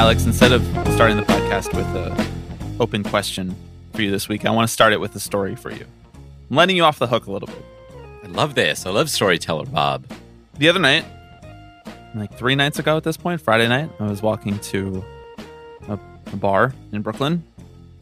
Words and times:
Alex, 0.00 0.24
instead 0.24 0.50
of 0.50 0.62
starting 0.94 1.18
the 1.18 1.24
podcast 1.24 1.76
with 1.76 1.86
an 1.94 2.80
open 2.80 3.04
question 3.04 3.54
for 3.92 4.00
you 4.00 4.10
this 4.10 4.30
week, 4.30 4.46
I 4.46 4.50
want 4.50 4.66
to 4.66 4.72
start 4.72 4.94
it 4.94 4.98
with 4.98 5.14
a 5.14 5.20
story 5.20 5.54
for 5.54 5.70
you. 5.70 5.84
I'm 6.48 6.56
letting 6.56 6.74
you 6.74 6.84
off 6.84 6.98
the 6.98 7.06
hook 7.06 7.26
a 7.26 7.30
little 7.30 7.48
bit. 7.48 7.62
I 8.24 8.28
love 8.28 8.54
this. 8.54 8.86
I 8.86 8.90
love 8.92 9.10
storyteller 9.10 9.66
Bob. 9.66 10.10
The 10.56 10.70
other 10.70 10.78
night, 10.80 11.04
like 12.14 12.32
three 12.32 12.54
nights 12.54 12.78
ago 12.78 12.96
at 12.96 13.04
this 13.04 13.18
point, 13.18 13.42
Friday 13.42 13.68
night, 13.68 13.90
I 14.00 14.06
was 14.06 14.22
walking 14.22 14.58
to 14.60 15.04
a, 15.86 15.98
a 16.32 16.36
bar 16.36 16.72
in 16.92 17.02
Brooklyn, 17.02 17.44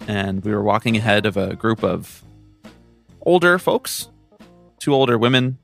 and 0.06 0.44
we 0.44 0.54
were 0.54 0.62
walking 0.62 0.96
ahead 0.96 1.26
of 1.26 1.36
a 1.36 1.56
group 1.56 1.82
of 1.82 2.22
older 3.22 3.58
folks, 3.58 4.08
two 4.78 4.94
older 4.94 5.18
women, 5.18 5.58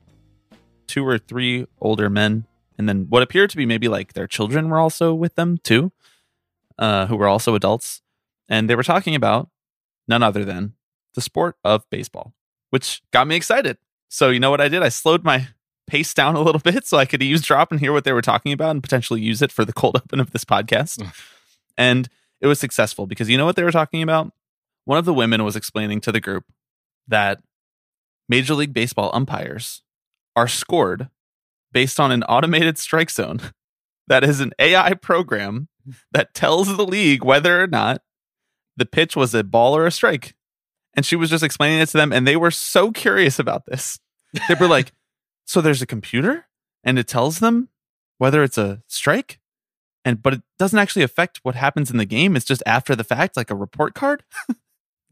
two 0.85 1.07
or 1.07 1.17
three 1.17 1.65
older 1.79 2.09
men, 2.09 2.45
and 2.77 2.89
then 2.89 3.05
what 3.07 3.23
appeared 3.23 3.51
to 3.51 3.57
be 3.57 3.65
maybe 3.65 3.87
like 3.87 4.11
their 4.11 4.27
children 4.27 4.67
were 4.69 4.79
also 4.79 5.13
with 5.13 5.35
them 5.35 5.59
too, 5.59 5.93
uh, 6.77 7.07
who 7.07 7.15
were 7.15 7.27
also 7.27 7.55
adults. 7.55 8.01
And 8.47 8.69
they 8.69 8.75
were 8.75 8.83
talking 8.83 9.15
about 9.15 9.49
none 10.07 10.23
other 10.23 10.45
than 10.45 10.73
the 11.15 11.21
sport 11.21 11.55
of 11.63 11.89
baseball, 11.89 12.33
which 12.69 13.01
got 13.11 13.27
me 13.27 13.35
excited. 13.35 13.77
So, 14.09 14.29
you 14.29 14.39
know 14.39 14.51
what 14.51 14.61
I 14.61 14.67
did? 14.67 14.83
I 14.83 14.89
slowed 14.89 15.23
my 15.23 15.47
pace 15.87 16.13
down 16.13 16.35
a 16.35 16.41
little 16.41 16.59
bit 16.63 16.85
so 16.85 16.97
I 16.97 17.05
could 17.05 17.23
eavesdrop 17.23 17.71
and 17.71 17.79
hear 17.79 17.93
what 17.93 18.03
they 18.03 18.13
were 18.13 18.21
talking 18.21 18.53
about 18.53 18.71
and 18.71 18.83
potentially 18.83 19.21
use 19.21 19.41
it 19.41 19.51
for 19.51 19.65
the 19.65 19.73
cold 19.73 19.95
open 20.03 20.19
of 20.19 20.31
this 20.31 20.45
podcast. 20.45 21.11
and 21.77 22.09
it 22.41 22.47
was 22.47 22.59
successful 22.59 23.07
because 23.07 23.29
you 23.29 23.37
know 23.37 23.45
what 23.45 23.55
they 23.55 23.63
were 23.63 23.71
talking 23.71 24.03
about? 24.03 24.31
One 24.83 24.97
of 24.97 25.05
the 25.05 25.13
women 25.13 25.43
was 25.43 25.55
explaining 25.55 26.01
to 26.01 26.11
the 26.11 26.19
group 26.19 26.45
that 27.07 27.41
Major 28.29 28.53
League 28.53 28.73
Baseball 28.73 29.09
umpires 29.13 29.81
are 30.35 30.47
scored 30.47 31.09
based 31.71 31.99
on 31.99 32.11
an 32.11 32.23
automated 32.23 32.77
strike 32.77 33.09
zone 33.09 33.39
that 34.07 34.23
is 34.23 34.39
an 34.39 34.53
AI 34.59 34.93
program 34.93 35.67
that 36.11 36.33
tells 36.33 36.75
the 36.75 36.85
league 36.85 37.23
whether 37.23 37.61
or 37.61 37.67
not 37.67 38.01
the 38.77 38.85
pitch 38.85 39.15
was 39.15 39.33
a 39.33 39.43
ball 39.43 39.75
or 39.75 39.85
a 39.85 39.91
strike. 39.91 40.35
And 40.95 41.05
she 41.05 41.15
was 41.15 41.29
just 41.29 41.43
explaining 41.43 41.79
it 41.79 41.87
to 41.89 41.97
them, 41.97 42.13
and 42.13 42.25
they 42.25 42.37
were 42.37 42.51
so 42.51 42.91
curious 42.91 43.37
about 43.37 43.65
this. 43.65 43.99
They 44.47 44.55
were 44.55 44.67
like, 44.67 44.93
So 45.45 45.61
there's 45.61 45.81
a 45.81 45.87
computer 45.87 46.47
and 46.83 46.97
it 46.97 47.07
tells 47.07 47.39
them 47.39 47.69
whether 48.17 48.43
it's 48.43 48.57
a 48.57 48.81
strike? 48.87 49.39
And 50.03 50.21
but 50.21 50.33
it 50.33 50.41
doesn't 50.59 50.77
actually 50.77 51.03
affect 51.03 51.39
what 51.43 51.55
happens 51.55 51.89
in 51.89 51.97
the 51.97 52.05
game. 52.05 52.35
It's 52.35 52.45
just 52.45 52.63
after 52.65 52.95
the 52.95 53.03
fact, 53.03 53.37
like 53.37 53.49
a 53.51 53.55
report 53.55 53.95
card. 53.95 54.23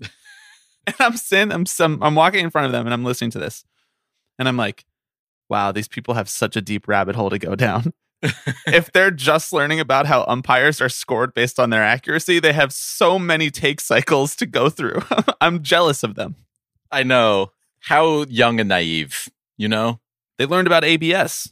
and 0.02 0.96
I'm 1.00 1.18
sitting, 1.18 1.52
I'm, 1.52 1.66
I'm 1.80 2.04
I'm 2.04 2.16
walking 2.16 2.44
in 2.44 2.50
front 2.50 2.66
of 2.68 2.72
them 2.72 2.86
and 2.86 2.94
I'm 2.94 3.04
listening 3.04 3.32
to 3.32 3.40
this. 3.40 3.64
And 4.38 4.48
I'm 4.48 4.58
like, 4.58 4.86
wow, 5.50 5.72
these 5.72 5.88
people 5.88 6.14
have 6.16 6.30
such 6.30 6.56
a 6.56 6.62
deep 6.62 6.88
rabbit 6.88 7.16
hole 7.16 7.30
to 7.30 7.40
go 7.40 7.56
down. 7.56 7.94
if 8.68 8.92
they're 8.92 9.12
just 9.12 9.52
learning 9.54 9.80
about 9.80 10.06
how 10.06 10.24
umpires 10.28 10.80
are 10.82 10.90
scored 10.90 11.34
based 11.34 11.60
on 11.60 11.70
their 11.70 11.84
accuracy, 11.84 12.40
they 12.40 12.54
have 12.54 12.72
so 12.74 13.20
many 13.20 13.50
take 13.52 13.82
cycles 13.82 14.36
to 14.38 14.46
go 14.46 14.70
through. 14.70 15.02
I'm 15.42 15.62
jealous 15.64 16.04
of 16.04 16.16
them. 16.16 16.36
I 16.92 17.04
know. 17.04 17.52
How 17.82 18.24
young 18.24 18.60
and 18.60 18.70
naive, 18.70 19.30
you 19.58 19.68
know? 19.68 20.00
They 20.38 20.46
learned 20.46 20.68
about 20.68 20.84
ABS. 20.86 21.52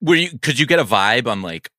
Were 0.00 0.14
you 0.16 0.38
could 0.38 0.58
you 0.58 0.66
get 0.66 0.78
a 0.78 0.84
vibe 0.84 1.26
on 1.26 1.42
like 1.42 1.70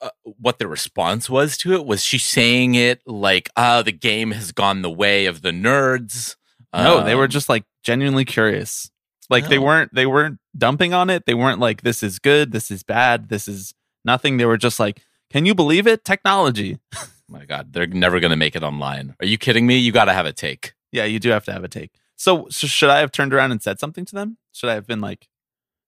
uh, 0.00 0.10
what 0.24 0.58
the 0.58 0.66
response 0.68 1.28
was 1.28 1.56
to 1.58 1.72
it? 1.74 1.84
Was 1.86 2.04
she 2.04 2.18
saying 2.18 2.74
it 2.74 3.00
like, 3.06 3.48
"Ah, 3.56 3.82
the 3.82 3.92
game 3.92 4.30
has 4.32 4.52
gone 4.52 4.82
the 4.82 4.90
way 4.90 5.26
of 5.26 5.42
the 5.42 5.50
nerds"? 5.50 6.36
No, 6.74 7.04
they 7.04 7.14
were 7.14 7.24
Um, 7.24 7.30
just 7.30 7.48
like 7.48 7.64
genuinely 7.82 8.24
curious. 8.24 8.90
Like 9.30 9.48
they 9.48 9.58
weren't 9.58 9.94
they 9.94 10.06
weren't 10.06 10.38
dumping 10.56 10.92
on 10.92 11.10
it. 11.10 11.24
They 11.26 11.34
weren't 11.34 11.58
like 11.58 11.82
this 11.82 12.02
is 12.02 12.18
good, 12.18 12.52
this 12.52 12.70
is 12.70 12.82
bad, 12.82 13.28
this 13.28 13.48
is 13.48 13.72
nothing. 14.04 14.36
They 14.36 14.44
were 14.44 14.58
just 14.58 14.78
like, 14.78 15.02
can 15.30 15.46
you 15.46 15.54
believe 15.54 15.86
it? 15.86 16.04
Technology. 16.04 16.78
my 17.32 17.44
god, 17.46 17.72
they're 17.72 17.86
never 17.86 18.20
going 18.20 18.30
to 18.30 18.36
make 18.36 18.54
it 18.54 18.62
online. 18.62 19.16
Are 19.18 19.26
you 19.26 19.38
kidding 19.38 19.66
me? 19.66 19.78
You 19.78 19.90
got 19.90 20.04
to 20.04 20.12
have 20.12 20.26
a 20.26 20.32
take. 20.32 20.74
Yeah, 20.92 21.04
you 21.04 21.18
do 21.18 21.30
have 21.30 21.44
to 21.46 21.52
have 21.52 21.64
a 21.64 21.68
take. 21.68 21.92
So, 22.16 22.46
so 22.50 22.66
should 22.66 22.90
I 22.90 23.00
have 23.00 23.10
turned 23.10 23.34
around 23.34 23.50
and 23.50 23.62
said 23.62 23.80
something 23.80 24.04
to 24.04 24.14
them? 24.14 24.36
Should 24.52 24.68
I 24.68 24.74
have 24.74 24.86
been 24.86 25.00
like, 25.00 25.28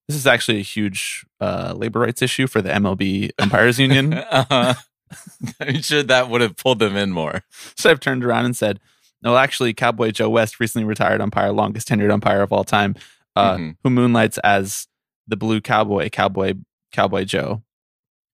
this 0.09 0.17
is 0.17 0.27
actually 0.27 0.59
a 0.59 0.63
huge 0.63 1.25
uh, 1.41 1.75
labor 1.77 2.01
rights 2.01 2.23
issue 2.23 2.47
for 2.47 2.63
the 2.63 2.71
MLB 2.71 3.31
umpires 3.39 3.79
union? 3.79 4.15
uh-huh. 4.31 4.75
I'm 5.61 5.83
sure 5.83 6.03
that 6.03 6.29
would 6.29 6.41
have 6.41 6.57
pulled 6.57 6.79
them 6.79 6.97
in 6.97 7.13
more. 7.13 7.43
So 7.77 7.91
I 7.91 7.93
have 7.93 8.01
turned 8.01 8.25
around 8.25 8.47
and 8.47 8.57
said, 8.57 8.81
no, 9.23 9.37
actually, 9.37 9.73
Cowboy 9.73 10.11
Joe 10.11 10.29
West, 10.29 10.61
recently 10.61 10.85
retired 10.85 11.21
umpire, 11.21 11.53
longest 11.53 11.89
tenured 11.89 12.13
umpire 12.13 12.43
of 12.43 12.53
all 12.53 12.65
time, 12.65 12.95
uh, 13.37 13.57
Mhm. 13.57 13.77
who 13.83 13.91
moonlights 13.91 14.39
as 14.39 14.89
the 15.27 15.37
blue 15.37 15.61
cowboy, 15.61 16.09
Cowboy 16.11 16.55
Cowboy 16.93 17.25
Joe. 17.25 17.63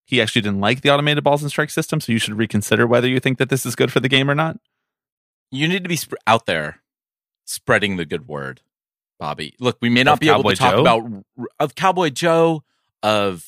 He 0.05 0.21
actually 0.21 0.43
didn't 0.43 0.61
like 0.61 0.81
the 0.81 0.91
automated 0.91 1.23
balls 1.25 1.43
and 1.43 1.51
strike 1.51 1.71
system, 1.71 2.01
so 2.01 2.11
you 2.13 2.19
should 2.19 2.35
reconsider 2.35 2.87
whether 2.87 3.07
you 3.09 3.21
think 3.21 3.39
that 3.39 3.49
this 3.49 3.65
is 3.65 3.77
good 3.77 3.93
for 3.93 4.01
the 4.01 4.09
game 4.09 4.29
or 4.31 4.35
not. 4.35 4.59
You 5.53 5.69
need 5.69 5.83
to 5.85 5.89
be 5.89 5.97
sp- 5.99 6.19
out 6.27 6.47
there 6.47 6.81
spreading 7.45 7.97
the 7.97 8.05
good 8.05 8.27
word, 8.29 8.61
Bobby. 9.19 9.55
Look, 9.61 9.79
we 9.81 9.89
may 9.89 10.03
not 10.03 10.15
Of 10.15 10.21
be 10.21 10.29
able 10.29 10.39
Cowboy 10.39 10.51
to 10.51 10.57
talk 10.57 10.75
Joe? 10.75 10.81
about 10.81 11.25
of 11.61 11.75
Cowboy 11.77 12.11
Joe 12.11 12.65
of 13.03 13.47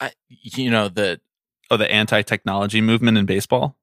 I, 0.00 0.12
you 0.28 0.70
know 0.70 0.88
the 0.88 1.20
Oh, 1.70 1.76
the 1.78 1.90
anti-technology 1.90 2.80
movement 2.82 3.16
in 3.16 3.24
baseball. 3.26 3.76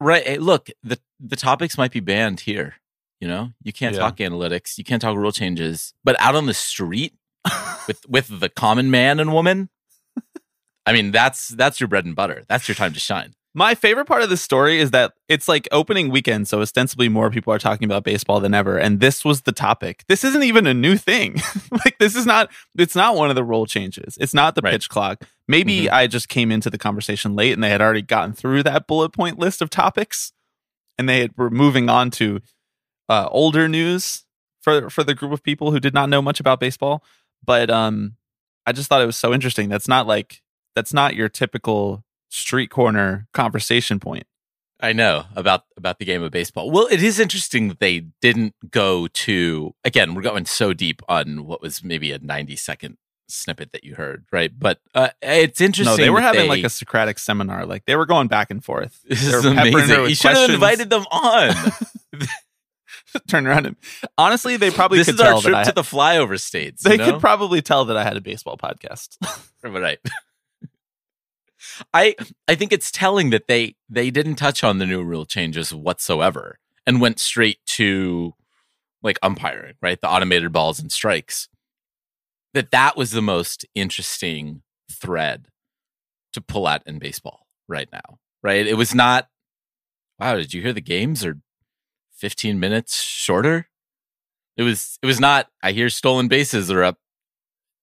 right. 0.00 0.26
hey, 0.26 0.38
Look, 0.38 0.70
the 0.82 0.98
the 1.20 1.36
topics 1.36 1.76
might 1.78 1.92
be 1.92 2.00
banned 2.00 2.40
here. 2.40 2.76
You 3.20 3.28
know, 3.28 3.50
you 3.62 3.72
can't 3.72 3.94
Yeah. 3.94 4.00
talk 4.00 4.16
analytics, 4.16 4.78
you 4.78 4.84
can't 4.84 5.02
talk 5.02 5.16
rule 5.16 5.32
changes, 5.32 5.92
but 6.04 6.16
out 6.20 6.34
on 6.34 6.46
the 6.46 6.54
street 6.54 7.14
with 7.86 8.08
with 8.08 8.40
the 8.40 8.48
common 8.48 8.90
man 8.90 9.20
and 9.20 9.32
woman, 9.32 9.68
I 10.86 10.92
mean, 10.92 11.10
that's 11.12 11.48
that's 11.48 11.80
your 11.80 11.88
bread 11.88 12.04
and 12.06 12.16
butter. 12.16 12.44
That's 12.48 12.66
your 12.68 12.74
time 12.74 12.92
to 12.94 13.00
shine. 13.00 13.34
My 13.52 13.74
favorite 13.74 14.04
part 14.06 14.22
of 14.22 14.30
this 14.30 14.40
story 14.40 14.78
is 14.78 14.92
that 14.92 15.12
it's 15.28 15.48
like 15.48 15.66
opening 15.72 16.08
weekend, 16.10 16.46
so 16.46 16.60
ostensibly 16.60 17.08
more 17.08 17.30
people 17.30 17.52
are 17.52 17.58
talking 17.58 17.84
about 17.84 18.04
baseball 18.04 18.38
than 18.38 18.54
ever, 18.54 18.78
and 18.78 19.00
this 19.00 19.24
was 19.24 19.42
the 19.42 19.50
topic. 19.52 20.04
This 20.08 20.22
isn't 20.24 20.44
even 20.44 20.66
a 20.68 20.72
new 20.74 20.96
thing. 20.96 21.36
like 21.84 21.98
this 21.98 22.14
is 22.16 22.24
not 22.26 22.50
it's 22.78 22.94
not 22.94 23.16
one 23.16 23.28
of 23.28 23.36
the 23.36 23.44
rule 23.44 23.66
changes. 23.66 24.16
It's 24.20 24.32
not 24.34 24.54
the 24.54 24.62
Right. 24.62 24.70
pitch 24.72 24.88
clock. 24.88 25.24
Maybe 25.48 25.82
mm-hmm. 25.82 25.94
I 25.94 26.06
just 26.06 26.28
came 26.28 26.50
into 26.52 26.70
the 26.70 26.78
conversation 26.78 27.34
late 27.34 27.52
and 27.52 27.62
they 27.62 27.70
had 27.70 27.82
already 27.82 28.02
gotten 28.02 28.32
through 28.32 28.62
that 28.62 28.86
bullet 28.86 29.10
point 29.12 29.38
list 29.38 29.60
of 29.60 29.68
topics 29.68 30.32
and 30.96 31.08
they 31.08 31.20
had, 31.22 31.32
were 31.36 31.50
moving 31.50 31.90
on 31.90 32.10
to 32.12 32.40
uh, 33.10 33.28
older 33.30 33.68
news 33.68 34.24
for 34.62 34.88
for 34.88 35.04
the 35.04 35.14
group 35.14 35.32
of 35.32 35.42
people 35.42 35.72
who 35.72 35.80
did 35.80 35.92
not 35.92 36.08
know 36.08 36.22
much 36.22 36.40
about 36.40 36.60
baseball. 36.60 37.02
But 37.44 37.68
um 37.68 38.16
I 38.66 38.72
just 38.72 38.88
thought 38.88 39.02
it 39.02 39.06
was 39.06 39.16
so 39.16 39.34
interesting. 39.34 39.68
That's 39.68 39.88
not 39.88 40.06
like 40.06 40.42
that's 40.74 40.94
not 40.94 41.14
your 41.14 41.28
typical 41.28 42.04
street 42.28 42.70
corner 42.70 43.26
conversation 43.34 43.98
point. 43.98 44.24
I 44.82 44.92
know 44.92 45.24
about 45.34 45.64
about 45.76 45.98
the 45.98 46.04
game 46.04 46.22
of 46.22 46.30
baseball. 46.30 46.70
Well, 46.70 46.86
it 46.90 47.02
is 47.02 47.18
interesting 47.18 47.68
that 47.68 47.80
they 47.80 48.00
didn't 48.20 48.54
go 48.70 49.08
to 49.08 49.74
again. 49.84 50.14
We're 50.14 50.22
going 50.22 50.46
so 50.46 50.72
deep 50.72 51.02
on 51.08 51.44
what 51.46 51.60
was 51.60 51.82
maybe 51.82 52.12
a 52.12 52.18
ninety 52.18 52.56
second 52.56 52.96
snippet 53.28 53.72
that 53.72 53.84
you 53.84 53.94
heard, 53.94 54.24
right? 54.32 54.50
But 54.56 54.80
uh, 54.94 55.10
it's 55.20 55.60
interesting. 55.60 55.96
No, 55.96 56.02
they 56.02 56.10
were 56.10 56.20
having 56.20 56.48
like 56.48 56.64
a 56.64 56.70
Socratic 56.70 57.18
seminar. 57.18 57.66
Like 57.66 57.84
they 57.86 57.96
were 57.96 58.06
going 58.06 58.28
back 58.28 58.50
and 58.50 58.64
forth. 58.64 59.00
This 59.08 59.22
is 59.24 59.32
were 59.32 59.54
peppering 59.54 59.72
her 59.72 59.78
amazing. 59.78 60.08
You 60.08 60.14
should 60.14 60.36
have 60.36 60.50
invited 60.50 60.90
them 60.90 61.04
on. 61.10 61.54
Turn 63.28 63.46
around 63.46 63.66
and 63.66 63.76
honestly, 64.16 64.56
they 64.56 64.70
probably 64.70 64.98
this 64.98 65.06
could 65.06 65.16
is 65.16 65.20
our 65.20 65.40
trip 65.40 65.64
to 65.64 65.72
the 65.72 65.82
flyover 65.82 66.40
states. 66.40 66.82
they 66.82 66.92
you 66.92 66.98
know? 66.98 67.12
could 67.12 67.20
probably 67.20 67.62
tell 67.62 67.84
that 67.86 67.96
I 67.96 68.04
had 68.04 68.16
a 68.16 68.20
baseball 68.20 68.56
podcast. 68.56 69.16
right. 69.62 69.98
I 71.92 72.14
I 72.48 72.54
think 72.54 72.72
it's 72.72 72.90
telling 72.90 73.30
that 73.30 73.46
they 73.48 73.76
they 73.88 74.10
didn't 74.10 74.36
touch 74.36 74.64
on 74.64 74.78
the 74.78 74.86
new 74.86 75.02
rule 75.02 75.26
changes 75.26 75.74
whatsoever 75.74 76.58
and 76.86 77.00
went 77.00 77.18
straight 77.18 77.58
to 77.66 78.34
like 79.02 79.18
umpiring, 79.22 79.74
right? 79.80 80.00
The 80.00 80.08
automated 80.08 80.52
balls 80.52 80.80
and 80.80 80.90
strikes. 80.90 81.48
That 82.54 82.70
that 82.72 82.96
was 82.96 83.12
the 83.12 83.22
most 83.22 83.64
interesting 83.74 84.62
thread 84.90 85.48
to 86.32 86.40
pull 86.40 86.68
at 86.68 86.82
in 86.86 86.98
baseball 86.98 87.46
right 87.68 87.88
now, 87.92 88.18
right? 88.42 88.66
It 88.66 88.74
was 88.74 88.94
not 88.94 89.28
wow, 90.18 90.36
did 90.36 90.52
you 90.52 90.60
hear 90.60 90.72
the 90.72 90.80
games 90.80 91.24
are 91.24 91.38
15 92.20 92.60
minutes 92.60 93.02
shorter? 93.02 93.68
It 94.56 94.62
was 94.62 94.98
it 95.02 95.06
was 95.06 95.18
not 95.18 95.48
I 95.62 95.72
hear 95.72 95.88
stolen 95.88 96.28
bases 96.28 96.70
are 96.70 96.84
up 96.84 96.98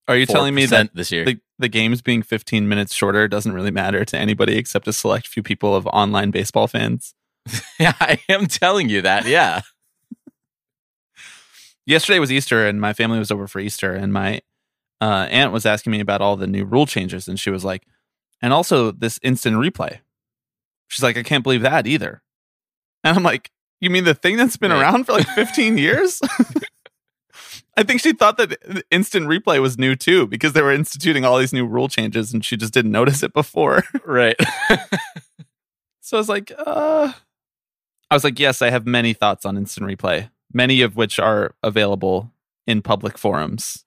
Are 0.06 0.16
you 0.16 0.26
telling 0.26 0.54
me 0.54 0.66
that 0.66 0.94
this 0.94 1.10
year? 1.10 1.24
the, 1.24 1.40
the 1.58 1.68
games 1.68 2.02
being 2.02 2.22
15 2.22 2.68
minutes 2.68 2.94
shorter 2.94 3.26
doesn't 3.26 3.52
really 3.52 3.72
matter 3.72 4.04
to 4.04 4.16
anybody 4.16 4.56
except 4.56 4.86
a 4.86 4.92
select 4.92 5.26
few 5.26 5.42
people 5.42 5.74
of 5.74 5.86
online 5.88 6.30
baseball 6.30 6.68
fans. 6.68 7.14
Yeah, 7.80 7.94
I 8.00 8.18
am 8.28 8.46
telling 8.46 8.88
you 8.88 9.02
that. 9.02 9.26
Yeah. 9.26 9.62
Yesterday 11.86 12.18
was 12.18 12.30
Easter, 12.30 12.66
and 12.66 12.80
my 12.80 12.92
family 12.92 13.18
was 13.18 13.30
over 13.30 13.46
for 13.46 13.60
Easter, 13.60 13.94
and 13.94 14.12
my 14.12 14.42
uh, 15.00 15.26
aunt 15.30 15.52
was 15.52 15.64
asking 15.64 15.92
me 15.92 16.00
about 16.00 16.20
all 16.20 16.36
the 16.36 16.46
new 16.46 16.64
rule 16.64 16.86
changes, 16.86 17.28
and 17.28 17.40
she 17.40 17.50
was 17.50 17.64
like, 17.64 17.84
and 18.42 18.52
also 18.52 18.90
this 18.90 19.18
instant 19.22 19.56
replay. 19.56 20.00
She's 20.88 21.02
like, 21.02 21.16
I 21.16 21.22
can't 21.22 21.42
believe 21.42 21.62
that 21.62 21.86
either. 21.86 22.22
And 23.04 23.16
I'm 23.16 23.22
like, 23.22 23.50
you 23.80 23.90
mean 23.90 24.04
the 24.04 24.14
thing 24.14 24.36
that's 24.36 24.56
been 24.56 24.70
Right. 24.70 24.80
around 24.82 25.04
for 25.04 25.12
like 25.12 25.26
15 25.28 25.78
years? 25.86 26.20
I 27.76 27.84
think 27.84 28.00
she 28.00 28.12
thought 28.12 28.36
that 28.38 28.84
instant 28.90 29.26
replay 29.28 29.60
was 29.60 29.78
new 29.78 29.94
too 29.94 30.26
because 30.26 30.52
they 30.52 30.62
were 30.62 30.72
instituting 30.72 31.24
all 31.24 31.38
these 31.38 31.52
new 31.52 31.64
rule 31.66 31.88
changes 31.88 32.32
and 32.34 32.44
she 32.44 32.56
just 32.56 32.72
didn't 32.74 32.90
notice 32.90 33.22
it 33.22 33.32
before. 33.32 33.84
Right. 34.04 34.36
So 36.00 36.16
I 36.16 36.20
was 36.20 36.28
like, 36.30 36.50
uh, 36.66 37.12
I 38.10 38.14
was 38.14 38.24
like, 38.24 38.38
yes, 38.38 38.62
I 38.62 38.70
have 38.70 38.86
many 38.86 39.12
thoughts 39.12 39.44
on 39.44 39.58
instant 39.58 39.86
replay, 39.86 40.30
many 40.50 40.80
of 40.80 40.96
which 40.96 41.18
are 41.18 41.54
available 41.62 42.32
in 42.66 42.80
public 42.80 43.18
forums. 43.18 43.84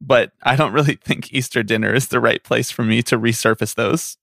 but 0.00 0.32
I 0.42 0.56
don't 0.56 0.72
really 0.72 0.94
think 0.96 1.34
Easter 1.34 1.62
dinner 1.62 1.92
is 1.94 2.08
the 2.08 2.18
right 2.18 2.42
place 2.42 2.70
for 2.70 2.82
me 2.82 3.02
to 3.02 3.18
resurface 3.18 3.74
those. 3.74 4.16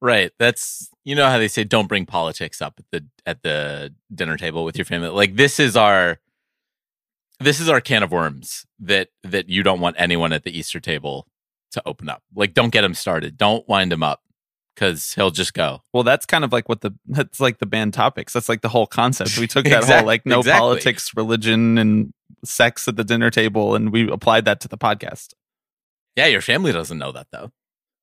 Right. 0.00 0.32
That's 0.38 0.90
you 1.04 1.14
know 1.14 1.28
how 1.28 1.38
they 1.38 1.48
say 1.48 1.64
don't 1.64 1.88
bring 1.88 2.06
politics 2.06 2.60
up 2.60 2.74
at 2.78 2.84
the 2.90 3.06
at 3.26 3.42
the 3.42 3.94
dinner 4.14 4.36
table 4.36 4.64
with 4.64 4.76
your 4.76 4.84
family. 4.84 5.08
Like 5.08 5.36
this 5.36 5.60
is 5.60 5.76
our 5.76 6.18
this 7.38 7.60
is 7.60 7.68
our 7.68 7.80
can 7.80 8.02
of 8.02 8.12
worms 8.12 8.66
that 8.78 9.08
that 9.22 9.48
you 9.48 9.62
don't 9.62 9.80
want 9.80 9.96
anyone 9.98 10.32
at 10.32 10.44
the 10.44 10.56
Easter 10.56 10.80
table 10.80 11.26
to 11.72 11.82
open 11.86 12.08
up. 12.08 12.22
Like 12.34 12.54
don't 12.54 12.70
get 12.70 12.84
him 12.84 12.94
started. 12.94 13.36
Don't 13.36 13.68
wind 13.68 13.92
him 13.92 14.02
up 14.02 14.22
cuz 14.76 15.14
he'll 15.14 15.30
just 15.30 15.54
go. 15.54 15.82
Well, 15.92 16.02
that's 16.02 16.26
kind 16.26 16.44
of 16.44 16.52
like 16.52 16.68
what 16.68 16.80
the 16.80 16.92
that's 17.06 17.40
like 17.40 17.58
the 17.58 17.66
band 17.66 17.94
topics. 17.94 18.32
That's 18.32 18.48
like 18.48 18.62
the 18.62 18.68
whole 18.68 18.86
concept. 18.86 19.38
We 19.38 19.46
took 19.46 19.64
that 19.66 19.84
whole 19.84 20.04
like 20.04 20.26
no 20.26 20.40
exactly. 20.40 20.60
politics, 20.60 21.10
religion, 21.16 21.78
and 21.78 22.12
sex 22.44 22.86
at 22.88 22.96
the 22.96 23.04
dinner 23.04 23.30
table, 23.30 23.74
and 23.74 23.92
we 23.92 24.10
applied 24.10 24.44
that 24.44 24.60
to 24.60 24.68
the 24.68 24.78
podcast. 24.78 25.34
Yeah, 26.16 26.26
your 26.26 26.40
family 26.40 26.72
doesn't 26.72 26.98
know 26.98 27.12
that 27.12 27.28
though. 27.30 27.52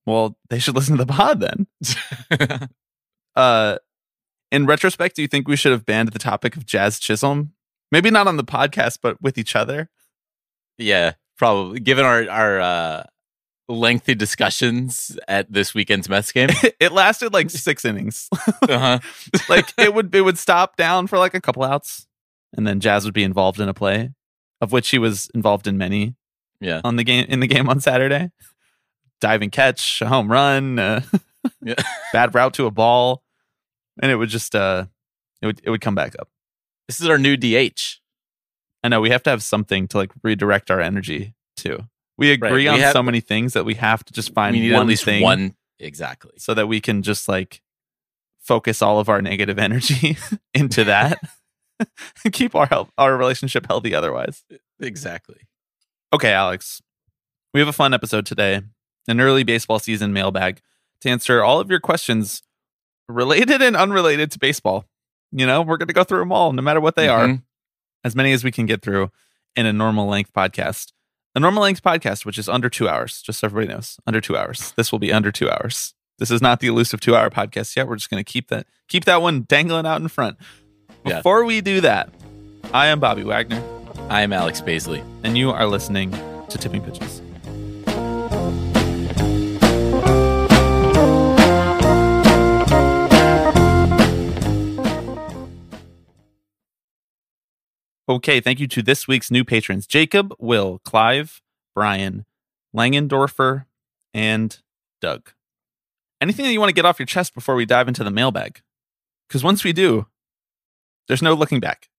Well, 0.08 0.36
they 0.48 0.58
should 0.58 0.74
listen 0.74 0.96
to 0.96 1.04
the 1.04 1.12
pod 1.12 1.40
then. 1.40 2.68
uh 3.36 3.78
in 4.50 4.64
retrospect 4.66 5.14
do 5.14 5.22
you 5.22 5.28
think 5.28 5.46
we 5.46 5.54
should 5.56 5.70
have 5.70 5.84
banned 5.84 6.10
the 6.12 6.18
topic 6.18 6.56
of 6.56 6.64
jazz 6.64 6.98
chisholm 6.98 7.52
maybe 7.92 8.10
not 8.10 8.26
on 8.26 8.36
the 8.38 8.42
podcast 8.44 8.98
but 9.02 9.20
with 9.20 9.36
each 9.38 9.54
other 9.54 9.90
yeah, 10.78 11.12
probably 11.36 11.80
given 11.80 12.04
our 12.04 12.28
our 12.30 12.60
uh 12.60 13.02
lengthy 13.68 14.14
discussions 14.14 15.18
at 15.28 15.52
this 15.52 15.74
weekend's 15.74 16.08
Mets 16.08 16.32
game. 16.32 16.48
it 16.80 16.90
lasted 16.92 17.34
like 17.34 17.50
six 17.50 17.84
innings 17.84 18.28
uh-huh. 18.62 18.98
like 19.48 19.72
it 19.76 19.92
would 19.92 20.14
it 20.14 20.22
would 20.22 20.38
stop 20.38 20.76
down 20.76 21.06
for 21.06 21.18
like 21.18 21.34
a 21.34 21.40
couple 21.40 21.62
outs 21.64 22.06
and 22.56 22.66
then 22.66 22.80
jazz 22.80 23.04
would 23.04 23.12
be 23.12 23.24
involved 23.24 23.60
in 23.60 23.68
a 23.68 23.74
play 23.74 24.10
of 24.62 24.72
which 24.72 24.88
he 24.88 24.98
was 24.98 25.28
involved 25.34 25.66
in 25.66 25.76
many 25.76 26.14
Yeah. 26.60 26.80
on 26.82 26.96
the 26.96 27.04
game 27.04 27.26
in 27.28 27.40
the 27.40 27.46
game 27.46 27.68
on 27.68 27.80
saturday 27.80 28.30
diving 29.20 29.50
catch 29.50 30.00
a 30.02 30.06
home 30.08 30.30
run 30.30 30.78
uh, 30.78 31.00
Yeah. 31.62 31.74
bad 32.12 32.34
route 32.34 32.54
to 32.54 32.66
a 32.66 32.70
ball 32.70 33.22
and 34.02 34.10
it 34.12 34.16
would 34.16 34.28
just 34.28 34.54
uh 34.54 34.86
it 35.40 35.46
would 35.46 35.60
it 35.64 35.70
would 35.70 35.80
come 35.80 35.94
back 35.94 36.14
up 36.18 36.28
This 36.88 37.00
is 37.00 37.08
our 37.08 37.18
new 37.18 37.36
DH. 37.36 38.00
I 38.84 38.88
know 38.88 39.00
we 39.00 39.10
have 39.10 39.22
to 39.24 39.30
have 39.30 39.42
something 39.42 39.88
to 39.88 39.96
like 39.98 40.12
redirect 40.22 40.70
our 40.70 40.80
energy 40.80 41.34
to. 41.58 41.88
We 42.16 42.30
agree 42.32 42.52
we 42.52 42.68
on 42.68 42.78
have- 42.80 42.92
so 42.92 43.02
many 43.02 43.20
things 43.20 43.52
that 43.54 43.64
we 43.64 43.74
have 43.74 44.04
to 44.04 44.12
just 44.12 44.32
find 44.34 44.54
we 44.54 44.60
need 44.60 44.72
one 44.72 44.82
at 44.82 44.86
least 44.88 45.04
thing 45.04 45.22
one 45.22 45.54
exactly. 45.78 46.32
so 46.38 46.54
that 46.54 46.66
we 46.66 46.80
can 46.80 47.02
just 47.02 47.28
like 47.28 47.62
focus 48.40 48.82
all 48.82 48.98
of 48.98 49.08
our 49.08 49.20
negative 49.22 49.58
energy 49.68 50.16
into 50.54 50.84
that 50.84 51.18
and 52.24 52.32
keep 52.32 52.54
our 52.54 52.66
health, 52.66 52.90
our 52.98 53.16
relationship 53.16 53.66
healthy 53.66 53.94
otherwise. 53.94 54.44
Exactly. 54.80 55.40
Okay, 56.12 56.32
Alex. 56.32 56.82
We 57.54 57.60
have 57.60 57.68
a 57.68 57.72
fun 57.72 57.94
episode 57.94 58.26
today. 58.26 58.62
An 59.08 59.20
early 59.20 59.42
baseball 59.42 59.78
season 59.78 60.12
mailbag 60.12 60.60
to 61.00 61.08
answer 61.08 61.42
all 61.42 61.58
of 61.60 61.70
your 61.70 61.80
questions 61.80 62.42
related 63.08 63.62
and 63.62 63.76
unrelated 63.76 64.30
to 64.32 64.38
baseball. 64.38 64.84
You 65.32 65.46
know, 65.46 65.62
we're 65.62 65.76
going 65.78 65.88
to 65.88 65.94
go 65.94 66.04
through 66.04 66.20
them 66.20 66.32
all 66.32 66.52
no 66.52 66.62
matter 66.62 66.80
what 66.80 66.94
they 66.96 67.08
are 67.08 67.26
Mhm. 67.26 67.42
as 68.04 68.14
many 68.14 68.32
as 68.32 68.44
we 68.44 68.50
can 68.50 68.66
get 68.66 68.82
through 68.82 69.10
in 69.56 69.66
a 69.66 69.72
normal 69.72 70.06
length 70.06 70.32
podcast. 70.34 70.92
A 71.34 71.40
normal 71.40 71.62
length 71.62 71.82
podcast, 71.82 72.24
which 72.24 72.38
is 72.38 72.48
under 72.48 72.68
two 72.68 72.88
hours, 72.88 73.22
just 73.22 73.40
so 73.40 73.46
everybody 73.46 73.72
knows, 73.72 73.98
under 74.06 74.20
two 74.20 74.36
hours. 74.36 74.72
This 74.76 74.90
will 74.92 74.98
be 74.98 75.12
under 75.12 75.30
two 75.32 75.48
hours. 75.50 75.94
This 76.18 76.30
is 76.30 76.42
not 76.42 76.60
the 76.60 76.66
elusive 76.66 77.00
two 77.00 77.14
hour 77.14 77.30
podcast 77.30 77.76
yet. 77.76 77.86
We're 77.86 77.96
just 77.96 78.10
going 78.10 78.22
to 78.22 78.30
keep 78.30 78.48
that 78.48 78.66
keep 78.88 79.04
that 79.04 79.22
one 79.22 79.42
dangling 79.48 79.86
out 79.86 80.00
in 80.00 80.08
front. 80.08 80.36
Yeah. 81.06 81.16
Before 81.18 81.44
we 81.44 81.60
do 81.60 81.80
that, 81.82 82.10
I 82.74 82.88
am 82.88 82.98
Bobby 83.00 83.22
Wagner, 83.22 83.62
I 84.10 84.22
am 84.22 84.32
Alex 84.32 84.60
Baisley. 84.60 85.02
and 85.22 85.38
you 85.38 85.50
are 85.50 85.66
listening 85.66 86.10
to 86.48 86.58
Tipping 86.58 86.82
Pitches. 86.82 87.17
Okay, 98.08 98.40
thank 98.40 98.58
you 98.58 98.66
to 98.68 98.80
this 98.80 99.06
week's 99.06 99.30
new 99.30 99.44
patrons 99.44 99.86
Jacob, 99.86 100.34
Will, 100.38 100.78
Clive, 100.78 101.42
Brian, 101.74 102.24
Langendorfer, 102.74 103.66
and 104.14 104.58
Doug. 105.02 105.32
Anything 106.18 106.46
that 106.46 106.52
you 106.52 106.58
want 106.58 106.70
to 106.70 106.74
get 106.74 106.86
off 106.86 106.98
your 106.98 107.06
chest 107.06 107.34
before 107.34 107.54
we 107.54 107.66
dive 107.66 107.86
into 107.86 108.02
the 108.02 108.10
mailbag? 108.10 108.62
Because 109.28 109.44
once 109.44 109.62
we 109.62 109.74
do, 109.74 110.06
there's 111.06 111.20
no 111.20 111.34
looking 111.34 111.60
back. 111.60 111.90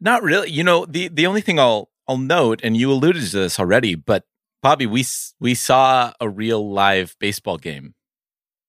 Not 0.00 0.22
really. 0.22 0.48
You 0.50 0.62
know, 0.62 0.86
the 0.86 1.08
the 1.08 1.26
only 1.26 1.40
thing 1.40 1.58
I'll 1.58 1.90
I'll 2.06 2.18
note, 2.18 2.60
and 2.62 2.76
you 2.76 2.92
alluded 2.92 3.28
to 3.30 3.36
this 3.36 3.58
already, 3.58 3.96
but 3.96 4.24
Bobby, 4.62 4.86
we 4.86 5.04
we 5.40 5.54
saw 5.54 6.12
a 6.20 6.28
real 6.28 6.72
live 6.72 7.16
baseball 7.18 7.58
game 7.58 7.94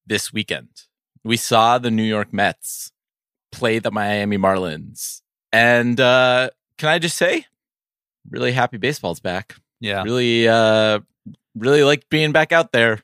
this 0.07 0.33
weekend. 0.33 0.69
We 1.23 1.37
saw 1.37 1.77
the 1.77 1.91
New 1.91 2.03
York 2.03 2.33
Mets 2.33 2.91
play 3.51 3.77
the 3.77 3.91
Miami 3.91 4.37
Marlins, 4.37 5.21
and 5.57 5.99
uh, 5.99 6.49
can 6.77 6.89
I 6.89 6.99
just 6.99 7.17
say, 7.17 7.45
really 8.29 8.51
happy 8.51 8.77
baseball's 8.77 9.19
back. 9.19 9.55
Yeah. 9.79 10.03
Really, 10.03 10.47
uh, 10.47 10.99
really 11.55 11.83
like 11.83 12.07
being 12.09 12.31
back 12.31 12.51
out 12.51 12.71
there. 12.71 13.01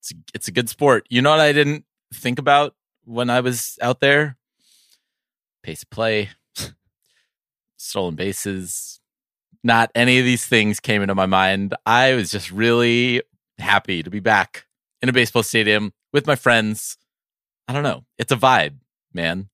It's 0.00 0.12
it's 0.34 0.48
a 0.48 0.52
good 0.52 0.68
sport. 0.68 1.06
You 1.08 1.22
know 1.22 1.30
what 1.30 1.40
I 1.40 1.52
didn't 1.52 1.84
think 2.12 2.38
about 2.38 2.74
when 3.04 3.30
I 3.30 3.40
was 3.40 3.78
out 3.80 4.00
there? 4.00 4.36
Pace 5.62 5.82
of 5.82 5.90
play, 5.90 6.30
stolen 7.76 8.14
bases. 8.14 9.00
Not 9.64 9.90
any 9.94 10.18
of 10.18 10.24
these 10.24 10.44
things 10.44 10.78
came 10.78 11.02
into 11.02 11.14
my 11.14 11.26
mind. 11.26 11.74
I 11.86 12.14
was 12.14 12.30
just 12.30 12.52
really 12.52 13.22
happy 13.58 14.02
to 14.02 14.10
be 14.10 14.20
back 14.20 14.66
in 15.00 15.08
a 15.08 15.12
baseball 15.12 15.42
stadium 15.42 15.92
with 16.12 16.26
my 16.26 16.36
friends. 16.36 16.98
I 17.66 17.72
don't 17.72 17.82
know. 17.82 18.04
It's 18.18 18.30
a 18.30 18.36
vibe, 18.36 18.74
man. 19.12 19.48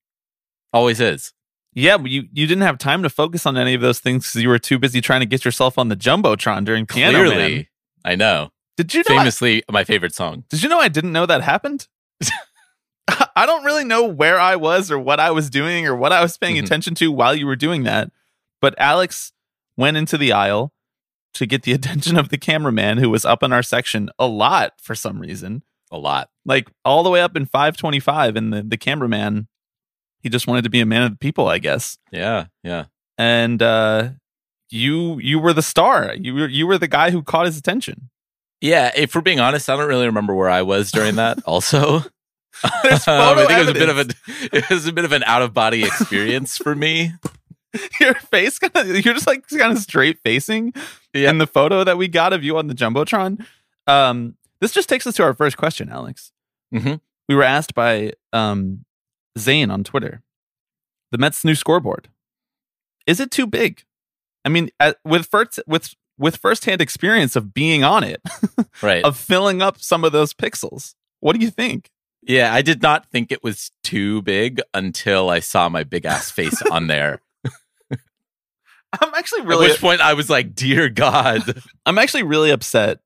Always 0.72 1.00
is. 1.00 1.32
Yeah, 1.74 1.96
you, 2.04 2.24
you 2.32 2.46
didn't 2.46 2.62
have 2.62 2.76
time 2.78 3.02
to 3.02 3.08
focus 3.10 3.46
on 3.46 3.56
any 3.56 3.72
of 3.74 3.80
those 3.80 3.98
things 3.98 4.24
because 4.26 4.42
you 4.42 4.48
were 4.48 4.58
too 4.58 4.78
busy 4.78 5.00
trying 5.00 5.20
to 5.20 5.26
get 5.26 5.44
yourself 5.44 5.78
on 5.78 5.88
the 5.88 5.96
jumbotron 5.96 6.64
during 6.64 6.84
Piano 6.86 7.18
Clearly, 7.18 7.54
Man. 7.54 7.66
I 8.04 8.14
know. 8.14 8.50
Did 8.76 8.92
you 8.94 9.00
know? 9.08 9.14
I, 9.14 9.18
Famously, 9.18 9.62
my 9.70 9.84
favorite 9.84 10.14
song. 10.14 10.44
did 10.50 10.62
you 10.62 10.68
know 10.68 10.78
I 10.80 10.88
didn't 10.88 11.12
know 11.12 11.24
that 11.26 11.42
happened? 11.42 11.88
I 13.36 13.46
don't 13.46 13.64
really 13.64 13.84
know 13.84 14.04
where 14.06 14.38
I 14.38 14.56
was 14.56 14.90
or 14.90 14.98
what 14.98 15.18
I 15.20 15.30
was 15.30 15.50
doing 15.50 15.86
or 15.86 15.96
what 15.96 16.12
I 16.12 16.22
was 16.22 16.36
paying 16.38 16.56
Mhm. 16.56 16.64
attention 16.64 16.94
to 16.96 17.10
while 17.10 17.34
you 17.34 17.46
were 17.46 17.56
doing 17.56 17.82
that. 17.84 18.10
But 18.60 18.74
Alex 18.78 19.32
went 19.76 19.96
into 19.96 20.16
the 20.16 20.32
aisle 20.32 20.72
to 21.34 21.46
get 21.46 21.62
the 21.62 21.72
attention 21.78 22.16
of 22.18 22.28
the 22.28 22.38
cameraman 22.38 22.98
who 22.98 23.10
was 23.10 23.24
up 23.24 23.42
in 23.42 23.52
our 23.52 23.62
section 23.62 24.10
a 24.18 24.26
lot 24.26 24.74
for 24.80 24.94
some 24.94 25.18
reason. 25.20 25.62
A 25.90 25.98
lot. 25.98 26.30
Like 26.44 26.70
all 26.84 27.02
the 27.02 27.10
way 27.10 27.20
up 27.20 27.36
in 27.36 27.44
525 27.44 28.36
and 28.36 28.52
the, 28.52 28.62
the 28.62 28.76
cameraman 28.78 29.48
he 30.22 30.28
just 30.28 30.46
wanted 30.46 30.62
to 30.64 30.70
be 30.70 30.80
a 30.80 30.86
man 30.86 31.02
of 31.02 31.10
the 31.12 31.18
people, 31.18 31.48
I 31.48 31.58
guess. 31.58 31.98
Yeah, 32.10 32.46
yeah. 32.62 32.84
and 33.18 33.62
uh 33.62 34.10
you 34.70 35.18
you 35.20 35.38
were 35.38 35.52
the 35.52 35.62
star 35.62 36.14
you 36.18 36.32
were 36.34 36.48
you 36.48 36.66
were 36.66 36.78
the 36.78 36.88
guy 36.88 37.10
who 37.10 37.22
caught 37.22 37.44
his 37.46 37.58
attention 37.58 38.08
Yeah, 38.62 38.90
if 38.96 39.14
we're 39.14 39.20
being 39.20 39.40
honest, 39.40 39.68
I 39.68 39.76
don't 39.76 39.88
really 39.88 40.06
remember 40.06 40.34
where 40.34 40.48
I 40.48 40.62
was 40.62 40.90
during 40.90 41.16
that. 41.16 41.38
Also, 41.46 42.04
There's 42.82 43.06
Um, 43.08 43.38
I 43.38 43.44
think 43.46 43.50
it 43.50 43.58
was 43.58 43.68
a 43.68 43.74
bit 43.74 43.88
of 43.90 43.98
a 43.98 44.06
it 44.56 44.70
was 44.70 44.86
a 44.86 44.92
bit 44.92 45.04
of 45.04 45.12
an 45.12 45.24
out 45.24 45.42
of 45.42 45.52
body 45.52 45.82
experience 45.84 46.56
for 46.56 46.74
me. 46.74 47.12
your 48.00 48.14
face 48.14 48.58
kind 48.58 48.76
of 48.76 48.86
you're 49.04 49.14
just 49.14 49.26
like 49.26 49.46
kind 49.48 49.72
of 49.72 49.78
straight 49.78 50.18
facing 50.20 50.72
Yeah. 51.14 51.30
in 51.30 51.38
the 51.38 51.46
photo 51.46 51.84
that 51.84 51.96
we 51.98 52.06
got 52.08 52.32
of 52.34 52.44
you 52.44 52.56
on 52.58 52.66
the 52.66 52.74
jumbotron 52.74 53.44
um 53.86 54.36
this 54.60 54.72
just 54.72 54.90
takes 54.90 55.06
us 55.06 55.14
to 55.16 55.22
our 55.22 55.32
first 55.32 55.56
question 55.56 55.88
alex 55.88 56.32
Mhm. 56.74 57.00
we 57.30 57.34
were 57.34 57.42
asked 57.42 57.74
by 57.74 58.12
um 58.34 58.84
zane 59.38 59.70
on 59.70 59.82
twitter 59.84 60.22
the 61.10 61.18
mets 61.18 61.44
new 61.44 61.54
scoreboard 61.54 62.08
is 63.06 63.20
it 63.20 63.30
too 63.30 63.46
big 63.46 63.84
i 64.44 64.48
mean 64.48 64.70
at, 64.80 64.96
with 65.04 65.26
first 65.26 65.58
with 65.66 65.94
with 66.18 66.36
firsthand 66.36 66.80
experience 66.80 67.34
of 67.36 67.54
being 67.54 67.82
on 67.82 68.04
it, 68.04 68.20
Right. 68.82 69.02
of 69.02 69.16
filling 69.16 69.62
up 69.62 69.80
some 69.80 70.04
of 70.04 70.12
those 70.12 70.34
pixels. 70.34 70.94
What 71.20 71.34
do 71.34 71.42
you 71.44 71.50
think? 71.50 71.90
yeah, 72.22 72.52
I 72.54 72.60
did 72.62 72.82
not 72.82 73.06
think 73.10 73.32
it 73.32 73.42
was 73.42 73.72
too 73.82 74.20
big 74.22 74.60
until 74.74 75.30
I 75.30 75.40
saw 75.40 75.68
my 75.70 75.82
big 75.84 76.04
ass 76.04 76.30
face 76.30 76.60
on 76.70 76.86
there. 76.86 77.22
I'm 79.00 79.14
actually 79.14 79.40
really 79.42 79.66
At 79.66 79.70
which 79.72 79.80
point 79.80 80.00
I 80.02 80.12
was 80.12 80.28
like, 80.28 80.54
"Dear 80.54 80.90
God." 80.90 81.62
I'm 81.86 81.96
actually 81.98 82.24
really 82.24 82.50
upset 82.50 83.00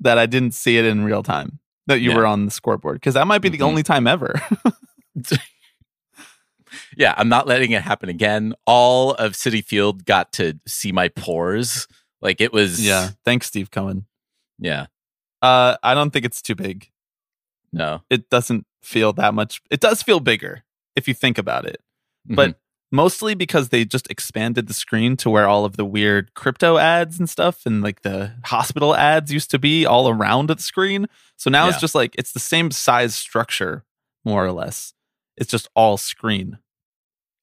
that 0.00 0.18
I 0.18 0.26
didn't 0.26 0.52
see 0.52 0.76
it 0.76 0.84
in 0.84 1.04
real 1.04 1.22
time. 1.22 1.58
That 1.86 2.00
you 2.00 2.10
Yeah. 2.10 2.16
were 2.18 2.26
on 2.26 2.44
the 2.44 2.50
scoreboard 2.50 2.96
because 2.96 3.14
that 3.14 3.26
might 3.26 3.40
be 3.42 3.48
the 3.48 3.58
Mhm. 3.58 3.62
only 3.66 3.82
time 3.82 4.06
ever. 4.06 4.34
Yeah, 6.96 7.14
I'm 7.16 7.28
not 7.28 7.46
letting 7.46 7.70
it 7.72 7.82
happen 7.82 8.08
again. 8.08 8.54
All 8.66 9.12
of 9.14 9.32
Citi 9.32 9.64
Field 9.64 10.04
got 10.04 10.32
to 10.34 10.58
see 10.66 10.92
my 10.92 11.08
pores. 11.08 11.86
Like 12.20 12.40
it 12.40 12.52
was 12.52 12.84
yeah. 12.84 13.10
Thanks, 13.24 13.46
Steve 13.46 13.70
Cohen. 13.70 14.06
Yeah. 14.58 14.86
Uh, 15.42 15.76
I 15.82 15.94
don't 15.94 16.10
think 16.12 16.24
it's 16.24 16.42
too 16.42 16.54
big. 16.54 16.90
No. 17.72 18.02
It 18.10 18.30
doesn't 18.30 18.66
feel 18.82 19.12
that 19.14 19.32
much. 19.34 19.60
It 19.70 19.80
does 19.80 20.02
feel 20.02 20.20
bigger 20.20 20.64
if 20.96 21.06
you 21.06 21.14
think 21.14 21.38
about 21.38 21.66
it, 21.66 21.82
Mhm. 22.28 22.36
but 22.36 22.58
mostly 22.90 23.34
because 23.34 23.68
they 23.68 23.84
just 23.84 24.10
expanded 24.10 24.66
the 24.66 24.74
screen 24.74 25.16
to 25.18 25.28
where 25.30 25.46
all 25.46 25.64
of 25.64 25.76
the 25.76 25.84
weird 25.84 26.32
crypto 26.34 26.78
ads 26.78 27.18
and 27.18 27.28
stuff 27.28 27.66
and 27.66 27.82
like 27.82 28.02
the 28.02 28.32
hospital 28.44 28.94
ads 28.94 29.32
used 29.32 29.50
to 29.50 29.58
be 29.58 29.84
all 29.86 30.08
around 30.08 30.48
the 30.48 30.58
screen. 30.58 31.06
So 31.36 31.50
now 31.50 31.68
it's 31.68 31.80
just 31.80 31.94
like 31.94 32.14
it's 32.18 32.32
the 32.32 32.40
same 32.40 32.70
size 32.70 33.14
structure, 33.14 33.84
more 34.24 34.44
or 34.44 34.52
less. 34.52 34.94
It's 35.36 35.50
just 35.50 35.68
all 35.74 35.96
screen, 35.96 36.58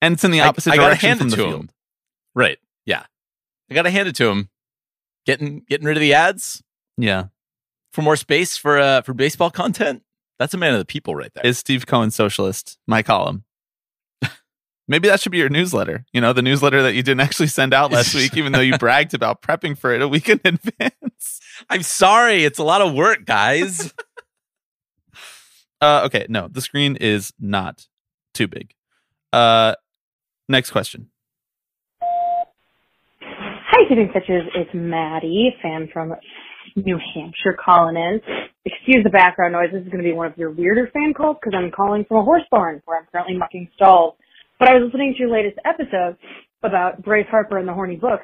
and 0.01 0.13
it's 0.13 0.23
in 0.23 0.31
the 0.31 0.41
opposite 0.41 0.71
I, 0.71 0.75
gotta 0.77 0.87
direction 0.89 1.07
hand 1.09 1.19
from 1.19 1.29
the 1.29 1.35
to 1.37 1.43
field. 1.43 1.61
him. 1.61 1.69
Right. 2.35 2.57
Yeah. 2.85 3.03
I 3.69 3.73
gotta 3.73 3.89
hand 3.91 4.07
it 4.07 4.15
to 4.15 4.27
him. 4.29 4.49
Getting 5.25 5.63
getting 5.69 5.85
rid 5.87 5.95
of 5.97 6.01
the 6.01 6.13
ads 6.13 6.61
Yeah, 6.97 7.25
for 7.93 8.01
more 8.01 8.15
space 8.15 8.57
for 8.57 8.77
uh 8.79 9.01
for 9.01 9.13
baseball 9.13 9.51
content. 9.51 10.03
That's 10.39 10.53
a 10.53 10.57
man 10.57 10.73
of 10.73 10.79
the 10.79 10.85
people 10.85 11.15
right 11.15 11.31
there. 11.33 11.45
is 11.45 11.57
Steve 11.59 11.85
Cohen 11.87 12.11
socialist? 12.11 12.77
My 12.87 13.03
column. 13.03 13.43
Maybe 14.87 15.07
that 15.07 15.21
should 15.21 15.31
be 15.31 15.37
your 15.37 15.47
newsletter. 15.49 16.03
You 16.11 16.19
know, 16.19 16.33
the 16.33 16.41
newsletter 16.41 16.81
that 16.81 16.93
you 16.95 17.03
didn't 17.03 17.21
actually 17.21 17.47
send 17.47 17.73
out 17.73 17.91
last 17.91 18.13
week, 18.15 18.35
even 18.35 18.51
though 18.51 18.59
you 18.59 18.77
bragged 18.77 19.13
about 19.13 19.41
prepping 19.41 19.77
for 19.77 19.93
it 19.93 20.01
a 20.01 20.07
week 20.07 20.27
in 20.27 20.41
advance. 20.45 21.39
I'm 21.69 21.83
sorry, 21.83 22.43
it's 22.43 22.59
a 22.59 22.63
lot 22.63 22.81
of 22.81 22.93
work, 22.93 23.25
guys. 23.25 23.93
Uh, 25.83 26.03
okay, 26.05 26.25
no, 26.29 26.47
the 26.47 26.61
screen 26.61 26.95
is 26.95 27.33
not 27.41 27.87
too 28.33 28.47
big. 28.47 28.73
Uh, 29.33 29.75
next 30.47 30.71
question. 30.71 31.09
Hi, 33.21 33.89
Tipping 33.89 34.07
Pitches. 34.13 34.43
It's 34.55 34.69
Maddie, 34.73 35.53
fan 35.61 35.89
from 35.91 36.13
New 36.77 36.97
Hampshire, 37.13 37.57
calling 37.59 37.97
in. 37.97 38.21
Excuse 38.63 39.03
the 39.03 39.09
background 39.09 39.51
noise. 39.51 39.71
This 39.73 39.81
is 39.81 39.89
going 39.89 40.01
to 40.01 40.09
be 40.09 40.15
one 40.15 40.27
of 40.27 40.37
your 40.37 40.51
weirder 40.51 40.89
fan 40.93 41.13
calls 41.13 41.35
because 41.41 41.53
I'm 41.53 41.69
calling 41.69 42.05
from 42.07 42.15
a 42.17 42.23
horse 42.23 42.43
barn 42.49 42.81
where 42.85 42.99
I'm 42.99 43.07
currently 43.11 43.35
mucking 43.35 43.67
stalls. 43.75 44.15
But 44.59 44.69
I 44.69 44.75
was 44.75 44.83
listening 44.85 45.15
to 45.17 45.19
your 45.19 45.31
latest 45.31 45.57
episode 45.65 46.15
about 46.63 47.03
Bryce 47.03 47.27
Harper 47.29 47.57
and 47.57 47.67
the 47.67 47.73
horny 47.73 47.97
books, 47.97 48.23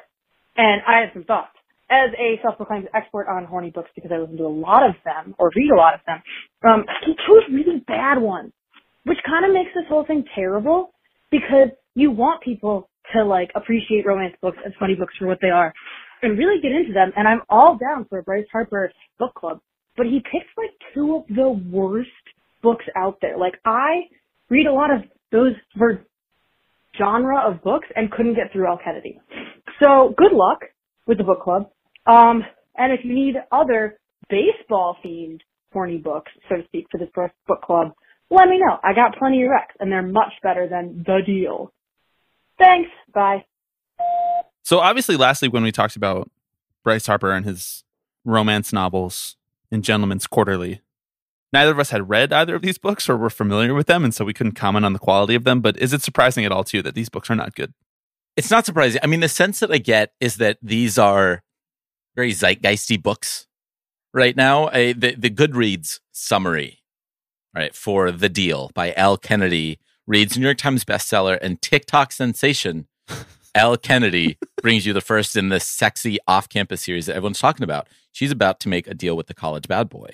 and 0.56 0.80
I 0.88 1.00
had 1.00 1.10
some 1.12 1.24
thoughts. 1.24 1.52
As 1.90 2.10
a 2.18 2.38
self-proclaimed 2.42 2.88
expert 2.94 3.26
on 3.28 3.44
horny 3.44 3.70
books 3.70 3.90
because 3.96 4.12
I 4.14 4.18
listen 4.18 4.36
to 4.36 4.46
a 4.46 4.48
lot 4.48 4.88
of 4.88 4.94
them 5.04 5.34
or 5.38 5.50
read 5.56 5.70
a 5.72 5.76
lot 5.76 5.94
of 5.94 6.00
them, 6.06 6.22
um, 6.64 6.84
he 7.04 7.14
chose 7.26 7.42
really 7.50 7.82
bad 7.86 8.18
ones, 8.20 8.52
which 9.04 9.18
kind 9.26 9.44
of 9.44 9.52
makes 9.52 9.70
this 9.74 9.84
whole 9.88 10.04
thing 10.06 10.24
terrible 10.34 10.92
because 11.30 11.68
you 11.94 12.12
want 12.12 12.42
people 12.42 12.88
to 13.12 13.24
like 13.24 13.50
appreciate 13.56 14.06
romance 14.06 14.36
books 14.40 14.58
and 14.64 14.72
funny 14.78 14.94
books 14.94 15.14
for 15.18 15.26
what 15.26 15.38
they 15.42 15.50
are 15.50 15.72
and 16.22 16.38
really 16.38 16.60
get 16.60 16.72
into 16.72 16.92
them. 16.92 17.12
And 17.16 17.26
I'm 17.26 17.42
all 17.48 17.76
down 17.76 18.06
for 18.08 18.18
a 18.18 18.22
Bryce 18.22 18.46
Harper 18.52 18.92
book 19.18 19.34
club, 19.34 19.60
but 19.96 20.06
he 20.06 20.20
picked 20.20 20.56
like 20.56 20.70
two 20.94 21.16
of 21.16 21.34
the 21.34 21.50
worst 21.70 22.08
books 22.62 22.84
out 22.96 23.18
there. 23.20 23.36
Like 23.38 23.54
I 23.64 24.02
read 24.48 24.66
a 24.66 24.72
lot 24.72 24.90
of 24.90 25.02
those 25.32 25.52
for 25.76 26.04
genre 26.98 27.40
of 27.48 27.62
books 27.62 27.86
and 27.96 28.10
couldn't 28.10 28.34
get 28.34 28.52
through 28.52 28.68
Elle 28.68 28.80
Kennedy. 28.84 29.20
So 29.82 30.14
good 30.16 30.32
luck 30.32 30.60
with 31.06 31.18
the 31.18 31.24
book 31.24 31.42
club. 31.42 31.70
Um, 32.06 32.44
and 32.76 32.92
if 32.92 33.04
you 33.04 33.14
need 33.14 33.36
other 33.52 33.98
baseball 34.28 34.96
themed 35.04 35.40
horny 35.72 35.98
books, 35.98 36.32
so 36.48 36.56
to 36.56 36.64
speak, 36.64 36.86
for 36.90 36.98
this 36.98 37.08
book 37.14 37.62
club, 37.62 37.92
let 38.30 38.48
me 38.48 38.58
know. 38.58 38.78
I 38.82 38.94
got 38.94 39.18
plenty 39.18 39.42
of 39.42 39.50
recs 39.50 39.74
and 39.78 39.90
they're 39.90 40.02
much 40.02 40.32
better 40.42 40.68
than 40.68 41.04
The 41.06 41.20
Deal. 41.24 41.72
Thanks. 42.58 42.90
Bye. 43.12 43.44
So 44.62 44.78
obviously, 44.78 45.16
last 45.16 45.42
week 45.42 45.52
when 45.52 45.62
we 45.62 45.72
talked 45.72 45.96
about 45.96 46.30
Bryce 46.84 47.06
Harper 47.06 47.32
and 47.32 47.44
his 47.44 47.84
romance 48.24 48.72
novels 48.72 49.36
in 49.70 49.82
Gentleman's 49.82 50.26
Quarterly, 50.26 50.80
neither 51.52 51.72
of 51.72 51.78
us 51.78 51.90
had 51.90 52.08
read 52.08 52.32
either 52.32 52.54
of 52.54 52.62
these 52.62 52.78
books 52.78 53.08
or 53.08 53.16
were 53.16 53.30
familiar 53.30 53.74
with 53.74 53.86
them, 53.86 54.04
and 54.04 54.14
so 54.14 54.24
we 54.24 54.34
couldn't 54.34 54.52
comment 54.52 54.84
on 54.84 54.92
the 54.92 54.98
quality 54.98 55.34
of 55.34 55.44
them. 55.44 55.60
But 55.60 55.78
is 55.78 55.92
it 55.92 56.02
surprising 56.02 56.44
at 56.44 56.52
all 56.52 56.64
to 56.64 56.76
you 56.76 56.82
that 56.82 56.94
these 56.94 57.08
books 57.08 57.30
are 57.30 57.36
not 57.36 57.54
good? 57.54 57.72
it's 58.36 58.50
not 58.50 58.66
surprising. 58.66 59.00
I 59.02 59.06
mean, 59.06 59.20
the 59.20 59.28
sense 59.28 59.60
that 59.60 59.70
I 59.70 59.78
get 59.78 60.14
is 60.20 60.36
that 60.36 60.58
these 60.62 60.98
are 60.98 61.42
very 62.20 62.32
zeitgeisty 62.32 63.02
books 63.02 63.46
right 64.12 64.36
now. 64.36 64.68
I, 64.68 64.92
the 64.92 65.14
the 65.14 65.30
Goodreads 65.30 66.00
summary, 66.12 66.80
right, 67.54 67.74
for 67.74 68.12
The 68.12 68.28
Deal 68.28 68.70
by 68.74 68.92
Elle 68.94 69.16
Kennedy 69.16 69.78
reads 70.06 70.36
New 70.36 70.44
York 70.44 70.58
Times 70.58 70.84
bestseller 70.84 71.38
and 71.40 71.62
TikTok 71.62 72.12
sensation. 72.12 72.88
Elle 73.54 73.78
Kennedy 73.78 74.36
brings 74.60 74.84
you 74.84 74.92
the 74.92 75.00
first 75.00 75.34
in 75.34 75.48
this 75.48 75.66
sexy 75.66 76.18
off-campus 76.28 76.82
series 76.82 77.06
that 77.06 77.16
everyone's 77.16 77.38
talking 77.40 77.64
about. 77.64 77.88
She's 78.12 78.30
about 78.30 78.60
to 78.60 78.68
make 78.68 78.86
a 78.86 78.94
deal 78.94 79.16
with 79.16 79.26
the 79.26 79.34
college 79.34 79.66
bad 79.66 79.88
boy. 79.88 80.10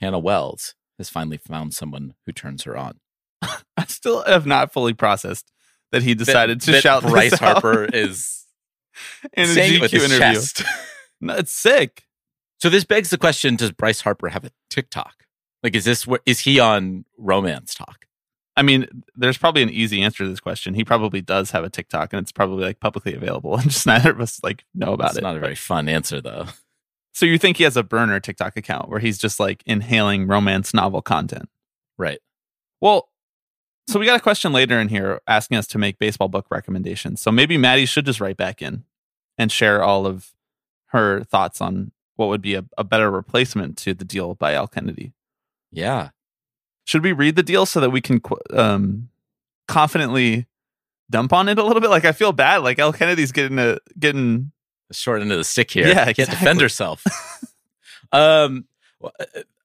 Hannah 0.00 0.18
Wells 0.18 0.74
has 0.96 1.10
finally 1.10 1.36
found 1.36 1.74
someone 1.74 2.14
who 2.24 2.32
turns 2.32 2.64
her 2.64 2.76
on. 2.76 3.00
I 3.42 3.84
still 3.86 4.24
have 4.24 4.46
not 4.46 4.72
fully 4.72 4.94
processed 4.94 5.52
that 5.92 6.02
he 6.02 6.14
decided 6.14 6.60
That- 6.62 6.64
to 6.64 6.72
that 6.72 6.82
shout 6.82 7.02
Bryce 7.02 7.38
Harper 7.38 7.84
is 7.84 8.46
in 9.34 9.44
a 9.44 9.52
GQ 9.52 9.92
interview. 9.92 10.64
It's 11.22 11.52
sick. 11.52 12.06
So 12.58 12.68
this 12.68 12.84
begs 12.84 13.10
the 13.10 13.18
question: 13.18 13.56
Does 13.56 13.72
Bryce 13.72 14.00
Harper 14.02 14.28
have 14.28 14.44
a 14.44 14.50
TikTok? 14.68 15.26
Like, 15.62 15.74
is 15.74 15.84
this 15.84 16.06
what 16.06 16.22
is 16.26 16.40
he 16.40 16.58
on 16.58 17.04
Romance 17.18 17.74
Talk? 17.74 18.06
I 18.56 18.62
mean, 18.62 18.86
there's 19.16 19.38
probably 19.38 19.62
an 19.62 19.70
easy 19.70 20.02
answer 20.02 20.24
to 20.24 20.28
this 20.28 20.40
question. 20.40 20.74
He 20.74 20.84
probably 20.84 21.20
does 21.20 21.50
have 21.52 21.64
a 21.64 21.70
TikTok, 21.70 22.12
and 22.12 22.20
it's 22.20 22.32
probably 22.32 22.64
like 22.64 22.80
publicly 22.80 23.14
available, 23.14 23.56
and 23.58 23.70
just 23.70 23.86
neither 23.86 24.10
of 24.10 24.20
us 24.20 24.40
like 24.42 24.64
know 24.74 24.92
about 24.92 25.08
That's 25.08 25.18
it. 25.18 25.22
not 25.22 25.36
a 25.36 25.40
very 25.40 25.54
fun 25.54 25.88
answer, 25.88 26.20
though. 26.20 26.46
So 27.12 27.26
you 27.26 27.38
think 27.38 27.56
he 27.56 27.64
has 27.64 27.76
a 27.76 27.82
burner 27.82 28.20
TikTok 28.20 28.56
account 28.56 28.88
where 28.88 29.00
he's 29.00 29.18
just 29.18 29.40
like 29.40 29.62
inhaling 29.66 30.26
romance 30.26 30.72
novel 30.72 31.02
content? 31.02 31.48
Right. 31.98 32.20
Well, 32.80 33.08
so 33.88 33.98
we 33.98 34.06
got 34.06 34.18
a 34.18 34.22
question 34.22 34.52
later 34.52 34.78
in 34.78 34.88
here 34.88 35.20
asking 35.26 35.58
us 35.58 35.66
to 35.68 35.78
make 35.78 35.98
baseball 35.98 36.28
book 36.28 36.46
recommendations. 36.50 37.20
So 37.20 37.32
maybe 37.32 37.58
Maddie 37.58 37.86
should 37.86 38.06
just 38.06 38.20
write 38.20 38.36
back 38.36 38.62
in 38.62 38.84
and 39.36 39.50
share 39.50 39.82
all 39.82 40.06
of 40.06 40.32
her 40.92 41.24
thoughts 41.24 41.60
on 41.60 41.92
what 42.16 42.28
would 42.28 42.42
be 42.42 42.54
a, 42.54 42.64
a 42.78 42.84
better 42.84 43.10
replacement 43.10 43.76
to 43.78 43.94
the 43.94 44.04
deal 44.04 44.34
by 44.34 44.54
Elle 44.54 44.68
Kennedy. 44.68 45.12
Yeah. 45.72 46.10
Should 46.84 47.02
we 47.04 47.12
read 47.12 47.36
the 47.36 47.42
deal 47.42 47.66
so 47.66 47.80
that 47.80 47.90
we 47.90 48.00
can 48.00 48.20
um, 48.52 49.08
confidently 49.68 50.46
dump 51.10 51.32
on 51.32 51.48
it 51.48 51.58
a 51.58 51.64
little 51.64 51.80
bit? 51.80 51.90
Like 51.90 52.04
I 52.04 52.12
feel 52.12 52.32
bad. 52.32 52.58
Like 52.58 52.78
Elle 52.78 52.92
Kennedy's 52.92 53.32
getting 53.32 53.58
a 53.58 53.78
getting 53.98 54.52
The 54.88 54.94
short 54.94 55.20
end 55.22 55.30
of 55.32 55.38
the 55.38 55.44
stick 55.44 55.70
here. 55.70 55.86
Yeah, 55.86 56.04
Can't 56.06 56.10
exactly. 56.18 56.36
defend 56.38 56.60
herself. 56.60 57.04
um. 58.12 58.66
uh, 59.02 59.08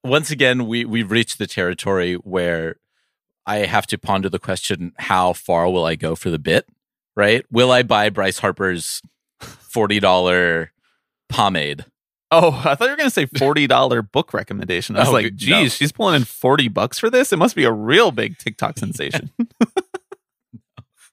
Once 0.04 0.30
again, 0.30 0.66
we 0.66 0.84
we've 0.84 1.10
reached 1.10 1.38
the 1.38 1.46
territory 1.48 2.14
where 2.14 2.76
I 3.44 3.58
have 3.58 3.86
to 3.88 3.98
ponder 3.98 4.28
the 4.28 4.38
question: 4.38 4.92
How 4.98 5.32
far 5.32 5.68
will 5.68 5.84
I 5.84 5.96
go 5.96 6.14
for 6.14 6.30
the 6.30 6.38
bit? 6.38 6.66
Right? 7.16 7.44
Will 7.50 7.72
I 7.72 7.82
buy 7.82 8.08
Bryce 8.10 8.38
Harper's 8.38 9.02
forty 9.40 9.98
dollar 9.98 10.70
pomade? 11.28 11.84
Oh, 12.30 12.60
I 12.64 12.74
thought 12.74 12.86
you 12.86 12.90
were 12.90 12.96
going 12.96 13.08
to 13.08 13.14
say 13.14 13.26
$40 13.34 14.10
book 14.12 14.34
recommendation. 14.34 14.96
I 14.96 15.00
was 15.00 15.08
Oh, 15.08 15.12
like, 15.12 15.34
geez, 15.36 15.48
no. 15.50 15.68
she's 15.68 15.92
pulling 15.92 16.16
in 16.16 16.24
40 16.24 16.68
bucks 16.68 16.98
for 16.98 17.08
this. 17.08 17.32
It 17.32 17.36
must 17.36 17.54
be 17.54 17.64
a 17.64 17.72
real 17.72 18.10
big 18.10 18.36
TikTok 18.38 18.78
sensation. 18.78 19.30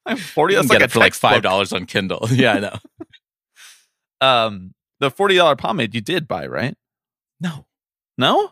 Like 0.05 0.17
40 0.17 0.53
You 0.53 0.57
that's 0.59 0.69
like 0.69 0.79
get 0.79 0.81
a 0.81 0.85
it 0.85 0.91
for 0.91 0.99
like 0.99 1.13
five 1.13 1.41
dollars 1.43 1.71
on 1.71 1.85
Kindle. 1.85 2.27
yeah, 2.29 2.53
I 2.55 2.59
know. 2.59 2.77
Um, 4.19 4.73
the 4.99 5.09
$40 5.09 5.57
pomade 5.57 5.95
you 5.95 6.01
did 6.01 6.27
buy, 6.27 6.45
right? 6.45 6.75
No, 7.39 7.65
No? 8.17 8.51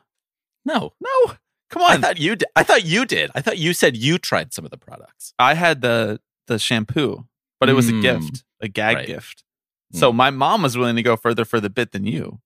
no. 0.64 0.94
No. 1.02 1.34
Come 1.70 1.82
on. 1.84 1.92
I 1.92 1.98
thought 1.98 2.20
you 2.20 2.38
did. 2.38 2.48
I 2.56 2.64
thought 2.64 2.86
you 2.86 3.06
did. 3.06 3.32
I 3.36 3.42
thought 3.42 3.58
you 3.58 3.74
said 3.74 3.98
you 3.98 4.18
tried 4.18 4.54
some 4.54 4.64
of 4.64 4.72
the 4.72 4.78
products. 4.78 5.34
I 5.40 5.54
had 5.56 5.82
the 5.82 6.22
the 6.48 6.58
shampoo, 6.60 7.26
but 7.60 7.68
it 7.70 7.74
was 7.74 7.90
a 7.90 7.94
Mm. 7.94 8.02
gift, 8.02 8.44
a 8.62 8.68
gag 8.70 8.96
Right. 8.96 9.08
gift. 9.08 9.44
So 9.92 10.12
my 10.14 10.30
mom 10.30 10.62
was 10.64 10.78
willing 10.78 10.96
to 10.96 11.04
go 11.04 11.16
further 11.18 11.46
for 11.46 11.60
the 11.60 11.70
bit 11.70 11.92
than 11.92 12.06
you. 12.06 12.40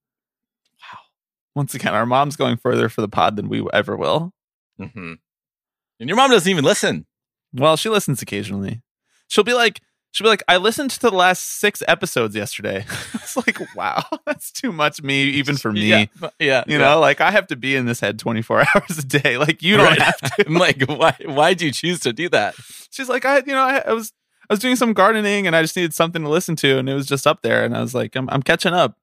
Wow. 0.81 0.99
Once 1.55 1.73
again, 1.75 1.93
our 1.93 2.05
mom's 2.05 2.35
going 2.35 2.57
further 2.57 2.89
for 2.89 3.01
the 3.01 3.07
pod 3.09 3.35
than 3.35 3.49
we 3.49 3.65
ever 3.73 3.95
will. 3.95 4.33
Mm-hmm. 4.79 5.13
And 5.99 6.09
your 6.09 6.15
mom 6.17 6.31
doesn't 6.31 6.49
even 6.49 6.65
listen. 6.65 7.05
Well, 7.53 7.77
she 7.77 7.87
listens 7.89 8.21
occasionally. 8.21 8.81
She'll 9.27 9.43
be 9.45 9.53
like, 9.53 9.79
she'll 10.11 10.25
be 10.25 10.29
like, 10.29 10.43
I 10.47 10.57
listened 10.57 10.91
to 10.91 10.99
the 10.99 11.11
last 11.11 11.59
six 11.59 11.81
episodes 11.87 12.35
yesterday. 12.35 12.85
it's 13.13 13.37
like, 13.37 13.59
wow, 13.75 14.03
that's 14.25 14.51
too 14.51 14.71
much 14.73 15.01
me, 15.01 15.23
even 15.25 15.55
for 15.55 15.71
me. 15.71 15.87
Yeah, 15.87 16.05
yeah. 16.39 16.63
You 16.67 16.77
know, 16.77 16.99
like 16.99 17.21
I 17.21 17.31
have 17.31 17.47
to 17.47 17.55
be 17.55 17.75
in 17.75 17.85
this 17.85 17.99
head 18.01 18.19
24 18.19 18.59
hours 18.75 18.97
a 18.97 19.03
day. 19.05 19.37
Like 19.37 19.61
you 19.63 19.77
don't 19.77 19.85
Right. 19.85 20.01
have 20.01 20.17
to. 20.19 20.45
I'm 20.47 20.55
like, 20.55 20.81
why? 20.87 21.15
Why 21.25 21.53
do 21.53 21.65
you 21.65 21.71
choose 21.71 21.99
to 22.01 22.11
do 22.11 22.27
that? 22.29 22.55
She's 22.91 23.07
like, 23.07 23.23
I, 23.23 23.37
you 23.37 23.53
know, 23.53 23.61
I, 23.63 23.77
I 23.87 23.93
was, 23.93 24.11
I 24.49 24.53
was 24.53 24.59
doing 24.59 24.75
some 24.75 24.93
gardening 24.93 25.47
and 25.47 25.55
I 25.55 25.61
just 25.61 25.75
needed 25.75 25.93
something 25.93 26.21
to 26.23 26.29
listen 26.29 26.55
to, 26.57 26.77
and 26.77 26.87
it 26.89 26.93
was 26.93 27.05
just 27.07 27.25
up 27.27 27.41
there, 27.41 27.63
and 27.65 27.75
I 27.75 27.81
was 27.81 27.95
like, 27.95 28.15
I'm, 28.15 28.29
I'm 28.29 28.43
catching 28.43 28.73
up. 28.73 28.97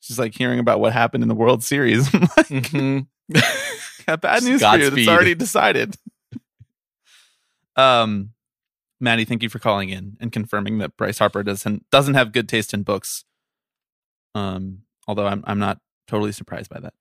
She's 0.00 0.18
like 0.18 0.34
hearing 0.34 0.58
about 0.58 0.80
what 0.80 0.92
happened 0.94 1.22
in 1.22 1.28
the 1.28 1.34
World 1.34 1.62
Series. 1.62 2.08
I'm 2.14 2.20
like, 2.22 2.46
Mhm. 2.48 3.06
got 4.06 4.20
bad 4.22 4.42
news 4.42 4.60
for 4.62 4.76
you. 4.76 4.86
It's 4.86 4.88
Godspeed. 4.90 5.08
already 5.08 5.34
decided. 5.34 5.96
um, 7.76 8.30
Maddie, 9.00 9.24
thank 9.24 9.42
you 9.42 9.48
for 9.48 9.58
calling 9.58 9.88
in 9.88 10.16
and 10.20 10.32
confirming 10.32 10.78
that 10.78 10.96
Bryce 10.96 11.18
Harper 11.18 11.42
doesn't 11.42 11.88
doesn't 11.90 12.14
have 12.14 12.32
good 12.32 12.48
taste 12.48 12.74
in 12.74 12.82
books. 12.82 13.24
Um, 14.34 14.82
although 15.06 15.26
I'm 15.26 15.42
I'm 15.46 15.58
not 15.58 15.78
totally 16.06 16.32
surprised 16.32 16.70
by 16.70 16.80
that. 16.80 16.94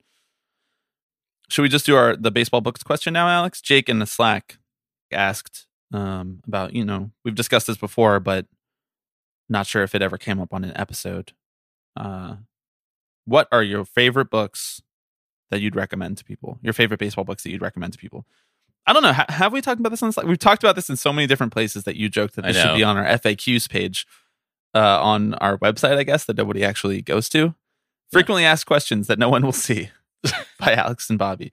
Should 1.49 1.63
we 1.63 1.69
just 1.69 1.85
do 1.85 1.95
our 1.95 2.15
the 2.15 2.31
baseball 2.31 2.61
books 2.61 2.83
question 2.83 3.13
now, 3.13 3.27
Alex? 3.27 3.59
Jake 3.61 3.89
in 3.89 3.99
the 3.99 4.05
Slack 4.05 4.57
asked 5.11 5.65
um 5.91 6.41
about 6.47 6.73
you 6.73 6.85
know 6.85 7.11
we've 7.23 7.35
discussed 7.35 7.67
this 7.67 7.77
before, 7.77 8.19
but 8.19 8.45
not 9.49 9.65
sure 9.65 9.83
if 9.83 9.95
it 9.95 10.01
ever 10.01 10.17
came 10.17 10.39
up 10.39 10.53
on 10.53 10.63
an 10.63 10.73
episode. 10.75 11.33
Uh, 11.97 12.35
what 13.25 13.47
are 13.51 13.63
your 13.63 13.83
favorite 13.85 14.29
books 14.29 14.81
that 15.49 15.61
you'd 15.61 15.75
recommend 15.75 16.17
to 16.19 16.23
people? 16.23 16.59
Your 16.61 16.73
favorite 16.73 16.99
baseball 16.99 17.23
books 17.23 17.43
that 17.43 17.51
you'd 17.51 17.61
recommend 17.61 17.93
to 17.93 17.99
people? 17.99 18.25
I 18.85 18.93
don't 18.93 19.03
know. 19.03 19.13
Ha- 19.13 19.25
have 19.29 19.51
we 19.53 19.61
talked 19.61 19.79
about 19.79 19.89
this 19.89 20.01
on? 20.03 20.11
Slack? 20.11 20.25
We've 20.25 20.39
talked 20.39 20.63
about 20.63 20.75
this 20.75 20.89
in 20.89 20.95
so 20.95 21.11
many 21.11 21.27
different 21.27 21.53
places 21.53 21.83
that 21.83 21.95
you 21.95 22.09
joked 22.09 22.35
that 22.35 22.43
this 22.45 22.55
should 22.57 22.75
be 22.75 22.83
on 22.83 22.97
our 22.97 23.05
FAQs 23.05 23.69
page 23.69 24.07
uh, 24.73 24.99
on 25.01 25.33
our 25.35 25.57
website. 25.57 25.97
I 25.97 26.03
guess 26.03 26.25
that 26.25 26.37
nobody 26.37 26.63
actually 26.63 27.01
goes 27.01 27.29
to. 27.29 27.55
Frequently 28.11 28.45
asked 28.45 28.65
questions 28.65 29.07
that 29.07 29.19
no 29.19 29.29
one 29.29 29.43
will 29.43 29.51
see 29.51 29.89
by 30.59 30.73
Alex 30.73 31.09
and 31.09 31.19
Bobby. 31.19 31.51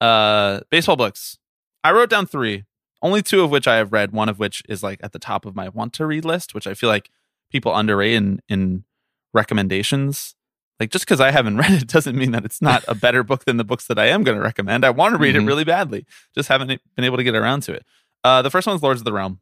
Uh, 0.00 0.60
baseball 0.70 0.96
books. 0.96 1.38
I 1.84 1.92
wrote 1.92 2.08
down 2.10 2.26
three, 2.26 2.64
only 3.02 3.22
two 3.22 3.42
of 3.42 3.50
which 3.50 3.66
I 3.68 3.76
have 3.76 3.92
read. 3.92 4.12
One 4.12 4.28
of 4.28 4.38
which 4.38 4.62
is 4.68 4.82
like 4.82 5.00
at 5.02 5.12
the 5.12 5.18
top 5.18 5.44
of 5.46 5.54
my 5.56 5.68
want 5.68 5.92
to 5.94 6.06
read 6.06 6.24
list, 6.24 6.54
which 6.54 6.66
I 6.66 6.74
feel 6.74 6.88
like 6.88 7.10
people 7.50 7.74
underrate 7.74 8.14
in 8.14 8.40
in 8.48 8.84
recommendations. 9.32 10.34
Like 10.80 10.90
just 10.90 11.04
because 11.04 11.20
I 11.20 11.30
haven't 11.30 11.56
read 11.62 11.70
it 11.82 11.88
doesn't 11.88 12.16
mean 12.16 12.30
that 12.32 12.44
it's 12.44 12.62
not 12.62 12.84
a 12.88 12.94
better 13.06 13.22
book 13.22 13.44
than 13.44 13.56
the 13.56 13.64
books 13.64 13.86
that 13.86 13.98
I 13.98 14.06
am 14.06 14.22
going 14.24 14.36
to 14.36 14.42
recommend. 14.42 14.84
I 14.84 14.90
want 14.90 15.12
to 15.14 15.18
read 15.18 15.34
Mhm. 15.34 15.42
it 15.42 15.46
really 15.46 15.64
badly, 15.64 16.06
just 16.34 16.48
haven't 16.48 16.68
been 16.68 17.04
able 17.04 17.16
to 17.16 17.24
get 17.24 17.34
around 17.34 17.62
to 17.64 17.72
it. 17.72 17.84
Uh, 18.24 18.42
the 18.42 18.50
first 18.50 18.66
one's 18.66 18.82
Lords 18.82 19.00
of 19.00 19.04
the 19.04 19.12
Realm. 19.12 19.40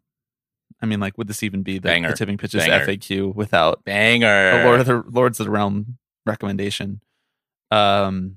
I 0.83 0.87
mean, 0.87 1.01
like, 1.01 1.17
would 1.17 1.27
this 1.29 1.43
even 1.43 1.63
be 1.63 1.79
the, 1.79 1.89
the 1.89 2.13
tipping 2.15 2.37
pitches 2.37 2.67
Banger. 2.67 2.85
FAQ 2.87 3.35
without 3.35 3.85
Banger. 3.85 4.61
a 4.61 4.65
Lord 4.65 4.81
of 4.81 4.87
the 4.87 5.05
Lords 5.09 5.41
of 5.41 5.47
the 5.47 5.51
Realm 5.51 5.97
recommendation, 6.27 7.01
um, 7.71 8.37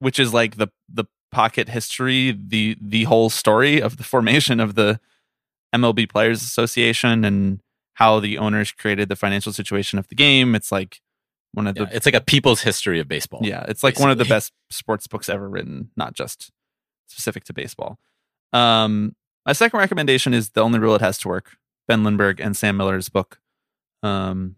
which 0.00 0.18
is 0.18 0.34
like 0.34 0.56
the 0.56 0.68
the 0.92 1.04
pocket 1.30 1.68
history, 1.68 2.32
the 2.32 2.76
the 2.80 3.04
whole 3.04 3.30
story 3.30 3.80
of 3.82 3.96
the 3.96 4.04
formation 4.04 4.60
of 4.60 4.74
the 4.74 5.00
MLB 5.74 6.08
Players 6.08 6.42
Association 6.42 7.24
and 7.24 7.60
how 7.94 8.20
the 8.20 8.38
owners 8.38 8.72
created 8.72 9.08
the 9.08 9.16
financial 9.16 9.52
situation 9.52 9.98
of 9.98 10.08
the 10.08 10.14
game. 10.14 10.54
It's 10.54 10.70
like 10.72 11.00
one 11.52 11.66
of 11.66 11.76
Yeah, 11.76 11.84
the 11.84 11.96
it's 11.96 12.06
like 12.06 12.14
a 12.14 12.20
people's 12.20 12.62
history 12.62 13.00
of 13.00 13.08
baseball. 13.08 13.40
yeah, 13.42 13.64
it's 13.68 13.82
like 13.82 13.98
one 13.98 14.10
of 14.10 14.18
the 14.18 14.24
best 14.24 14.52
sports 14.70 15.06
books 15.06 15.28
ever 15.28 15.48
written, 15.48 15.90
not 15.96 16.14
just 16.14 16.50
specific 17.08 17.44
to 17.44 17.52
baseball. 17.52 17.98
Um, 18.52 19.14
my 19.44 19.52
second 19.52 19.78
recommendation 19.78 20.32
is 20.34 20.50
The 20.50 20.62
Only 20.62 20.78
Rule 20.78 20.94
It 20.94 21.00
Has 21.00 21.18
to 21.18 21.28
Work, 21.28 21.56
Ben 21.86 22.04
Lindbergh 22.04 22.40
and 22.40 22.56
Sam 22.56 22.76
Miller's 22.76 23.08
book, 23.08 23.40
um, 24.02 24.56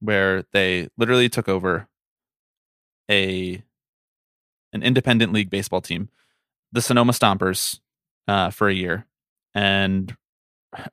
where 0.00 0.44
they 0.52 0.88
literally 0.96 1.28
took 1.28 1.48
over 1.48 1.88
a 3.10 3.62
an 4.72 4.82
independent 4.82 5.32
league 5.32 5.50
baseball 5.50 5.80
team, 5.80 6.08
the 6.72 6.80
Sonoma 6.80 7.12
Stompers, 7.12 7.80
uh, 8.28 8.50
for 8.50 8.68
a 8.68 8.74
year, 8.74 9.06
and 9.54 10.16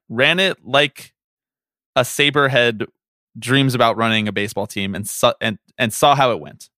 ran 0.09 0.39
it 0.39 0.65
like 0.65 1.13
a 1.95 2.01
saberhead 2.01 2.87
dreams 3.37 3.75
about 3.75 3.97
running 3.97 4.27
a 4.27 4.31
baseball 4.31 4.67
team 4.67 4.95
and 4.95 5.07
saw, 5.07 5.33
and 5.41 5.59
and 5.77 5.93
saw 5.93 6.15
how 6.15 6.31
it 6.31 6.39
went. 6.39 6.69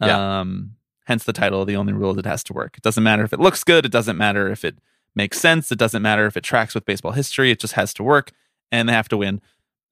Yeah. 0.00 0.40
Um, 0.40 0.76
hence 1.06 1.24
the 1.24 1.32
title. 1.32 1.64
The 1.64 1.76
only 1.76 1.92
rule 1.92 2.12
is 2.12 2.18
it 2.18 2.26
has 2.26 2.42
to 2.44 2.52
work. 2.52 2.76
It 2.76 2.82
doesn't 2.82 3.02
matter 3.02 3.22
if 3.22 3.32
it 3.32 3.40
looks 3.40 3.64
good. 3.64 3.84
It 3.84 3.92
doesn't 3.92 4.16
matter 4.16 4.50
if 4.50 4.64
it 4.64 4.78
makes 5.14 5.38
sense. 5.38 5.70
It 5.70 5.78
doesn't 5.78 6.02
matter 6.02 6.26
if 6.26 6.36
it 6.36 6.44
tracks 6.44 6.74
with 6.74 6.84
baseball 6.84 7.12
history. 7.12 7.50
It 7.50 7.60
just 7.60 7.74
has 7.74 7.92
to 7.94 8.02
work, 8.02 8.32
and 8.72 8.88
they 8.88 8.92
have 8.92 9.08
to 9.10 9.16
win. 9.16 9.40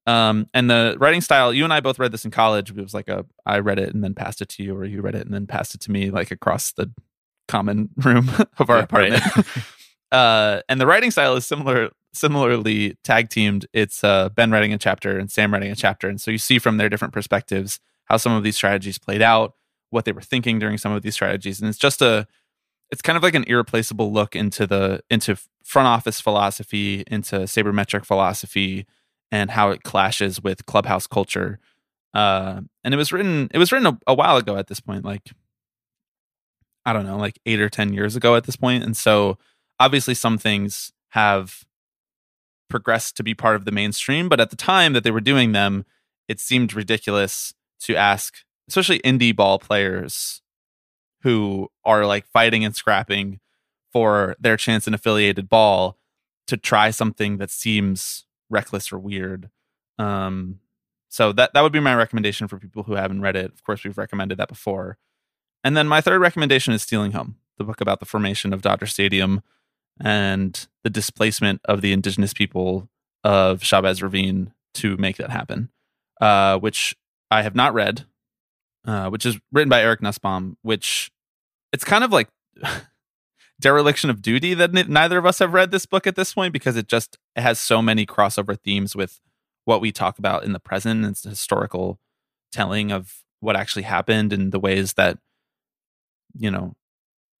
Um, 0.09 0.47
and 0.53 0.69
the 0.69 0.95
writing 0.99 1.21
style. 1.21 1.53
You 1.53 1.63
and 1.63 1.73
I 1.73 1.81
both 1.81 1.99
read 1.99 2.11
this 2.11 2.25
in 2.25 2.31
college. 2.31 2.71
It 2.71 2.77
was 2.77 2.93
like 2.93 3.09
a 3.09 3.25
I 3.45 3.59
read 3.59 3.79
it 3.79 3.93
and 3.93 4.03
then 4.03 4.13
passed 4.15 4.41
it 4.41 4.49
to 4.49 4.63
you, 4.63 4.75
or 4.75 4.85
you 4.85 5.01
read 5.01 5.15
it 5.15 5.25
and 5.25 5.33
then 5.33 5.45
passed 5.45 5.75
it 5.75 5.81
to 5.81 5.91
me, 5.91 6.09
like 6.09 6.31
across 6.31 6.71
the 6.71 6.91
common 7.47 7.89
room 7.97 8.29
of 8.57 8.69
our 8.69 8.77
Yeah, 8.77 8.85
right. 8.91 9.13
apartment. 9.13 9.47
uh, 10.11 10.61
and 10.67 10.81
the 10.81 10.87
writing 10.87 11.11
style 11.11 11.35
is 11.35 11.45
similar 11.45 11.89
similarly 12.13 12.97
tag 13.03 13.29
teamed. 13.29 13.67
It's 13.71 14.03
uh, 14.03 14.29
Ben 14.29 14.49
writing 14.51 14.73
a 14.73 14.77
chapter 14.79 15.19
and 15.19 15.29
Sam 15.29 15.53
writing 15.53 15.71
a 15.71 15.75
chapter, 15.75 16.09
and 16.09 16.19
so 16.19 16.31
you 16.31 16.37
see 16.39 16.57
from 16.59 16.77
their 16.77 16.89
different 16.89 17.13
perspectives 17.13 17.79
how 18.05 18.17
some 18.17 18.31
of 18.31 18.43
these 18.43 18.55
strategies 18.55 18.97
played 18.97 19.21
out, 19.21 19.53
what 19.91 20.05
they 20.05 20.11
were 20.11 20.21
thinking 20.21 20.57
during 20.57 20.79
some 20.79 20.91
of 20.91 21.03
these 21.03 21.13
strategies, 21.13 21.59
and 21.59 21.69
it's 21.69 21.77
just 21.77 22.01
a, 22.01 22.25
it's 22.89 23.03
kind 23.03 23.15
of 23.17 23.21
like 23.21 23.35
an 23.35 23.43
irreplaceable 23.43 24.11
look 24.11 24.35
into 24.35 24.65
the 24.65 25.01
into 25.11 25.35
front 25.63 25.87
office 25.87 26.19
philosophy, 26.19 27.03
into 27.05 27.41
sabermetric 27.41 28.05
philosophy, 28.05 28.87
and 29.31 29.51
how 29.51 29.69
it 29.71 29.83
clashes 29.83 30.41
with 30.41 30.65
clubhouse 30.65 31.07
culture. 31.07 31.59
Uh, 32.13 32.61
and 32.83 32.93
it 32.93 32.97
was 32.97 33.11
written 33.11 33.49
it 33.53 33.57
was 33.57 33.71
written 33.71 33.87
a, 33.87 33.99
a 34.07 34.13
while 34.13 34.37
ago 34.37 34.57
at 34.57 34.67
this 34.67 34.79
point, 34.79 35.05
like 35.05 35.31
I 36.85 36.93
don't 36.93 37.05
know, 37.05 37.17
like 37.17 37.39
eight 37.45 37.59
or 37.59 37.69
ten 37.69 37.93
years 37.93 38.15
ago 38.15 38.35
at 38.35 38.45
this 38.45 38.55
point. 38.55 38.81
point, 38.81 38.87
and 38.87 38.97
so 38.97 39.37
obviously 39.79 40.13
some 40.13 40.37
things 40.37 40.91
have 41.09 41.63
progressed 42.69 43.17
to 43.17 43.23
be 43.23 43.33
part 43.33 43.55
of 43.55 43.65
the 43.65 43.71
mainstream 43.71 44.29
but 44.29 44.39
at 44.39 44.51
the 44.51 44.55
time 44.55 44.93
that 44.93 45.03
they 45.03 45.11
were 45.11 45.19
doing 45.19 45.53
them 45.53 45.85
it 46.27 46.39
seemed 46.39 46.73
ridiculous 46.73 47.53
to 47.79 47.95
ask 47.95 48.43
especially 48.67 48.99
indie 48.99 49.35
ball 49.35 49.57
players 49.57 50.41
who 51.23 51.67
are 51.83 52.05
like 52.05 52.27
fighting 52.27 52.63
and 52.63 52.75
scrapping 52.75 53.39
for 53.91 54.35
their 54.39 54.55
chance 54.55 54.87
in 54.87 54.93
affiliated 54.93 55.49
ball 55.49 55.97
to 56.45 56.55
try 56.55 56.91
something 56.91 57.37
that 57.37 57.49
seems 57.49 58.25
reckless 58.49 58.91
or 58.91 58.99
weird. 58.99 59.49
Um 59.97 60.59
so 61.09 61.31
that 61.33 61.53
that 61.53 61.61
would 61.61 61.71
be 61.71 61.79
my 61.79 61.95
recommendation 61.95 62.47
for 62.47 62.59
people 62.59 62.83
who 62.83 62.93
haven't 62.93 63.21
read 63.21 63.35
it. 63.35 63.51
Of 63.51 63.63
course 63.63 63.83
we've 63.83 63.97
recommended 63.97 64.37
that 64.37 64.49
before. 64.49 64.97
And 65.63 65.75
then 65.75 65.87
my 65.87 66.01
third 66.01 66.21
recommendation 66.21 66.73
is 66.73 66.83
stealing 66.83 67.11
home 67.11 67.35
the 67.57 67.63
book 67.63 67.81
about 67.81 67.99
the 67.99 68.05
formation 68.05 68.53
of 68.53 68.61
dodger 68.61 68.87
stadium 68.87 69.41
and 69.99 70.67
the 70.83 70.89
displacement 70.89 71.61
of 71.65 71.81
the 71.81 71.91
indigenous 71.91 72.33
people 72.33 72.89
of 73.23 73.63
Chavez 73.63 74.01
Ravine 74.01 74.53
to 74.75 74.95
make 74.97 75.17
that 75.17 75.29
happen, 75.29 75.69
uh, 76.21 76.57
which 76.57 76.95
I 77.29 77.41
have 77.41 77.53
not 77.53 77.73
read, 77.73 78.05
uh, 78.85 79.09
which 79.09 79.25
is 79.25 79.37
written 79.51 79.69
by 79.69 79.81
Eric 79.81 80.01
Nusbaum, 80.01 80.55
which 80.61 81.11
it's 81.73 81.83
kind 81.83 82.03
of 82.03 82.11
like 82.11 82.29
dereliction 83.59 84.09
of 84.09 84.21
duty 84.21 84.53
that 84.53 84.71
neither 84.71 85.17
of 85.17 85.25
us 85.25 85.39
have 85.39 85.53
read 85.53 85.71
this 85.71 85.85
book 85.85 86.07
at 86.07 86.15
this 86.15 86.33
point 86.33 86.53
because 86.53 86.77
it 86.77 86.87
just 86.87 87.17
has 87.35 87.59
so 87.59 87.81
many 87.81 88.05
crossover 88.05 88.57
themes 88.57 88.95
with 88.95 89.19
what 89.65 89.81
we 89.81 89.91
talk 89.91 90.17
about 90.17 90.43
in 90.43 90.53
the 90.53 90.59
present. 90.59 91.05
It's 91.05 91.21
the 91.21 91.29
historical 91.29 91.99
telling 92.51 92.91
of 92.91 93.23
what 93.41 93.55
actually 93.55 93.83
happened 93.83 94.33
and 94.33 94.51
the 94.51 94.59
ways 94.59 94.93
that, 94.93 95.17
you 96.37 96.49
know, 96.49 96.75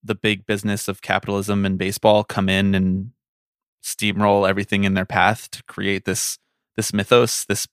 the 0.03 0.15
big 0.15 0.45
business 0.45 0.87
of 0.87 1.01
capitalism 1.01 1.65
and 1.65 1.77
baseball 1.77 2.23
come 2.23 2.49
in 2.49 2.75
and 2.75 3.11
steamroll 3.83 4.47
everything 4.47 4.83
in 4.83 4.93
their 4.93 5.05
path 5.05 5.49
to 5.51 5.63
create 5.63 6.05
this 6.05 6.37
this 6.75 6.93
mythos, 6.93 7.45
this 7.45 7.67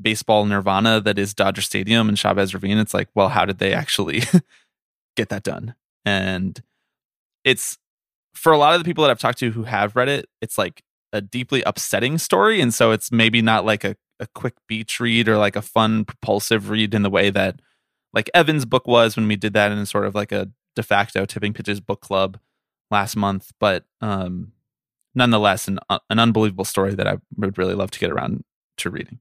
baseball 0.00 0.44
nirvana 0.44 1.00
that 1.00 1.18
is 1.18 1.32
Dodger 1.32 1.62
Stadium 1.62 2.08
and 2.08 2.18
Chavez 2.18 2.52
Ravine. 2.52 2.78
It's 2.78 2.92
like, 2.92 3.08
well, 3.14 3.30
how 3.30 3.44
did 3.44 3.58
they 3.58 3.72
actually 3.72 4.22
get 5.16 5.30
that 5.30 5.42
done? 5.42 5.74
And 6.04 6.62
it's 7.44 7.78
for 8.34 8.52
a 8.52 8.58
lot 8.58 8.74
of 8.74 8.80
the 8.80 8.84
people 8.84 9.02
that 9.02 9.10
I've 9.10 9.18
talked 9.18 9.38
to 9.38 9.52
who 9.52 9.64
have 9.64 9.96
read 9.96 10.08
it, 10.08 10.28
it's 10.40 10.58
like 10.58 10.82
a 11.12 11.20
deeply 11.20 11.62
upsetting 11.62 12.18
story. 12.18 12.60
And 12.60 12.74
so 12.74 12.90
it's 12.90 13.12
maybe 13.12 13.40
not 13.40 13.64
like 13.64 13.84
a, 13.84 13.96
a 14.18 14.26
quick 14.34 14.54
beach 14.66 14.98
read 14.98 15.28
or 15.28 15.38
like 15.38 15.56
a 15.56 15.62
fun, 15.62 16.04
propulsive 16.04 16.68
read 16.68 16.94
in 16.94 17.02
the 17.02 17.10
way 17.10 17.30
that 17.30 17.60
like 18.12 18.30
Evan's 18.34 18.64
book 18.64 18.86
was 18.86 19.16
when 19.16 19.28
we 19.28 19.36
did 19.36 19.52
that 19.54 19.72
in 19.72 19.86
sort 19.86 20.06
of 20.06 20.14
like 20.14 20.32
a 20.32 20.50
de 20.74 20.82
facto 20.82 21.24
tipping 21.24 21.52
pitches 21.52 21.80
book 21.80 22.00
club 22.00 22.38
last 22.90 23.16
month. 23.16 23.52
But 23.60 23.84
um, 24.00 24.52
nonetheless, 25.14 25.68
an, 25.68 25.78
uh, 25.88 26.00
an 26.10 26.18
unbelievable 26.18 26.64
story 26.64 26.94
that 26.94 27.06
I 27.06 27.18
would 27.36 27.58
really 27.58 27.74
love 27.74 27.90
to 27.92 27.98
get 27.98 28.10
around 28.10 28.44
to 28.78 28.90
reading. 28.90 29.20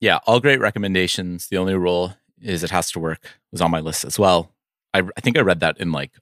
Yeah, 0.00 0.18
all 0.26 0.40
great 0.40 0.60
recommendations. 0.60 1.48
The 1.48 1.58
only 1.58 1.74
rule 1.74 2.16
is 2.40 2.64
it 2.64 2.70
has 2.70 2.90
to 2.92 2.98
work 2.98 3.38
was 3.52 3.60
on 3.60 3.70
my 3.70 3.80
list 3.80 4.04
as 4.04 4.18
well. 4.18 4.52
I, 4.92 5.02
I 5.16 5.20
think 5.20 5.38
I 5.38 5.42
read 5.42 5.60
that 5.60 5.78
in 5.78 5.92
like 5.92 6.12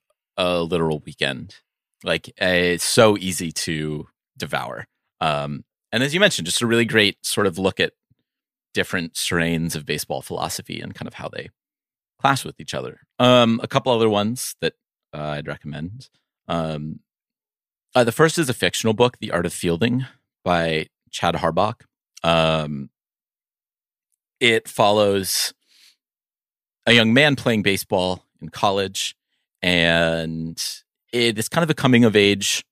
a 0.40 0.62
literal 0.62 1.02
weekend. 1.04 1.56
Like 2.02 2.28
uh, 2.40 2.46
it's 2.46 2.84
so 2.84 3.18
easy 3.18 3.52
to 3.52 4.08
devour. 4.38 4.86
Um, 5.20 5.64
and 5.92 6.02
as 6.02 6.14
you 6.14 6.20
mentioned, 6.20 6.46
just 6.46 6.62
a 6.62 6.66
really 6.66 6.86
great 6.86 7.18
sort 7.24 7.46
of 7.46 7.58
look 7.58 7.78
at 7.78 7.92
different 8.72 9.16
strains 9.16 9.76
of 9.76 9.84
baseball 9.84 10.22
philosophy 10.22 10.80
and 10.80 10.94
kind 10.94 11.06
of 11.06 11.14
how 11.14 11.28
they 11.28 11.50
clash 12.20 12.44
with 12.44 12.58
each 12.58 12.72
other. 12.72 13.00
Um, 13.18 13.60
a 13.62 13.68
couple 13.68 13.92
other 13.92 14.08
ones 14.08 14.56
that 14.62 14.74
uh, 15.12 15.34
I'd 15.36 15.46
recommend. 15.46 16.08
Um, 16.48 17.00
uh, 17.94 18.04
the 18.04 18.12
first 18.12 18.38
is 18.38 18.48
a 18.48 18.54
fictional 18.54 18.94
book, 18.94 19.18
The 19.18 19.32
Art 19.32 19.46
of 19.46 19.52
Fielding 19.52 20.06
by 20.42 20.86
Chad 21.10 21.34
Harbach. 21.34 21.82
Um, 22.22 22.88
it 24.38 24.68
follows 24.68 25.52
a 26.86 26.92
young 26.92 27.12
man 27.12 27.36
playing 27.36 27.62
baseball 27.62 28.24
in 28.40 28.48
college, 28.48 29.16
and 29.62 30.62
it 31.12 31.38
is 31.38 31.48
kind 31.48 31.62
of 31.62 31.70
a 31.70 31.74
coming 31.74 32.04
of 32.04 32.16
age 32.16 32.64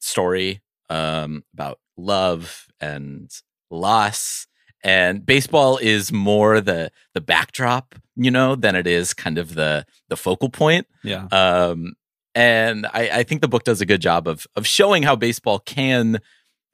story 0.00 0.60
um, 0.90 1.44
about 1.52 1.78
love 1.96 2.66
and 2.80 3.30
loss. 3.70 4.46
And 4.84 5.24
baseball 5.24 5.78
is 5.78 6.12
more 6.12 6.60
the 6.60 6.92
the 7.14 7.20
backdrop, 7.20 7.94
you 8.14 8.30
know, 8.30 8.54
than 8.54 8.76
it 8.76 8.86
is 8.86 9.14
kind 9.14 9.38
of 9.38 9.54
the 9.54 9.84
the 10.08 10.16
focal 10.16 10.48
point. 10.48 10.86
Yeah. 11.02 11.26
Um, 11.32 11.94
and 12.34 12.86
I, 12.86 13.10
I 13.12 13.22
think 13.22 13.40
the 13.40 13.48
book 13.48 13.64
does 13.64 13.80
a 13.80 13.86
good 13.86 14.00
job 14.00 14.28
of 14.28 14.46
of 14.54 14.66
showing 14.66 15.02
how 15.02 15.16
baseball 15.16 15.58
can 15.58 16.20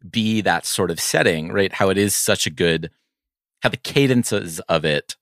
be 0.08 0.40
that 0.42 0.66
sort 0.66 0.90
of 0.90 1.00
setting, 1.00 1.52
right? 1.52 1.72
How 1.72 1.88
it 1.88 1.96
is 1.96 2.14
such 2.14 2.46
a 2.46 2.50
good, 2.50 2.90
how 3.62 3.68
the 3.68 3.76
cadences 3.76 4.60
of 4.60 4.84
it 4.84 5.16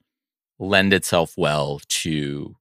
lend 0.59 0.93
itself 0.93 1.35
well 1.37 1.81
to 1.89 2.57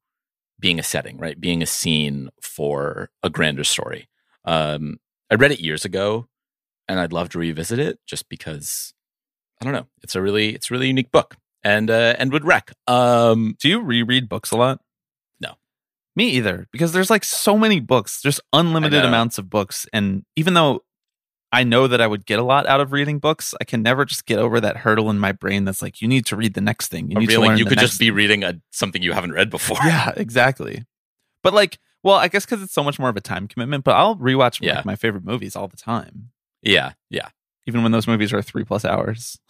being 0.59 0.79
a 0.79 0.83
setting, 0.83 1.17
right? 1.17 1.39
Being 1.39 1.61
a 1.61 1.65
scene 1.65 2.29
for 2.41 3.09
a 3.23 3.29
grander 3.29 3.63
story. 3.63 4.09
Um, 4.45 4.99
I 5.31 5.35
read 5.35 5.51
it 5.51 5.59
years 5.59 5.85
ago, 5.85 6.27
and 6.87 6.99
I'd 6.99 7.13
love 7.13 7.29
to 7.29 7.39
revisit 7.39 7.79
it 7.79 7.99
just 8.05 8.29
because 8.29 8.93
I 9.61 9.65
don't 9.65 9.73
know. 9.73 9.87
It's 10.03 10.15
a 10.15 10.21
really, 10.21 10.55
it's 10.55 10.71
a 10.71 10.73
really 10.73 10.87
unique 10.87 11.11
book, 11.11 11.35
and 11.63 11.89
uh, 11.89 12.15
and 12.17 12.31
would 12.31 12.45
wreck. 12.45 12.71
Um, 12.87 13.55
Do 13.59 13.69
you 13.69 13.81
reread 13.81 14.29
books 14.29 14.51
a 14.51 14.57
lot? 14.57 14.79
No. 15.39 15.53
Me 16.15 16.29
either, 16.29 16.67
because 16.71 16.91
there's 16.91 17.09
like 17.09 17.23
so 17.23 17.57
many 17.57 17.79
books. 17.79 18.21
There's 18.21 18.41
unlimited 18.53 19.03
amounts 19.05 19.37
of 19.37 19.49
books. 19.49 19.85
And 19.93 20.23
even 20.35 20.53
though 20.53 20.83
I 21.51 21.63
know 21.63 21.87
that 21.87 21.99
I 21.99 22.05
would 22.07 22.25
get 22.25 22.37
a 22.39 22.43
lot 22.43 22.67
out 22.67 22.79
of 22.79 22.91
reading 22.91 23.17
books, 23.19 23.55
I 23.59 23.63
can 23.63 23.81
never 23.81 24.05
just 24.05 24.25
get 24.25 24.37
over 24.37 24.61
that 24.61 24.77
hurdle 24.77 25.09
in 25.09 25.17
my 25.17 25.31
brain 25.31 25.65
that's 25.65 25.81
like, 25.81 25.99
you 26.01 26.07
need 26.07 26.25
to 26.27 26.35
read 26.35 26.53
the 26.53 26.61
next 26.61 26.89
thing. 26.89 27.09
You 27.09 27.17
need 27.19 27.29
to 27.31 27.39
learn 27.41 27.57
you 27.57 27.65
could 27.65 27.79
just 27.79 27.99
be 27.99 28.11
reading 28.11 28.43
a 28.43 28.59
something 28.71 29.01
you 29.01 29.13
haven't 29.13 29.31
read 29.31 29.49
before. 29.49 29.77
Yeah, 29.83 30.11
exactly. 30.15 30.85
But 31.41 31.53
like, 31.53 31.79
well, 32.03 32.15
I 32.17 32.27
guess 32.27 32.45
because 32.45 32.61
it's 32.61 32.73
so 32.73 32.83
much 32.83 32.99
more 32.99 33.09
of 33.09 33.17
a 33.17 33.21
time 33.21 33.47
commitment, 33.47 33.83
but 33.83 33.95
I'll 33.95 34.15
rewatch 34.15 34.59
Yeah. 34.61 34.75
like, 34.77 34.85
my 34.85 34.95
favorite 34.95 35.25
movies 35.25 35.55
all 35.55 35.67
the 35.67 35.77
time, 35.77 36.29
yeah, 36.61 36.93
yeah. 37.09 37.29
even 37.65 37.81
when 37.81 37.91
those 37.91 38.07
movies 38.07 38.31
are 38.31 38.41
three 38.41 38.63
plus 38.63 38.85
hours. 38.85 39.39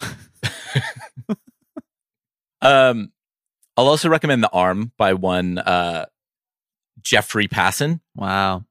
Um, 2.62 3.12
I'll 3.76 3.88
also 3.88 4.08
recommend 4.08 4.42
The 4.42 4.50
Arm 4.50 4.92
by 4.98 5.14
one 5.14 5.58
uh, 5.58 6.06
Jeffrey 7.00 7.48
Passan. 7.48 8.00
wow. 8.14 8.64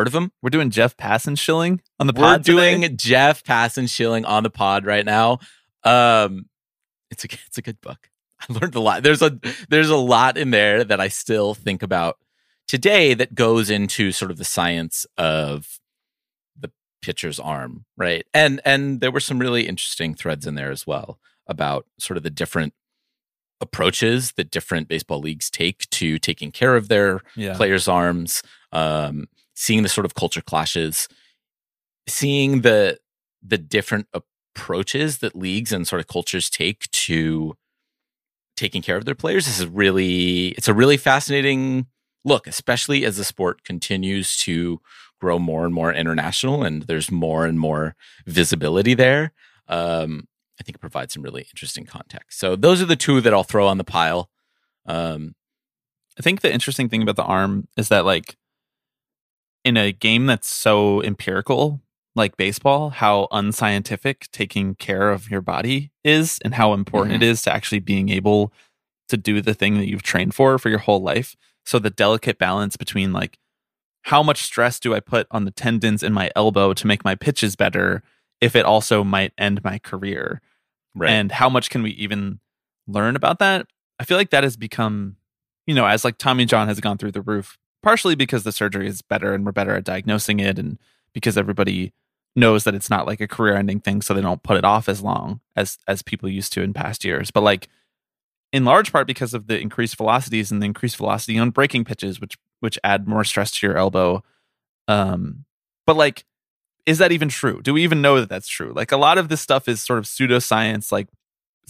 Heard 0.00 0.06
of 0.06 0.14
him? 0.14 0.32
We're 0.40 0.48
doing 0.48 0.70
Jeff 0.70 0.96
Passan 0.96 1.38
shilling 1.38 1.82
on 1.98 2.06
the 2.06 2.14
pod. 2.14 2.22
We're 2.22 2.28
pod 2.28 2.44
today? 2.46 2.74
doing 2.78 2.96
Jeff 2.96 3.44
Passan 3.44 3.86
Shilling 3.86 4.24
on 4.24 4.44
the 4.44 4.48
pod 4.48 4.86
right 4.86 5.04
now. 5.04 5.40
Um, 5.84 6.46
it's 7.10 7.22
a 7.26 7.28
it's 7.46 7.58
a 7.58 7.62
good 7.62 7.82
book. 7.82 8.08
I 8.40 8.50
learned 8.50 8.76
a 8.76 8.80
lot. 8.80 9.02
There's 9.02 9.20
a 9.20 9.38
there's 9.68 9.90
a 9.90 9.98
lot 9.98 10.38
in 10.38 10.52
there 10.52 10.84
that 10.84 11.02
I 11.02 11.08
still 11.08 11.52
think 11.52 11.82
about 11.82 12.16
today 12.66 13.12
that 13.12 13.34
goes 13.34 13.68
into 13.68 14.10
sort 14.10 14.30
of 14.30 14.38
the 14.38 14.44
science 14.46 15.06
of 15.18 15.78
the 16.58 16.72
pitcher's 17.02 17.38
arm, 17.38 17.84
right? 17.98 18.24
And 18.32 18.62
and 18.64 19.02
there 19.02 19.10
were 19.10 19.20
some 19.20 19.38
really 19.38 19.68
interesting 19.68 20.14
threads 20.14 20.46
in 20.46 20.54
there 20.54 20.70
as 20.70 20.86
well 20.86 21.18
about 21.46 21.84
sort 21.98 22.16
of 22.16 22.22
the 22.22 22.30
different 22.30 22.72
approaches 23.60 24.32
that 24.38 24.50
different 24.50 24.88
baseball 24.88 25.20
leagues 25.20 25.50
take 25.50 25.90
to 25.90 26.18
taking 26.18 26.50
care 26.50 26.74
of 26.74 26.88
their 26.88 27.20
yeah. 27.36 27.54
players' 27.54 27.86
arms, 27.86 28.42
um, 28.72 29.26
seeing 29.60 29.82
the 29.82 29.90
sort 29.90 30.06
of 30.06 30.14
culture 30.14 30.40
clashes, 30.40 31.06
seeing 32.08 32.62
the 32.62 32.98
the 33.42 33.58
different 33.58 34.06
approaches 34.14 35.18
that 35.18 35.36
leagues 35.36 35.70
and 35.70 35.86
sort 35.86 36.00
of 36.00 36.06
cultures 36.06 36.48
take 36.48 36.90
to 36.92 37.54
taking 38.56 38.80
care 38.80 38.96
of 38.96 39.04
their 39.04 39.14
players. 39.14 39.44
This 39.44 39.60
is 39.60 39.66
really 39.66 40.48
it's 40.48 40.68
a 40.68 40.72
really 40.72 40.96
fascinating 40.96 41.86
look, 42.24 42.46
especially 42.46 43.04
as 43.04 43.18
the 43.18 43.24
sport 43.24 43.62
continues 43.62 44.38
to 44.38 44.80
grow 45.20 45.38
more 45.38 45.66
and 45.66 45.74
more 45.74 45.92
international 45.92 46.64
and 46.64 46.84
there's 46.84 47.10
more 47.10 47.44
and 47.44 47.60
more 47.60 47.94
visibility 48.26 48.94
there. 48.94 49.32
Um, 49.68 50.26
I 50.58 50.62
think 50.62 50.76
it 50.76 50.80
provides 50.80 51.12
some 51.12 51.22
really 51.22 51.42
interesting 51.42 51.84
context. 51.84 52.38
So 52.38 52.56
those 52.56 52.80
are 52.80 52.86
the 52.86 52.96
two 52.96 53.20
that 53.20 53.34
I'll 53.34 53.44
throw 53.44 53.66
on 53.66 53.76
the 53.76 53.84
pile. 53.84 54.30
Um, 54.86 55.34
I 56.18 56.22
think 56.22 56.40
the 56.40 56.52
interesting 56.52 56.88
thing 56.88 57.02
about 57.02 57.16
the 57.16 57.24
arm 57.24 57.68
is 57.76 57.88
that 57.88 58.06
like 58.06 58.36
in 59.64 59.76
a 59.76 59.92
game 59.92 60.26
that's 60.26 60.48
so 60.48 61.02
empirical 61.02 61.80
like 62.16 62.36
baseball, 62.36 62.90
how 62.90 63.28
unscientific 63.30 64.26
taking 64.32 64.74
care 64.74 65.10
of 65.10 65.30
your 65.30 65.40
body 65.40 65.92
is 66.02 66.38
and 66.44 66.54
how 66.54 66.72
important 66.72 67.14
it 67.14 67.20
mm-hmm. 67.20 67.30
is 67.30 67.42
to 67.42 67.52
actually 67.52 67.78
being 67.78 68.08
able 68.08 68.52
to 69.08 69.16
do 69.16 69.40
the 69.40 69.54
thing 69.54 69.78
that 69.78 69.88
you've 69.88 70.02
trained 70.02 70.34
for 70.34 70.58
for 70.58 70.68
your 70.70 70.80
whole 70.80 71.00
life. 71.00 71.36
So 71.64 71.78
the 71.78 71.90
delicate 71.90 72.36
balance 72.36 72.76
between 72.76 73.12
like 73.12 73.38
how 74.04 74.22
much 74.22 74.42
stress 74.42 74.80
do 74.80 74.94
I 74.94 75.00
put 75.00 75.26
on 75.30 75.44
the 75.44 75.50
tendons 75.50 76.02
in 76.02 76.12
my 76.12 76.30
elbow 76.34 76.74
to 76.74 76.86
make 76.86 77.04
my 77.04 77.14
pitches 77.14 77.54
better 77.54 78.02
if 78.40 78.56
it 78.56 78.64
also 78.64 79.04
might 79.04 79.32
end 79.38 79.62
my 79.62 79.78
career? 79.78 80.40
right. 80.94 81.10
and 81.10 81.32
how 81.32 81.48
much 81.48 81.70
can 81.70 81.82
we 81.82 81.90
even 81.92 82.40
learn 82.86 83.16
about 83.16 83.38
that 83.38 83.66
i 83.98 84.04
feel 84.04 84.16
like 84.16 84.30
that 84.30 84.44
has 84.44 84.56
become 84.56 85.16
you 85.66 85.74
know 85.74 85.86
as 85.86 86.04
like 86.04 86.18
tommy 86.18 86.44
john 86.44 86.68
has 86.68 86.80
gone 86.80 86.98
through 86.98 87.12
the 87.12 87.22
roof 87.22 87.58
partially 87.82 88.14
because 88.14 88.44
the 88.44 88.52
surgery 88.52 88.86
is 88.86 89.02
better 89.02 89.34
and 89.34 89.44
we're 89.44 89.52
better 89.52 89.74
at 89.74 89.84
diagnosing 89.84 90.40
it 90.40 90.58
and 90.58 90.78
because 91.12 91.36
everybody 91.36 91.92
knows 92.36 92.64
that 92.64 92.74
it's 92.74 92.90
not 92.90 93.06
like 93.06 93.20
a 93.20 93.28
career 93.28 93.56
ending 93.56 93.80
thing 93.80 94.00
so 94.00 94.14
they 94.14 94.20
don't 94.20 94.42
put 94.42 94.56
it 94.56 94.64
off 94.64 94.88
as 94.88 95.02
long 95.02 95.40
as 95.56 95.78
as 95.88 96.02
people 96.02 96.28
used 96.28 96.52
to 96.52 96.62
in 96.62 96.72
past 96.72 97.04
years 97.04 97.30
but 97.30 97.42
like 97.42 97.68
in 98.52 98.64
large 98.64 98.92
part 98.92 99.06
because 99.06 99.34
of 99.34 99.46
the 99.46 99.58
increased 99.58 99.96
velocities 99.96 100.52
and 100.52 100.62
the 100.62 100.66
increased 100.66 100.96
velocity 100.96 101.38
on 101.38 101.50
breaking 101.50 101.84
pitches 101.84 102.20
which 102.20 102.38
which 102.60 102.78
add 102.84 103.08
more 103.08 103.24
stress 103.24 103.50
to 103.50 103.66
your 103.66 103.76
elbow 103.76 104.22
um 104.86 105.44
but 105.86 105.96
like 105.96 106.24
is 106.86 106.98
that 106.98 107.12
even 107.12 107.28
true? 107.28 107.60
Do 107.62 107.74
we 107.74 107.84
even 107.84 108.02
know 108.02 108.20
that 108.20 108.28
that's 108.28 108.48
true? 108.48 108.72
Like 108.74 108.92
a 108.92 108.96
lot 108.96 109.18
of 109.18 109.28
this 109.28 109.40
stuff 109.40 109.68
is 109.68 109.82
sort 109.82 109.98
of 109.98 110.06
pseudoscience, 110.06 110.90
like 110.90 111.08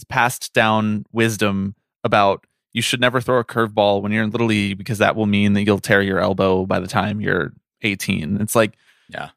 passed 0.09 0.53
down 0.53 1.05
wisdom 1.11 1.75
about 2.03 2.45
you 2.73 2.81
should 2.81 3.01
never 3.01 3.19
throw 3.21 3.39
a 3.39 3.43
curveball 3.43 4.01
when 4.01 4.11
you're 4.11 4.23
in 4.23 4.29
little 4.31 4.47
league 4.47 4.77
because 4.77 4.97
that 4.99 5.15
will 5.15 5.25
mean 5.25 5.53
that 5.53 5.63
you'll 5.63 5.79
tear 5.79 6.01
your 6.01 6.19
elbow 6.19 6.65
by 6.65 6.79
the 6.79 6.87
time 6.87 7.19
you're 7.21 7.53
18. 7.81 8.39
It's 8.41 8.55
like, 8.55 8.73
Yeah. 9.09 9.29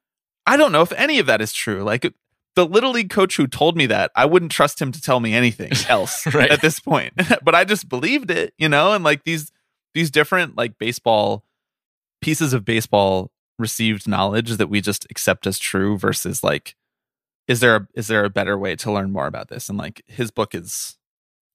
I 0.46 0.56
don't 0.56 0.72
know 0.72 0.82
if 0.82 0.92
any 0.92 1.18
of 1.18 1.26
that 1.26 1.40
is 1.40 1.52
true. 1.52 1.82
Like 1.82 2.12
the 2.54 2.66
little 2.66 2.92
league 2.92 3.10
coach 3.10 3.36
who 3.36 3.46
told 3.46 3.76
me 3.76 3.86
that, 3.86 4.12
I 4.14 4.26
wouldn't 4.26 4.52
trust 4.52 4.80
him 4.80 4.92
to 4.92 5.00
tell 5.00 5.18
me 5.18 5.34
anything 5.34 5.72
else 5.88 6.26
Right. 6.32 6.50
at 6.50 6.60
this 6.60 6.78
point. 6.78 7.14
but 7.42 7.54
I 7.54 7.64
just 7.64 7.88
believed 7.88 8.30
it, 8.30 8.54
you 8.58 8.68
know, 8.68 8.92
and 8.92 9.02
like 9.02 9.24
these 9.24 9.50
these 9.94 10.10
different 10.10 10.56
like 10.56 10.78
baseball 10.78 11.44
pieces 12.20 12.52
of 12.52 12.64
baseball 12.64 13.30
received 13.58 14.08
knowledge 14.08 14.52
that 14.56 14.68
we 14.68 14.80
just 14.80 15.06
accept 15.10 15.46
as 15.46 15.58
true 15.58 15.96
versus 15.96 16.42
like 16.42 16.74
is 17.46 17.60
there 17.60 17.76
a, 17.76 17.88
is 17.94 18.08
there 18.08 18.24
a 18.24 18.30
better 18.30 18.58
way 18.58 18.74
to 18.74 18.90
learn 18.90 19.12
more 19.12 19.26
about 19.28 19.48
this 19.48 19.68
and 19.68 19.78
like 19.78 20.02
his 20.08 20.30
book 20.32 20.54
is 20.54 20.96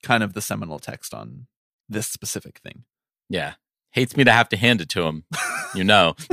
kind 0.04 0.24
of 0.24 0.34
the 0.34 0.42
seminal 0.42 0.80
text 0.80 1.14
on 1.14 1.48
this 1.90 2.08
specific 2.08 2.60
thing 2.60 2.84
Yeah. 3.30 3.54
Hates 3.92 4.16
me 4.16 4.24
to 4.24 4.32
have 4.32 4.50
to 4.50 4.58
hand 4.58 4.82
it 4.82 4.90
to 4.90 5.04
him. 5.04 5.24
You 5.74 5.84
know. 5.84 6.16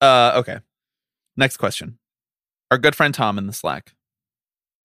uh 0.00 0.32
okay 0.36 0.58
next 1.36 1.56
question 1.58 1.98
our 2.70 2.78
good 2.78 2.96
friend 2.96 3.12
tom 3.14 3.36
in 3.38 3.46
the 3.46 3.52
slack 3.52 3.94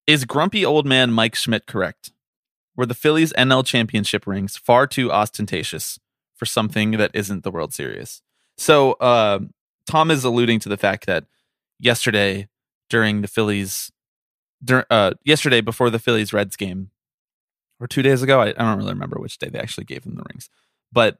is 0.07 0.25
grumpy 0.25 0.65
old 0.65 0.85
man 0.85 1.11
mike 1.11 1.35
schmidt 1.35 1.65
correct 1.65 2.11
were 2.75 2.85
the 2.85 2.93
phillies 2.93 3.31
nl 3.33 3.65
championship 3.65 4.27
rings 4.27 4.57
far 4.57 4.85
too 4.87 5.09
ostentatious 5.11 5.99
for 6.35 6.45
something 6.45 6.91
that 6.91 7.11
isn't 7.13 7.43
the 7.43 7.51
world 7.51 7.73
series 7.73 8.21
so 8.57 8.93
uh, 8.93 9.39
tom 9.87 10.11
is 10.11 10.23
alluding 10.25 10.59
to 10.59 10.67
the 10.69 10.77
fact 10.77 11.05
that 11.05 11.23
yesterday 11.79 12.47
during 12.89 13.21
the 13.21 13.27
phillies 13.29 13.91
dur- 14.63 14.85
uh, 14.89 15.11
yesterday 15.23 15.61
before 15.61 15.89
the 15.89 15.99
phillies 15.99 16.33
reds 16.33 16.57
game 16.57 16.89
or 17.85 17.87
two 17.87 18.01
days 18.01 18.21
ago 18.21 18.41
I, 18.41 18.49
I 18.49 18.51
don't 18.53 18.77
really 18.77 18.93
remember 18.93 19.19
which 19.19 19.37
day 19.37 19.49
they 19.49 19.59
actually 19.59 19.85
gave 19.85 20.03
them 20.03 20.15
the 20.15 20.23
rings 20.29 20.49
but 20.91 21.19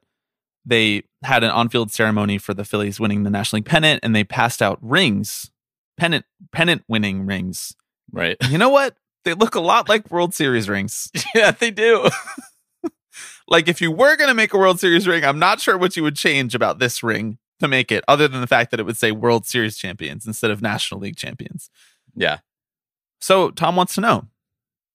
they 0.66 1.04
had 1.22 1.44
an 1.44 1.50
on-field 1.50 1.92
ceremony 1.92 2.38
for 2.38 2.52
the 2.52 2.64
Phillies 2.64 2.98
winning 2.98 3.22
the 3.22 3.30
National 3.30 3.58
League 3.58 3.66
pennant, 3.66 4.00
and 4.02 4.14
they 4.14 4.24
passed 4.24 4.60
out 4.60 4.78
rings, 4.82 5.52
pennant 5.96 6.26
pennant 6.52 6.82
winning 6.88 7.24
rings. 7.24 7.74
right. 8.12 8.36
You 8.50 8.58
know 8.58 8.68
what? 8.68 8.96
They 9.24 9.34
look 9.34 9.54
a 9.54 9.60
lot 9.60 9.88
like 9.88 10.10
World 10.10 10.34
Series 10.34 10.68
rings. 10.68 11.10
yeah, 11.34 11.52
they 11.52 11.70
do. 11.70 12.10
Like 13.48 13.68
if 13.68 13.80
you 13.80 13.92
were 13.92 14.16
going 14.16 14.26
to 14.26 14.34
make 14.34 14.52
a 14.52 14.58
World 14.58 14.80
Series 14.80 15.06
ring, 15.06 15.24
I'm 15.24 15.38
not 15.38 15.60
sure 15.60 15.78
what 15.78 15.96
you 15.96 16.02
would 16.02 16.16
change 16.16 16.52
about 16.52 16.80
this 16.80 17.04
ring 17.04 17.38
to 17.60 17.68
make 17.68 17.92
it, 17.92 18.02
other 18.08 18.26
than 18.26 18.40
the 18.40 18.46
fact 18.48 18.72
that 18.72 18.80
it 18.80 18.82
would 18.82 18.96
say 18.96 19.12
World 19.12 19.46
Series 19.46 19.76
champions 19.76 20.26
instead 20.26 20.50
of 20.50 20.60
National 20.60 20.98
League 20.98 21.16
champions. 21.16 21.70
Yeah. 22.16 22.38
So 23.20 23.52
Tom 23.52 23.76
wants 23.76 23.94
to 23.94 24.00
know. 24.00 24.26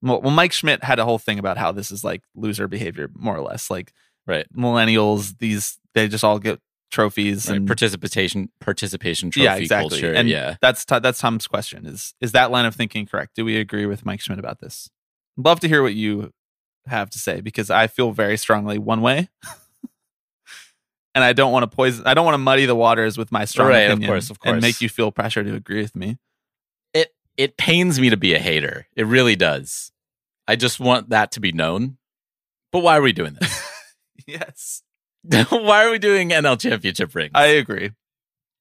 Well, 0.02 0.22
Mike 0.32 0.52
Schmidt 0.52 0.84
had 0.84 1.00
a 1.00 1.06
whole 1.06 1.20
thing 1.20 1.38
about 1.40 1.58
how 1.58 1.72
this 1.72 1.92
is 1.92 2.04
like 2.04 2.24
loser 2.36 2.68
behavior, 2.68 3.10
more 3.16 3.36
or 3.36 3.42
less. 3.42 3.70
Like 3.70 3.94
Right. 4.28 4.46
millennials, 4.56 5.38
these 5.40 5.78
they 5.94 6.08
just 6.08 6.24
all 6.24 6.40
get 6.40 6.60
trophies 6.92 7.48
Right. 7.50 7.58
and 7.58 7.68
Participation 7.68 8.50
participation 8.60 9.30
trophy 9.32 9.44
yeah, 9.46 9.56
exactly. 9.56 9.90
culture. 10.02 10.14
And 10.14 10.28
yeah. 10.30 10.56
that's 10.62 10.86
that's 10.86 11.20
Tom's 11.20 11.48
question. 11.48 11.86
Is 11.86 12.14
is 12.22 12.32
that 12.34 12.52
line 12.52 12.66
of 12.66 12.76
thinking 12.76 13.06
correct? 13.06 13.36
Do 13.36 13.46
we 13.46 13.58
agree 13.58 13.86
with 13.86 14.06
Mike 14.06 14.22
Schmidt 14.22 14.40
about 14.40 14.60
this? 14.60 14.90
Love 15.38 15.60
to 15.62 15.68
hear 15.68 15.82
what 15.82 15.94
you 15.94 16.32
have 16.88 17.10
to 17.12 17.20
say 17.20 17.42
because 17.42 17.70
I 17.70 17.88
feel 17.88 18.12
very 18.12 18.38
strongly 18.38 18.78
one 18.78 19.02
way. 19.02 19.30
and 21.16 21.24
I 21.24 21.34
don't 21.34 21.52
want 21.52 21.70
to 21.70 21.76
poison 21.76 22.06
I 22.06 22.14
don't 22.14 22.26
want 22.26 22.36
to 22.36 22.40
muddy 22.40 22.66
the 22.66 22.76
waters 22.76 23.18
with 23.18 23.32
my 23.32 23.46
strong 23.46 23.70
Right, 23.70 23.90
of 23.92 24.02
course, 24.02 24.30
of 24.30 24.40
course. 24.40 24.54
and 24.54 24.62
make 24.62 24.82
you 24.82 24.90
feel 24.90 25.12
pressure 25.12 25.44
to 25.44 25.56
agree 25.56 25.82
with 25.82 25.96
me. 25.96 26.18
It 27.42 27.58
pains 27.58 28.00
me 28.00 28.12
to 28.12 28.18
be 28.18 28.36
a 28.36 28.40
hater. 28.40 28.88
It 28.96 29.08
really 29.08 29.36
does. 29.36 29.92
I 30.48 30.56
just 30.56 30.80
want 30.80 31.10
that 31.10 31.32
to 31.32 31.40
be 31.40 31.52
known. 31.52 31.98
But 32.72 32.80
why 32.80 32.98
are 32.98 33.02
we 33.02 33.14
doing 33.14 33.36
this? 33.40 33.64
yes. 34.28 34.84
why 35.50 35.86
are 35.86 35.90
we 35.90 35.98
doing 35.98 36.30
NL 36.30 36.60
championship 36.60 37.16
rings? 37.16 37.32
I 37.34 37.46
agree. 37.48 37.94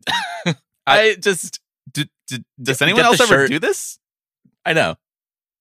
I 0.87 1.17
just 1.21 1.61
D- 1.93 2.09
d- 2.27 2.45
does 2.63 2.81
anyone 2.81 3.05
else 3.05 3.21
ever 3.21 3.43
shirt. 3.43 3.51
do 3.51 3.59
this? 3.59 3.99
I 4.65 4.73
know. 4.73 4.97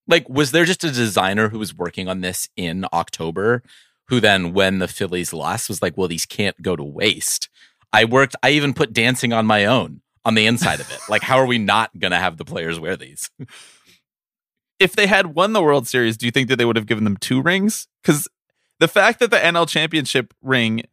Like, 0.08 0.30
was 0.30 0.52
there 0.52 0.64
just 0.64 0.86
a 0.86 0.92
designer 0.92 1.50
who 1.50 1.60
was 1.60 1.76
working 1.76 2.08
on 2.08 2.22
this 2.22 2.48
in 2.56 2.86
October 2.94 3.64
who 4.08 4.22
then, 4.22 4.54
when 4.54 4.80
the 4.80 4.88
Phillies 4.88 5.34
lost, 5.34 5.68
was 5.68 5.82
like, 5.82 5.98
well, 5.98 6.08
these 6.08 6.26
can't 6.26 6.62
go 6.62 6.78
to 6.78 6.84
waste? 6.84 7.50
I 7.92 8.06
worked, 8.06 8.38
I 8.42 8.52
even 8.52 8.74
put 8.74 8.94
dancing 8.94 9.34
on 9.34 9.46
my 9.46 9.66
own 9.66 10.02
on 10.26 10.36
the 10.36 10.46
inside 10.46 10.80
of 10.80 10.92
it. 10.92 11.00
like, 11.10 11.22
how 11.22 11.38
are 11.38 11.46
we 11.46 11.58
not 11.58 11.98
going 11.98 12.12
to 12.12 12.18
have 12.18 12.38
the 12.38 12.46
players 12.46 12.80
wear 12.80 12.96
these? 12.96 13.30
if 14.80 14.94
they 14.94 15.08
had 15.08 15.28
won 15.28 15.54
the 15.54 15.62
World 15.62 15.88
Series, 15.88 16.18
do 16.18 16.26
you 16.26 16.32
think 16.32 16.50
that 16.50 16.56
they 16.58 16.66
would 16.66 16.76
have 16.76 16.86
given 16.86 17.04
them 17.04 17.18
two 17.18 17.42
rings? 17.42 17.88
Because 18.02 18.28
the 18.80 18.88
fact 18.88 19.20
that 19.20 19.32
the 19.32 19.38
NL 19.38 19.68
Championship 19.68 20.34
ring 20.42 20.84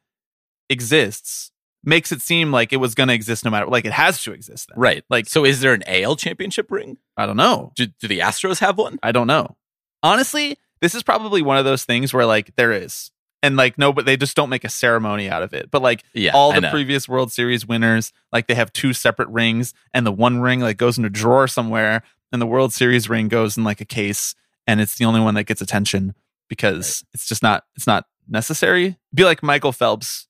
exists 0.68 1.52
makes 1.84 2.10
it 2.10 2.20
seem 2.20 2.50
like 2.50 2.72
it 2.72 2.78
was 2.78 2.94
going 2.94 3.08
to 3.08 3.14
exist 3.14 3.44
no 3.44 3.50
matter, 3.50 3.66
like 3.66 3.84
it 3.84 3.92
has 3.92 4.22
to 4.24 4.32
exist. 4.32 4.68
Then. 4.68 4.80
Right. 4.80 5.04
Like, 5.08 5.28
So, 5.28 5.44
is 5.44 5.60
there 5.60 5.72
an 5.72 5.84
AL 5.86 6.16
championship 6.16 6.70
ring? 6.70 6.98
I 7.16 7.26
don't 7.26 7.36
know. 7.36 7.72
Do, 7.76 7.86
do 7.86 8.08
the 8.08 8.18
Astros 8.18 8.58
have 8.58 8.76
one? 8.76 8.98
I 9.02 9.12
don't 9.12 9.28
know. 9.28 9.56
Honestly, 10.02 10.58
this 10.80 10.94
is 10.94 11.02
probably 11.02 11.42
one 11.42 11.56
of 11.56 11.64
those 11.64 11.84
things 11.84 12.12
where 12.12 12.26
like 12.26 12.54
there 12.56 12.72
is. 12.72 13.10
And 13.46 13.56
like 13.56 13.78
no, 13.78 13.92
but 13.92 14.04
they 14.06 14.16
just 14.16 14.36
don't 14.36 14.48
make 14.50 14.64
a 14.64 14.68
ceremony 14.68 15.28
out 15.30 15.42
of 15.42 15.54
it. 15.54 15.70
But 15.70 15.82
like 15.82 16.02
Yeah. 16.14 16.32
all 16.34 16.52
the 16.52 16.68
previous 16.68 17.08
World 17.08 17.30
Series 17.32 17.66
winners, 17.66 18.12
like 18.32 18.46
they 18.48 18.54
have 18.54 18.72
two 18.72 18.92
separate 18.92 19.28
rings, 19.28 19.72
and 19.94 20.04
the 20.06 20.12
one 20.12 20.40
ring 20.40 20.60
like 20.60 20.76
goes 20.76 20.98
in 20.98 21.04
a 21.04 21.10
drawer 21.10 21.46
somewhere, 21.48 22.02
and 22.32 22.42
the 22.42 22.46
World 22.46 22.72
Series 22.72 23.08
ring 23.08 23.28
goes 23.28 23.56
in 23.56 23.64
like 23.64 23.80
a 23.80 23.84
case, 23.84 24.34
and 24.66 24.80
it's 24.80 24.96
the 24.96 25.04
only 25.04 25.20
one 25.20 25.34
that 25.34 25.44
gets 25.44 25.60
attention 25.60 26.14
because 26.48 27.04
it's 27.14 27.26
just 27.28 27.42
not 27.42 27.64
it's 27.76 27.86
not 27.86 28.06
necessary. 28.28 28.96
Be 29.14 29.24
like 29.24 29.42
Michael 29.42 29.72
Phelps 29.72 30.26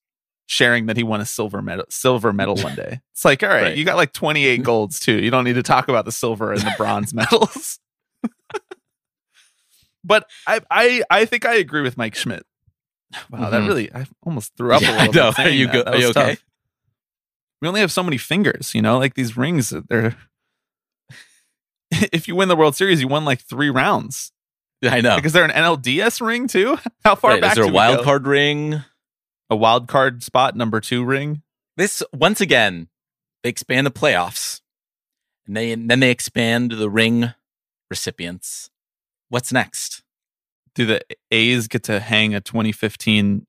sharing 0.49 0.87
that 0.87 0.97
he 0.97 1.03
won 1.03 1.21
a 1.21 1.27
silver 1.27 1.61
medal 1.63 1.85
silver 1.89 2.33
medal 2.33 2.55
one 2.57 2.75
day. 2.77 3.01
It's 3.13 3.25
like, 3.25 3.43
all 3.43 3.49
right, 3.49 3.63
Right. 3.63 3.77
you 3.77 3.85
got 3.85 3.97
like 3.97 4.13
28 4.13 4.63
golds 4.63 5.01
too. 5.01 5.15
You 5.21 5.31
don't 5.31 5.45
need 5.45 5.55
to 5.55 5.63
talk 5.63 5.89
about 5.89 6.05
the 6.05 6.13
silver 6.13 6.53
and 6.53 6.61
the 6.61 6.75
bronze 6.77 7.13
medals. 7.21 7.79
but 10.05 10.29
I, 10.47 10.61
I 10.71 11.03
I 11.11 11.25
think 11.25 11.45
I 11.45 11.55
agree 11.55 11.83
with 11.83 11.97
Mike 11.97 12.15
Schmidt. 12.15 12.45
Wow, 13.31 13.51
that 13.51 13.63
Mhm. 13.63 13.67
really 13.69 13.93
I 13.95 14.07
almost 14.25 14.53
threw 14.57 14.73
up 14.75 14.83
Yeah, 14.83 14.91
a 14.91 15.07
little 15.07 15.13
know. 15.13 15.29
bit. 15.31 15.37
saying 15.37 15.49
Are 15.49 15.51
you 15.53 15.67
that. 15.67 15.73
go- 15.73 15.83
That 15.85 15.95
are 15.95 15.99
you 15.99 16.07
okay? 16.09 16.31
tough. 16.35 16.45
We 17.63 17.69
only 17.69 17.81
have 17.81 17.93
so 17.93 18.03
many 18.03 18.19
fingers, 18.19 18.75
you 18.75 18.83
know, 18.83 18.99
like 18.99 19.15
these 19.15 19.37
rings. 19.37 19.71
They're 19.89 20.17
if 21.91 22.27
you 22.29 22.35
win 22.37 22.49
the 22.49 22.57
World 22.57 22.75
Series, 22.77 23.01
you 23.01 23.09
won 23.09 23.25
like 23.25 23.41
three 23.41 23.71
rounds. 23.71 24.33
I 24.83 25.01
know. 25.01 25.15
Like, 25.17 25.25
is 25.25 25.33
there 25.33 25.45
an 25.45 25.51
NLDS 25.51 26.21
ring 26.25 26.49
too? 26.49 26.79
How 27.05 27.15
far 27.15 27.33
Right, 27.33 27.41
back? 27.41 27.53
is 27.53 27.57
there 27.57 27.65
a 27.65 27.69
wild 27.73 28.05
card 28.05 28.27
ring? 28.27 28.83
A 29.49 29.57
wild 29.57 29.89
card 29.89 30.23
spot 30.23 30.55
number 30.57 30.81
two 30.81 31.05
ring. 31.05 31.43
This 31.77 32.03
once 32.13 32.41
again, 32.41 32.89
they 33.43 33.49
expand 33.49 33.87
the 33.87 33.91
playoffs, 33.93 34.61
and 35.47 35.57
they 35.57 35.73
and 35.73 35.89
then 35.91 36.01
they 36.01 36.11
expand 36.11 36.73
the 36.73 36.91
ring 36.91 37.33
recipients. 37.91 38.71
What's 39.29 39.53
next? 39.53 40.03
Do 40.77 40.87
the 40.87 41.01
A's 41.33 41.67
get 41.69 41.83
to 41.85 41.99
hang 41.99 42.35
a 42.35 42.41
2015 42.41 43.47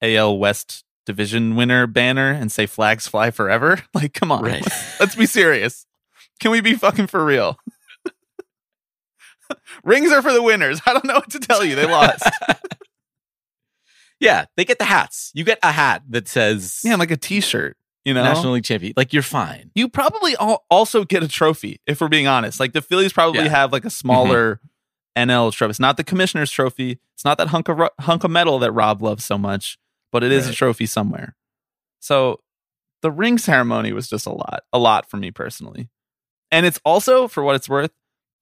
AL 0.00 0.38
West 0.38 0.84
division 1.04 1.54
winner 1.56 1.86
banner 1.86 2.30
and 2.30 2.50
say 2.50 2.64
"Flags 2.66 3.06
Fly 3.06 3.30
Forever"? 3.30 3.82
Like, 3.94 4.14
come 4.14 4.32
on, 4.32 4.42
Right. 4.44 4.62
let's, 4.62 5.00
let's 5.00 5.14
be 5.16 5.26
serious. 5.26 5.84
Can 6.40 6.50
we 6.50 6.60
be 6.60 6.74
fucking 6.74 7.08
for 7.08 7.24
real? 7.24 7.58
Rings 9.84 10.10
are 10.12 10.22
for 10.22 10.32
the 10.32 10.42
winners. 10.42 10.80
I 10.86 10.92
don't 10.92 11.04
know 11.04 11.14
what 11.14 11.30
to 11.32 11.38
tell 11.40 11.62
you. 11.64 11.74
They 11.74 11.84
lost. 11.86 12.24
yeah, 14.20 14.46
they 14.56 14.64
get 14.64 14.78
the 14.78 14.84
hats. 14.86 15.30
You 15.34 15.44
get 15.44 15.58
a 15.62 15.72
hat 15.72 16.02
that 16.08 16.28
says 16.28 16.80
yeah, 16.84 16.94
like 16.96 17.10
a 17.10 17.16
T-shirt. 17.16 17.76
You 18.04 18.14
know, 18.14 18.22
National 18.24 18.54
League 18.54 18.64
champion. 18.64 18.94
Like 18.96 19.12
you're 19.12 19.22
fine. 19.22 19.70
you 19.76 19.88
probably 19.88 20.34
al- 20.40 20.64
also 20.70 21.04
get 21.04 21.22
a 21.22 21.28
trophy 21.28 21.80
if 21.86 22.00
we're 22.00 22.08
being 22.08 22.26
honest. 22.26 22.58
Like 22.58 22.72
the 22.72 22.82
Phillies 22.82 23.12
probably 23.12 23.40
Yeah. 23.40 23.46
Mm-hmm. 23.46 23.54
have 23.54 23.72
like 23.72 23.84
a 23.84 23.90
smaller 23.90 24.60
NL 25.16 25.52
trophy. 25.52 25.70
It's 25.70 25.80
not 25.80 25.96
the 25.96 26.04
commissioner's 26.04 26.50
trophy. 26.50 26.98
It's 27.14 27.24
not 27.24 27.38
that 27.38 27.48
hunk 27.48 27.68
of 27.68 27.78
ro- 27.78 27.88
hunk 28.00 28.24
of 28.24 28.30
metal 28.30 28.58
that 28.60 28.72
Rob 28.72 29.02
loves 29.02 29.24
so 29.24 29.36
much, 29.38 29.78
but 30.10 30.22
it 30.24 30.32
is 30.32 30.48
a 30.48 30.52
trophy 30.54 30.86
somewhere. 30.86 31.36
So 32.00 32.40
the 33.02 33.10
ring 33.10 33.38
ceremony 33.38 33.92
was 33.92 34.08
just 34.08 34.26
a 34.26 34.32
lot, 34.32 34.62
a 34.72 34.78
lot 34.78 35.08
for 35.08 35.16
me 35.16 35.30
personally. 35.30 35.88
And 36.50 36.66
it's 36.66 36.80
also, 36.84 37.28
for 37.28 37.42
what 37.42 37.54
it's 37.56 37.68
worth, 37.68 37.90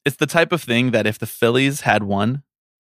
it's 0.04 0.16
the 0.16 0.26
type 0.26 0.52
of 0.52 0.62
thing 0.62 0.90
that 0.92 1.06
if 1.06 1.18
the 1.18 1.26
Phillies 1.26 1.82
had 1.82 2.02
won 2.02 2.42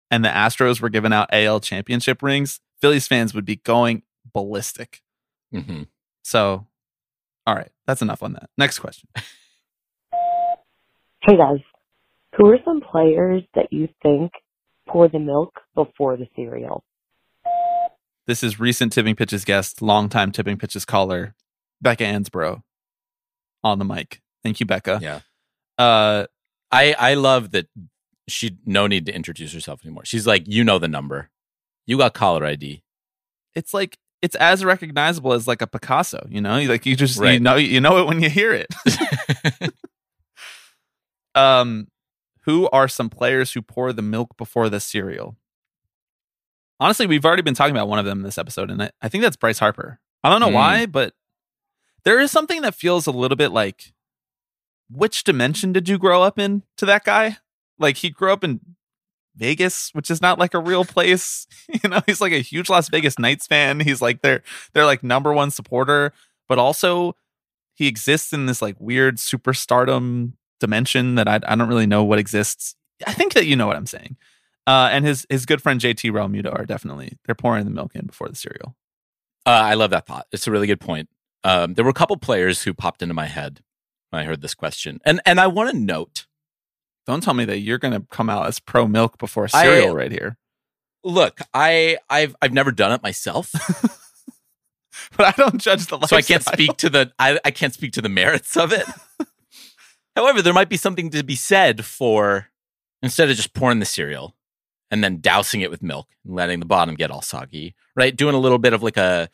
and 0.10 0.24
the 0.26 0.30
Astros 0.30 0.82
were 0.82 0.89
giving 0.89 1.13
out 1.13 1.30
AL 1.32 1.60
championship 1.62 2.22
rings, 2.24 2.60
Phillies 2.82 3.08
fans 3.08 3.34
would 3.34 3.46
be 3.46 3.58
going 3.58 4.04
ballistic. 4.34 5.02
hmm 5.52 5.84
So, 6.24 6.67
all 7.46 7.56
right, 7.56 7.70
that's 7.86 8.02
enough 8.02 8.24
on 8.24 8.34
that. 8.34 8.50
Next 8.58 8.80
question. 8.80 9.10
Hey 11.24 11.38
guys, 11.38 11.60
who 12.36 12.48
are 12.48 12.60
some 12.63 12.82
players 12.82 13.44
that 13.56 13.67
you 13.72 13.88
think 14.02 14.32
pour 14.88 15.08
the 15.08 15.20
milk 15.20 15.54
before 15.76 16.17
the 16.17 16.28
cereal? 16.36 16.84
This 18.28 18.44
is 18.44 18.60
recent 18.60 18.94
tipping 18.94 19.15
pitches 19.15 19.44
guest, 19.44 19.82
longtime 19.82 20.32
tipping 20.32 20.58
pitches 20.58 20.86
caller, 20.86 21.36
Becca 21.82 22.04
Ansbro, 22.04 22.62
on 23.63 23.80
the 23.80 23.86
mic. 23.86 24.22
Thank 24.44 24.60
you, 24.60 24.65
Becca. 24.65 25.00
Yeah. 25.02 25.20
Uh, 25.78 26.28
I 26.72 26.94
I 26.98 27.13
love 27.15 27.52
that 27.52 27.67
she 28.28 28.58
no 28.65 28.88
need 28.88 29.06
to 29.08 29.13
introduce 29.13 29.54
herself 29.54 29.82
anymore. 29.84 30.06
She's 30.06 30.26
like, 30.26 30.44
you 30.48 30.63
know 30.63 30.80
the 30.80 30.88
number. 30.88 31.30
You 31.86 31.98
got 31.98 32.13
caller 32.13 32.46
ID. 32.46 32.84
it's 33.56 33.74
like 33.74 33.98
it's 34.22 34.36
as 34.36 34.63
recognizable 34.63 35.34
as 35.34 35.48
like 35.48 35.62
a 35.62 35.67
Picasso. 35.67 36.26
You 36.30 36.41
know, 36.41 36.62
like 36.62 36.86
you 36.86 36.96
just 36.96 37.22
you 37.22 37.39
know 37.39 37.56
you 37.56 37.82
know 37.82 37.98
it 37.98 38.08
when 38.08 38.22
you 38.22 38.30
hear 38.30 38.54
it. 38.54 38.67
um, 41.36 41.88
who 42.41 42.69
are 42.69 42.88
some 42.88 43.10
players 43.10 43.54
who 43.54 43.62
pour 43.62 43.93
the 43.93 44.01
milk 44.01 44.38
before 44.38 44.69
the 44.69 44.80
cereal? 44.80 45.36
Honestly, 46.80 47.06
we've 47.06 47.25
already 47.25 47.43
been 47.43 47.54
talking 47.54 47.75
about 47.75 47.88
one 47.88 47.99
of 47.99 48.06
them 48.06 48.19
in 48.19 48.23
this 48.23 48.38
episode, 48.39 48.71
and 48.71 48.82
I, 48.82 48.91
I 49.01 49.08
think 49.10 49.21
that's 49.23 49.36
Bryce 49.38 49.60
Harper. 49.60 49.99
I 50.23 50.30
don't 50.30 50.39
know 50.39 50.49
Mm. 50.49 50.54
why, 50.54 50.86
but 50.88 51.13
there 52.04 52.19
is 52.19 52.32
something 52.32 52.62
that 52.63 52.73
feels 52.75 53.06
a 53.08 53.12
little 53.12 53.38
bit 53.38 53.51
like 53.51 53.93
which 54.89 55.23
dimension 55.23 55.71
did 55.71 55.88
you 55.88 55.97
grow 55.97 56.23
up 56.23 56.38
in 56.39 56.63
to 56.77 56.86
that 56.86 57.04
guy? 57.06 57.38
Like 57.80 57.97
he 57.97 58.10
grew 58.10 58.32
up 58.34 58.43
in 58.43 58.60
Vegas, 59.36 59.89
which 59.93 60.12
is 60.12 60.21
not 60.21 60.38
like 60.39 60.54
a 60.54 60.60
real 60.60 60.84
place. 60.84 61.47
you 61.84 61.89
know, 61.89 62.01
he's 62.06 62.19
like 62.21 62.34
a 62.34 62.39
huge 62.39 62.69
Las 62.69 62.89
Vegas 62.89 63.17
Knights 63.19 63.47
fan. 63.47 63.80
He's 63.80 64.01
like 64.01 64.21
their 64.21 64.41
their 64.73 64.86
like 64.86 65.04
number 65.04 65.32
one 65.34 65.51
supporter, 65.51 66.12
but 66.49 66.58
also 66.60 67.15
he 67.75 67.88
exists 67.88 68.34
in 68.34 68.47
this 68.47 68.62
like 68.62 68.75
weird 68.80 69.17
superstardom 69.17 70.34
dimension 70.62 71.15
that 71.15 71.28
I 71.28 71.41
I 71.45 71.56
don't 71.56 71.67
really 71.67 71.88
know 71.88 72.06
what 72.06 72.19
exists. 72.19 72.76
I 73.06 73.12
think 73.13 73.34
that 73.34 73.45
you 73.45 73.58
know 73.58 73.67
what 73.67 73.76
I'm 73.76 73.86
saying. 73.86 74.15
Uh, 74.65 74.88
and 74.91 75.06
his 75.06 75.26
his 75.30 75.45
good 75.45 75.62
friend 75.62 75.82
JT 75.82 76.12
Realmuto 76.12 76.58
are 76.58 76.65
definitely 76.65 77.17
they're 77.26 77.36
pouring 77.36 77.65
the 77.65 77.71
milk 77.71 77.93
in 77.95 78.06
before 78.06 78.30
the 78.30 78.36
cereal. 78.36 78.76
Uh, 79.45 79.50
I 79.50 79.74
love 79.74 79.89
that 79.89 80.06
thought. 80.06 80.28
It's 80.32 80.47
a 80.47 80.52
really 80.52 80.67
good 80.67 80.80
point. 80.80 81.10
Um, 81.43 81.74
there 81.74 81.84
were 81.84 81.91
a 81.91 81.95
couple 81.95 82.15
players 82.17 82.62
who 82.62 82.74
popped 82.74 83.02
into 83.02 83.15
my 83.15 83.26
head 83.26 83.62
when 84.12 84.21
I 84.21 84.26
heard 84.26 84.41
this 84.41 84.54
question, 84.54 85.02
and 85.04 85.19
and 85.26 85.39
I 85.39 85.47
want 85.47 85.71
to 85.71 85.78
note. 85.78 86.28
Don't 87.08 87.21
tell 87.24 87.34
me 87.34 87.45
that 87.45 87.58
you're 87.60 87.80
going 87.80 88.00
to 88.00 88.06
come 88.12 88.30
out 88.30 88.45
as 88.45 88.60
pro 88.60 88.88
milk 88.88 89.17
before 89.17 89.45
I- 89.45 89.63
cereal 89.63 89.95
right 89.95 90.12
here. 90.12 90.38
Look, 91.04 91.39
I 91.52 91.97
I've 92.08 92.36
I've 92.43 92.54
never 92.54 92.71
done 92.71 92.91
it 92.91 93.02
myself, 93.02 93.52
But 95.17 95.26
I 95.28 95.32
don't 95.32 95.60
judge 95.60 95.88
the 95.88 96.00
so 96.06 96.15
I 96.15 96.21
can't 96.21 96.43
speak 96.43 96.78
to 96.78 96.89
the 96.89 97.12
I, 97.17 97.39
I 97.43 97.52
can't 97.52 97.74
speak 97.74 97.93
to 97.93 98.02
the 98.02 98.10
merits 98.10 98.56
of 98.56 98.71
it. 98.71 98.86
However, 100.15 100.41
there 100.41 100.54
might 100.54 100.69
be 100.69 100.78
something 100.78 101.10
to 101.12 101.24
be 101.24 101.36
said 101.36 101.86
for 101.86 102.47
instead 103.02 103.30
of 103.30 103.36
just 103.36 103.54
pouring 103.54 103.80
the 103.80 103.86
cereal 103.86 104.36
and 104.89 105.04
then 105.04 105.17
dousing 105.17 105.62
it 105.62 105.71
with 105.71 105.82
milk 105.82 106.08
and 106.26 106.36
letting 106.36 106.60
the 106.60 106.65
bottom 106.65 106.95
get 106.95 107.12
all 107.12 107.21
soggy, 107.21 107.76
right? 107.95 108.15
Doing 108.15 108.36
a 108.36 108.39
little 108.39 108.58
bit 108.60 108.74
of 108.74 108.84
like 108.84 108.97
a 108.97 109.30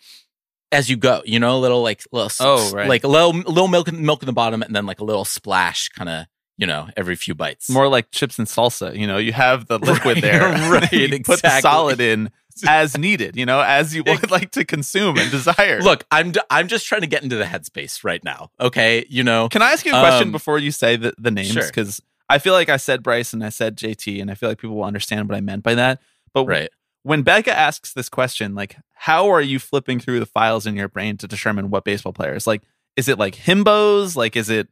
as 0.71 0.89
you 0.89 0.97
go, 0.97 1.21
you 1.25 1.39
know, 1.39 1.55
a 1.57 1.59
little 1.59 1.81
like 1.81 2.03
little 2.11 2.29
Oh, 2.39 2.71
right. 2.73 2.87
like 2.89 3.03
a 3.03 3.07
little 3.07 3.31
little 3.31 3.67
milk 3.67 3.91
milk 3.91 4.21
in 4.21 4.27
the 4.27 4.33
bottom 4.33 4.61
and 4.61 4.75
then 4.75 4.85
like 4.85 4.99
a 4.99 5.05
little 5.05 5.25
splash 5.25 5.89
kind 5.89 6.09
of 6.09 6.25
you 6.59 6.65
know, 6.65 6.89
every 6.97 7.15
few 7.15 7.35
bites. 7.35 7.69
More 7.69 7.87
like 7.87 8.09
chips 8.09 8.39
and 8.39 8.47
salsa. 8.47 8.97
You 8.97 9.05
know, 9.05 9.17
you 9.19 9.31
have 9.31 9.67
the 9.67 9.77
liquid 9.79 10.03
Right, 10.17 10.21
there. 10.23 10.71
right, 10.71 10.91
you 10.91 11.23
put 11.23 11.41
the 11.43 11.59
solid 11.61 11.99
in 12.01 12.31
as 12.67 12.97
needed, 12.97 13.35
you 13.35 13.45
know, 13.45 13.61
as 13.61 13.93
you 13.95 14.03
would 14.05 14.31
like 14.31 14.51
to 14.51 14.65
consume 14.65 15.17
and 15.17 15.29
desire. 15.31 15.81
Look, 15.81 16.05
I'm 16.11 16.31
d- 16.31 16.41
I'm 16.49 16.67
just 16.67 16.85
trying 16.85 17.01
to 17.01 17.07
get 17.07 17.23
into 17.23 17.35
the 17.35 17.45
headspace 17.45 18.03
right 18.03 18.23
now. 18.23 18.51
Okay, 18.59 19.05
you 19.09 19.23
know, 19.23 19.49
Can 19.49 19.61
I 19.61 19.71
ask 19.71 19.85
you 19.85 19.91
a 19.93 19.99
question 19.99 20.29
Um, 20.29 20.31
before 20.31 20.57
you 20.57 20.71
say 20.71 20.95
the, 20.95 21.13
the 21.17 21.31
names? 21.31 21.49
sure. 21.49 21.65
Because 21.65 22.01
I 22.29 22.39
feel 22.39 22.53
like 22.53 22.69
I 22.69 22.77
said 22.77 23.03
Bryce 23.03 23.33
and 23.33 23.43
I 23.43 23.49
said 23.49 23.77
JT, 23.77 24.21
and 24.21 24.29
I 24.29 24.35
feel 24.35 24.49
like 24.49 24.57
people 24.59 24.75
will 24.75 24.83
understand 24.83 25.29
what 25.29 25.37
I 25.37 25.41
meant 25.41 25.63
by 25.63 25.75
that. 25.75 26.01
But 26.33 26.45
right? 26.45 26.69
when 27.03 27.21
Becca 27.21 27.57
asks 27.57 27.93
this 27.93 28.09
question, 28.09 28.53
like, 28.53 28.75
how 28.93 29.29
are 29.29 29.41
you 29.41 29.59
flipping 29.59 29.99
through 29.99 30.19
the 30.19 30.25
files 30.25 30.65
in 30.67 30.75
your 30.75 30.89
brain 30.89 31.17
to 31.17 31.27
determine 31.27 31.69
what 31.69 31.85
baseball 31.85 32.11
players? 32.13 32.45
Like, 32.45 32.63
is 32.95 33.07
it 33.07 33.17
like 33.17 33.35
himbos? 33.35 34.15
Like, 34.15 34.35
is 34.35 34.49
it 34.49 34.67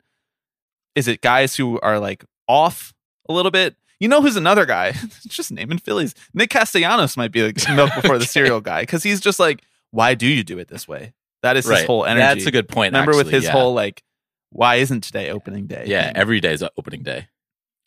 is 0.95 1.07
it 1.07 1.21
guys 1.21 1.55
who 1.55 1.79
are 1.81 1.99
like 1.99 2.25
off 2.47 2.93
a 3.29 3.33
little 3.33 3.51
bit? 3.51 3.75
You 3.99 4.07
know 4.07 4.21
who's 4.21 4.35
another 4.35 4.65
guy? 4.65 4.91
just 5.27 5.51
naming 5.51 5.77
Phillies. 5.77 6.13
Nick 6.33 6.49
Castellanos 6.49 7.17
might 7.17 7.31
be 7.31 7.41
the 7.41 7.73
milk 7.75 7.91
before 7.95 8.17
the 8.17 8.25
cereal 8.25 8.61
guy 8.61 8.81
because 8.81 9.03
he's 9.03 9.21
just 9.21 9.39
like, 9.39 9.63
why 9.91 10.15
do 10.15 10.27
you 10.27 10.43
do 10.43 10.59
it 10.59 10.67
this 10.67 10.87
way? 10.87 11.13
That 11.43 11.57
is 11.57 11.67
his 11.67 11.83
whole 11.83 12.05
energy. 12.05 12.21
That's 12.21 12.45
a 12.47 12.51
good 12.51 12.67
point. 12.67 12.93
Remember 12.93 13.15
with 13.15 13.29
his 13.29 13.45
yeah. 13.45 13.51
whole 13.51 13.73
like, 13.73 14.03
why 14.49 14.75
isn't 14.75 15.01
today 15.01 15.29
opening 15.29 15.67
day? 15.67 15.85
yeah, 15.87 16.07
thing? 16.07 16.17
every 16.17 16.39
day 16.39 16.53
is 16.53 16.63
opening 16.75 17.03
day. 17.03 17.27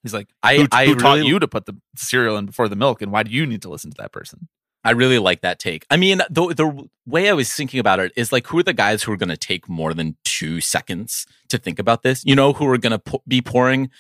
he's 0.03 0.15
like, 0.15 0.29
I 0.43 0.59
who, 0.59 0.69
I 0.71 0.87
who 0.87 0.95
taught 0.95 1.17
really- 1.17 1.29
you 1.29 1.39
to 1.39 1.49
put 1.49 1.67
the 1.67 1.77
cereal 1.97 2.37
in 2.37 2.47
before 2.47 2.69
the 2.69 2.77
milk, 2.77 3.03
and 3.03 3.11
why 3.11 3.25
do 3.25 3.31
you 3.31 3.47
need 3.47 3.63
to 3.63 3.69
listen 3.69 3.91
to 3.91 3.97
that 3.99 4.13
person? 4.13 4.49
I 4.85 4.93
really 4.93 5.19
like 5.19 5.41
that 5.41 5.59
take. 5.59 5.85
I 5.91 5.97
mean, 5.97 6.23
the 6.31 6.55
the 6.55 6.89
way 7.05 7.29
I 7.29 7.33
was 7.33 7.53
thinking 7.53 7.81
about 7.81 7.99
it 7.99 8.13
is 8.17 8.33
like, 8.33 8.47
who 8.47 8.59
are 8.59 8.63
the 8.63 8.73
guys 8.73 9.03
who 9.03 9.13
are 9.13 9.17
going 9.17 9.29
to 9.29 9.37
take 9.37 9.69
more 9.69 9.93
than 9.93 10.17
two 10.25 10.61
seconds 10.61 11.27
to 11.49 11.59
think 11.59 11.79
about 11.81 12.03
this? 12.03 12.25
You 12.25 12.37
know, 12.37 12.53
who 12.53 12.67
are 12.69 12.79
going 12.79 12.93
to 12.93 12.99
po- 13.01 13.23
be 13.27 13.43
pouring 13.43 13.91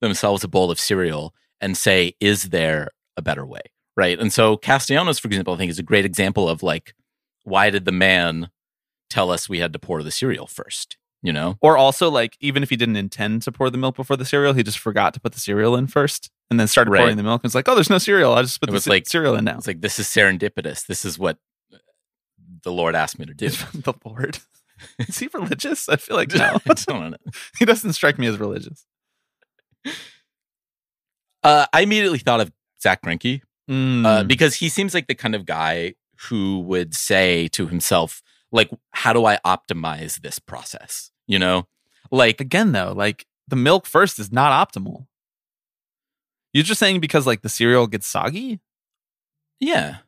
themselves 0.00 0.44
a 0.44 0.48
bowl 0.48 0.70
of 0.70 0.78
cereal 0.78 1.34
and 1.60 1.76
say, 1.76 2.14
"Is 2.20 2.44
there 2.50 2.90
a 3.16 3.22
better 3.22 3.44
way?" 3.46 3.62
Right. 3.96 4.18
And 4.18 4.32
so 4.32 4.56
Castellanos, 4.56 5.18
for 5.18 5.26
example, 5.28 5.54
I 5.54 5.56
think 5.56 5.70
is 5.70 5.78
a 5.78 5.82
great 5.82 6.04
example 6.04 6.48
of 6.48 6.62
like, 6.62 6.94
why 7.44 7.68
did 7.70 7.84
the 7.84 7.90
man 7.92 8.50
tell 9.10 9.30
us 9.32 9.48
we 9.48 9.58
had 9.58 9.72
to 9.72 9.78
pour 9.80 10.02
the 10.04 10.10
cereal 10.12 10.46
first? 10.46 10.96
You 11.20 11.32
know, 11.32 11.56
Or 11.60 11.76
also, 11.76 12.08
like, 12.08 12.36
even 12.38 12.62
if 12.62 12.70
he 12.70 12.76
didn't 12.76 12.94
intend 12.94 13.42
to 13.42 13.50
pour 13.50 13.70
the 13.70 13.76
milk 13.78 13.96
before 13.96 14.16
the 14.16 14.24
cereal, 14.24 14.52
he 14.52 14.62
just 14.62 14.78
forgot 14.78 15.14
to 15.14 15.20
put 15.20 15.32
the 15.32 15.40
cereal 15.40 15.74
in 15.74 15.88
first 15.88 16.30
and 16.48 16.60
then 16.60 16.68
started 16.68 16.92
Right. 16.92 17.00
pouring 17.00 17.16
the 17.16 17.24
milk. 17.24 17.42
And 17.42 17.48
it's 17.48 17.56
like, 17.56 17.68
oh, 17.68 17.74
there's 17.74 17.90
no 17.90 17.98
cereal. 17.98 18.34
I'll 18.34 18.44
just 18.44 18.60
put 18.60 18.70
the 18.70 18.80
ce- 18.80 18.86
like- 18.86 19.08
cereal 19.08 19.34
in 19.34 19.44
now. 19.44 19.58
it's 19.58 19.66
like 19.66 19.80
this 19.80 19.98
is 19.98 20.06
serendipitous. 20.06 20.86
This 20.86 21.04
is 21.04 21.18
what 21.18 21.38
uh, 21.74 21.78
the 22.62 22.70
Lord 22.70 22.94
asked 22.94 23.18
me 23.18 23.26
to 23.26 23.34
do. 23.34 23.48
the 23.48 23.94
Lord. 24.04 24.38
Is 25.00 25.18
he 25.18 25.28
religious? 25.34 25.88
I 25.88 25.96
feel 25.96 26.14
like 26.14 26.32
I 26.36 26.56
no. 26.88 27.14
he 27.58 27.64
doesn't 27.64 27.94
strike 27.94 28.16
me 28.16 28.28
as 28.28 28.38
religious. 28.38 28.86
Uh, 31.42 31.66
I 31.72 31.82
immediately 31.82 32.18
thought 32.18 32.40
of 32.40 32.52
Zach 32.80 33.02
Greinke. 33.02 33.42
uh, 33.68 33.72
Mm. 33.72 34.26
because 34.28 34.54
he 34.56 34.68
seems 34.70 34.94
like 34.94 35.08
the 35.08 35.14
kind 35.14 35.34
of 35.34 35.44
guy 35.44 35.94
who 36.28 36.60
would 36.60 36.94
say 36.94 37.48
to 37.48 37.66
himself, 37.66 38.22
like, 38.50 38.70
how 38.92 39.12
do 39.12 39.26
I 39.26 39.36
optimize 39.44 40.20
this 40.22 40.38
process? 40.38 41.10
You 41.26 41.38
know, 41.38 41.68
like, 42.10 42.40
Again, 42.40 42.72
though, 42.72 42.92
like 42.96 43.26
the 43.46 43.56
milk 43.56 43.84
first 43.86 44.18
is 44.18 44.32
not 44.32 44.52
optimal. 44.72 45.06
You're 46.54 46.64
just 46.64 46.80
saying 46.80 47.00
because 47.00 47.26
like 47.26 47.42
the 47.42 47.48
cereal 47.50 47.86
gets 47.86 48.06
soggy. 48.06 48.60
yeah, 49.60 49.98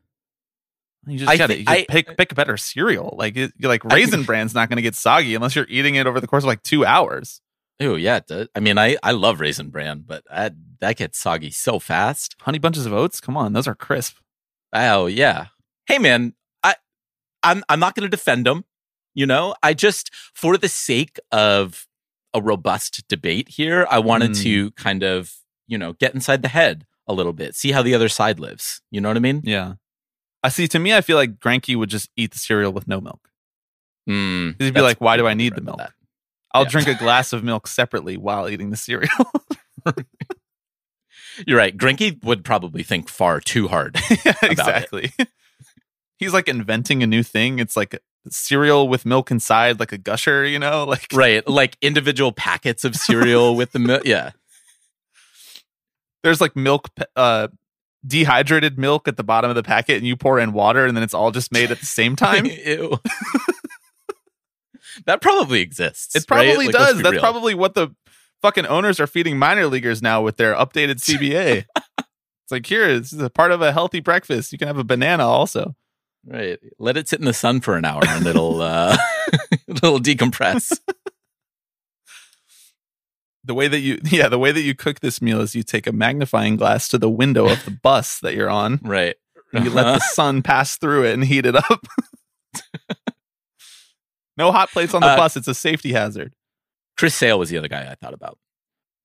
You 1.06 1.18
just 1.18 1.30
I 1.30 1.36
got 1.36 1.50
thi- 1.50 1.56
to 1.56 1.60
you 1.60 1.66
I- 1.68 1.86
pick 1.88 2.16
pick 2.16 2.32
a 2.32 2.34
better 2.34 2.56
cereal. 2.56 3.14
Like 3.18 3.36
it, 3.36 3.52
you're 3.58 3.68
like 3.68 3.84
I- 3.84 3.94
raisin 3.94 4.22
bran's 4.22 4.54
not 4.54 4.68
going 4.70 4.76
to 4.76 4.82
get 4.82 4.94
soggy 4.94 5.34
unless 5.34 5.54
you're 5.54 5.66
eating 5.68 5.96
it 5.96 6.06
over 6.06 6.18
the 6.20 6.26
course 6.26 6.44
of 6.44 6.48
like 6.48 6.62
two 6.62 6.84
hours. 6.86 7.42
Oh 7.80 7.94
yeah. 7.96 8.16
It 8.16 8.26
does. 8.26 8.48
I 8.54 8.60
mean, 8.60 8.76
I 8.78 8.96
I 9.02 9.12
love 9.12 9.40
Raisin 9.40 9.70
Bran, 9.70 10.04
but 10.06 10.22
that 10.30 10.54
that 10.80 10.96
gets 10.96 11.18
soggy 11.18 11.50
so 11.50 11.78
fast. 11.78 12.36
Honey 12.42 12.58
bunches 12.58 12.86
of 12.86 12.92
oats, 12.92 13.20
come 13.20 13.36
on, 13.36 13.52
those 13.52 13.66
are 13.68 13.74
crisp. 13.74 14.16
Oh 14.72 15.06
yeah. 15.06 15.46
Hey 15.86 15.98
man, 15.98 16.34
I 16.62 16.74
I'm 17.42 17.62
I'm 17.68 17.80
not 17.80 17.94
going 17.94 18.04
to 18.08 18.14
defend 18.16 18.46
them. 18.46 18.64
You 19.14 19.26
know, 19.26 19.54
I 19.62 19.74
just 19.74 20.10
for 20.34 20.56
the 20.56 20.68
sake 20.68 21.18
of 21.32 21.86
a 22.34 22.40
robust 22.40 23.08
debate 23.08 23.48
here, 23.48 23.86
I 23.90 23.98
wanted 23.98 24.32
Mm. 24.32 24.42
to 24.42 24.70
kind 24.72 25.02
of 25.02 25.34
you 25.66 25.78
know 25.78 25.94
get 25.94 26.14
inside 26.14 26.42
the 26.42 26.48
head 26.48 26.86
a 27.06 27.12
little 27.14 27.32
bit, 27.32 27.54
see 27.56 27.72
how 27.72 27.82
the 27.82 27.94
other 27.94 28.08
side 28.08 28.38
lives. 28.38 28.82
You 28.90 29.00
know 29.00 29.08
what 29.08 29.16
I 29.16 29.20
mean? 29.20 29.40
Yeah. 29.44 29.74
I 30.42 30.48
see. 30.48 30.68
To 30.68 30.78
me, 30.78 30.94
I 30.94 31.00
feel 31.00 31.16
like 31.16 31.38
Greinke 31.40 31.76
would 31.76 31.90
just 31.90 32.08
eat 32.16 32.30
the 32.32 32.38
cereal 32.38 32.72
with 32.72 32.86
no 32.88 33.00
milk. 33.00 33.28
Mm, 34.08 34.60
He'd 34.60 34.72
be 34.74 34.80
like, 34.80 35.00
"Why 35.00 35.16
do 35.16 35.26
I 35.26 35.34
need 35.34 35.54
the 35.54 35.60
milk? 35.60 35.74
about 35.80 35.90
I'll 36.52 36.62
Yeah. 36.64 36.68
drink 36.70 36.88
a 36.88 36.94
glass 36.94 37.32
of 37.32 37.42
milk 37.44 37.66
separately 37.66 38.16
while 38.16 38.48
eating 38.48 38.70
the 38.70 38.76
cereal." 38.76 39.10
You're 41.46 41.56
right. 41.58 41.76
Greinke 41.76 42.22
would 42.24 42.44
probably 42.44 42.82
think 42.82 43.08
far 43.08 43.40
too 43.40 43.68
hard. 43.68 43.98
yeah, 44.24 44.34
exactly. 44.42 45.12
He's 46.18 46.34
like 46.34 46.48
inventing 46.48 47.02
a 47.02 47.06
new 47.06 47.22
thing. 47.22 47.58
It's 47.58 47.76
like 47.76 47.98
cereal 48.28 48.88
with 48.88 49.06
milk 49.06 49.30
inside, 49.30 49.80
like 49.80 49.92
a 49.92 49.96
gusher. 49.98 50.44
You 50.44 50.58
know, 50.58 50.84
like 50.84 51.06
right. 51.14 51.46
Like 51.48 51.76
individual 51.80 52.32
packets 52.32 52.84
of 52.84 52.94
cereal 52.94 53.56
with 53.56 53.72
the 53.72 53.78
milk. 53.78 54.02
Yeah. 54.04 54.32
there's 56.22 56.40
like 56.42 56.54
milk, 56.56 56.90
uh, 57.16 57.48
dehydrated 58.06 58.78
milk 58.78 59.08
at 59.08 59.16
the 59.16 59.24
bottom 59.24 59.48
of 59.50 59.56
the 59.56 59.62
packet, 59.62 59.96
and 59.96 60.06
you 60.06 60.16
pour 60.16 60.38
in 60.38 60.52
water, 60.52 60.84
and 60.84 60.94
then 60.96 61.02
it's 61.04 61.14
all 61.14 61.30
just 61.30 61.52
made 61.52 61.70
at 61.70 61.80
the 61.80 61.86
same 61.86 62.16
time. 62.16 62.44
Ew. 62.44 62.98
That 65.06 65.20
probably 65.20 65.60
exists. 65.60 66.14
It 66.14 66.20
right? 66.30 66.46
probably 66.46 66.66
Like, 66.66 66.74
does. 66.74 66.96
That's 67.02 67.12
real. 67.12 67.20
probably 67.20 67.54
what 67.54 67.74
the 67.74 67.94
fucking 68.42 68.66
owners 68.66 69.00
are 69.00 69.06
feeding 69.06 69.38
minor 69.38 69.66
leaguers 69.66 70.00
now 70.02 70.22
with 70.22 70.36
their 70.36 70.54
updated 70.54 70.96
CBA. 71.04 71.64
it's 71.98 72.50
like 72.50 72.66
here, 72.66 72.98
this 72.98 73.12
is 73.12 73.20
a 73.20 73.30
part 73.30 73.52
of 73.52 73.62
a 73.62 73.72
healthy 73.72 74.00
breakfast. 74.00 74.52
You 74.52 74.58
can 74.58 74.68
have 74.68 74.78
a 74.78 74.84
banana 74.84 75.26
also. 75.26 75.74
right. 76.26 76.58
Let 76.78 76.96
it 76.96 77.08
sit 77.08 77.18
in 77.20 77.24
the 77.26 77.32
sun 77.34 77.60
for 77.60 77.76
an 77.76 77.84
hour 77.84 78.02
and 78.06 78.26
it'll 78.26 78.60
uh 78.62 78.96
it'll 79.68 80.00
decompress. 80.00 80.78
The 83.42 83.54
way 83.54 83.68
that 83.68 83.80
you, 83.80 83.98
yeah, 84.04 84.28
the 84.28 84.38
way 84.38 84.52
that 84.52 84.60
you 84.60 84.74
cook 84.74 85.00
this 85.00 85.22
meal 85.22 85.40
is 85.40 85.54
you 85.54 85.62
take 85.62 85.86
a 85.86 85.92
magnifying 85.92 86.56
glass 86.56 86.88
to 86.88 86.98
the 86.98 87.08
window 87.08 87.48
of 87.48 87.64
the 87.64 87.70
bus 87.70 88.20
that 88.20 88.34
you're 88.34 88.50
on. 88.50 88.78
Right. 88.82 89.16
And 89.52 89.64
you 89.64 89.70
let 89.70 89.84
the 89.94 89.98
sun 90.00 90.42
pass 90.42 90.76
through 90.76 91.06
it 91.06 91.14
and 91.14 91.24
heat 91.24 91.46
it 91.46 91.56
up. 91.56 91.86
No 94.40 94.50
hot 94.52 94.70
plates 94.70 94.94
on 94.94 95.00
the 95.02 95.06
Uh, 95.08 95.16
bus. 95.16 95.36
It's 95.36 95.46
a 95.48 95.54
safety 95.54 95.92
hazard. 95.92 96.32
Chris 96.96 97.14
Sale 97.14 97.38
was 97.38 97.50
the 97.50 97.58
other 97.58 97.68
guy 97.68 97.90
I 97.90 97.94
thought 97.94 98.14
about. 98.14 98.38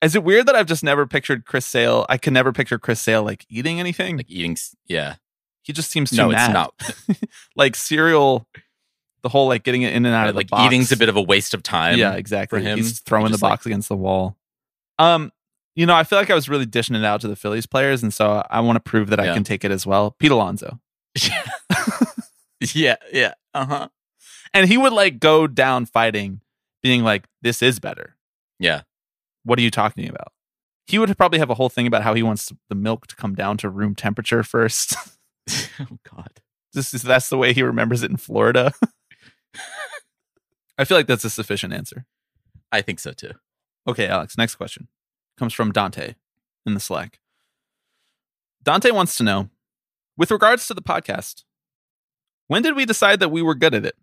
Is 0.01 0.15
it 0.15 0.23
weird 0.23 0.45
that 0.47 0.55
I've 0.55 0.65
just 0.67 0.83
never 0.83 1.05
pictured 1.07 1.45
Chris 1.45 1.65
Sale? 1.65 2.05
I 2.09 2.17
can 2.17 2.33
never 2.33 2.51
picture 2.51 2.77
Chris 2.79 2.99
Sale 2.99 3.23
like 3.23 3.45
eating 3.49 3.79
anything. 3.79 4.17
Like 4.17 4.29
eating 4.29 4.57
yeah. 4.87 5.15
he 5.63 5.73
just 5.73 5.89
seems 5.91 6.09
too 6.09 6.17
No, 6.17 6.29
mad. 6.29 6.45
it's 6.45 6.53
not. 6.53 7.19
like 7.55 7.75
cereal, 7.75 8.47
the 9.23 9.29
whole 9.29 9.47
like 9.47 9.63
getting 9.63 9.81
it 9.83 9.93
in 9.93 10.05
and 10.05 10.13
out 10.13 10.27
of 10.29 10.35
like 10.35 10.47
the 10.47 10.51
box. 10.51 10.65
eating's 10.67 10.91
a 10.91 10.97
bit 10.97 11.09
of 11.09 11.15
a 11.15 11.21
waste 11.21 11.53
of 11.53 11.63
time. 11.63 11.97
yeah, 11.97 12.13
exactly. 12.13 12.59
for 12.59 12.63
him. 12.65 12.77
He's 12.77 12.99
throwing 13.01 13.25
He 13.25 13.29
the 13.31 13.33
just, 13.35 13.43
like- 13.43 13.51
box 13.51 13.65
against 13.65 13.89
the 13.89 13.95
wall. 13.97 14.37
Um, 14.99 15.31
you 15.75 15.85
know, 15.85 15.95
I 15.95 16.03
feel 16.05 16.19
like 16.19 16.29
I 16.29 16.35
was 16.35 16.47
really 16.47 16.65
dishing 16.65 16.95
it 16.95 17.03
out 17.03 17.19
to 17.21 17.27
the 17.27 17.35
Phillies 17.35 17.65
players, 17.65 18.01
and 18.03 18.13
so 18.13 18.45
I 18.49 18.61
want 18.61 18.77
to 18.77 18.79
prove 18.79 19.09
that 19.09 19.19
I 19.19 19.33
can 19.33 19.43
take 19.43 19.65
it 19.65 19.71
as 19.71 19.85
well. 19.85 20.11
Pete 20.19 20.31
Alonso, 20.31 20.79
yeah, 22.73 22.95
yeah. 23.11 23.33
Uh-huh. 23.53 23.89
And 24.55 24.67
he 24.67 24.77
would 24.77 24.93
like 24.93 25.19
go 25.19 25.45
down 25.45 25.85
fighting, 25.85 26.41
being 26.81 27.03
like, 27.03 27.27
"This 27.41 27.61
is 27.61 27.79
better." 27.79 28.15
Yeah. 28.59 28.81
What 29.43 29.59
are 29.59 29.61
you 29.61 29.69
talking 29.69 30.09
about? 30.09 30.31
He 30.87 30.97
would 30.97 31.15
probably 31.17 31.39
have 31.39 31.49
a 31.49 31.55
whole 31.55 31.69
thing 31.69 31.85
about 31.85 32.03
how 32.03 32.13
he 32.13 32.23
wants 32.23 32.51
the 32.69 32.75
milk 32.75 33.07
to 33.07 33.15
come 33.15 33.35
down 33.35 33.57
to 33.57 33.69
room 33.69 33.93
temperature 33.93 34.43
first. 34.43 34.95
oh 35.79 35.99
god. 36.15 36.41
This 36.73 36.93
is 36.93 37.03
that's 37.03 37.29
the 37.29 37.37
way 37.37 37.53
he 37.53 37.61
remembers 37.61 38.03
it 38.03 38.11
in 38.11 38.17
Florida. 38.17 38.73
I 40.77 40.83
feel 40.83 40.97
like 40.97 41.07
that's 41.07 41.23
a 41.23 41.29
sufficient 41.29 41.73
answer. 41.73 42.05
I 42.71 42.81
think 42.81 42.99
so 42.99 43.13
too. 43.13 43.31
Okay, 43.87 44.07
Alex, 44.07 44.37
next 44.37 44.55
question 44.55 44.87
comes 45.37 45.53
from 45.53 45.71
Dante 45.71 46.15
in 46.65 46.73
the 46.73 46.79
Slack. 46.79 47.19
Dante 48.63 48.91
wants 48.91 49.15
to 49.17 49.23
know 49.23 49.49
with 50.17 50.31
regards 50.31 50.67
to 50.67 50.73
the 50.73 50.81
podcast, 50.81 51.43
when 52.47 52.61
did 52.61 52.75
we 52.75 52.85
decide 52.85 53.19
that 53.19 53.29
we 53.29 53.41
were 53.41 53.55
good 53.55 53.75
at 53.75 53.85
it? 53.85 53.95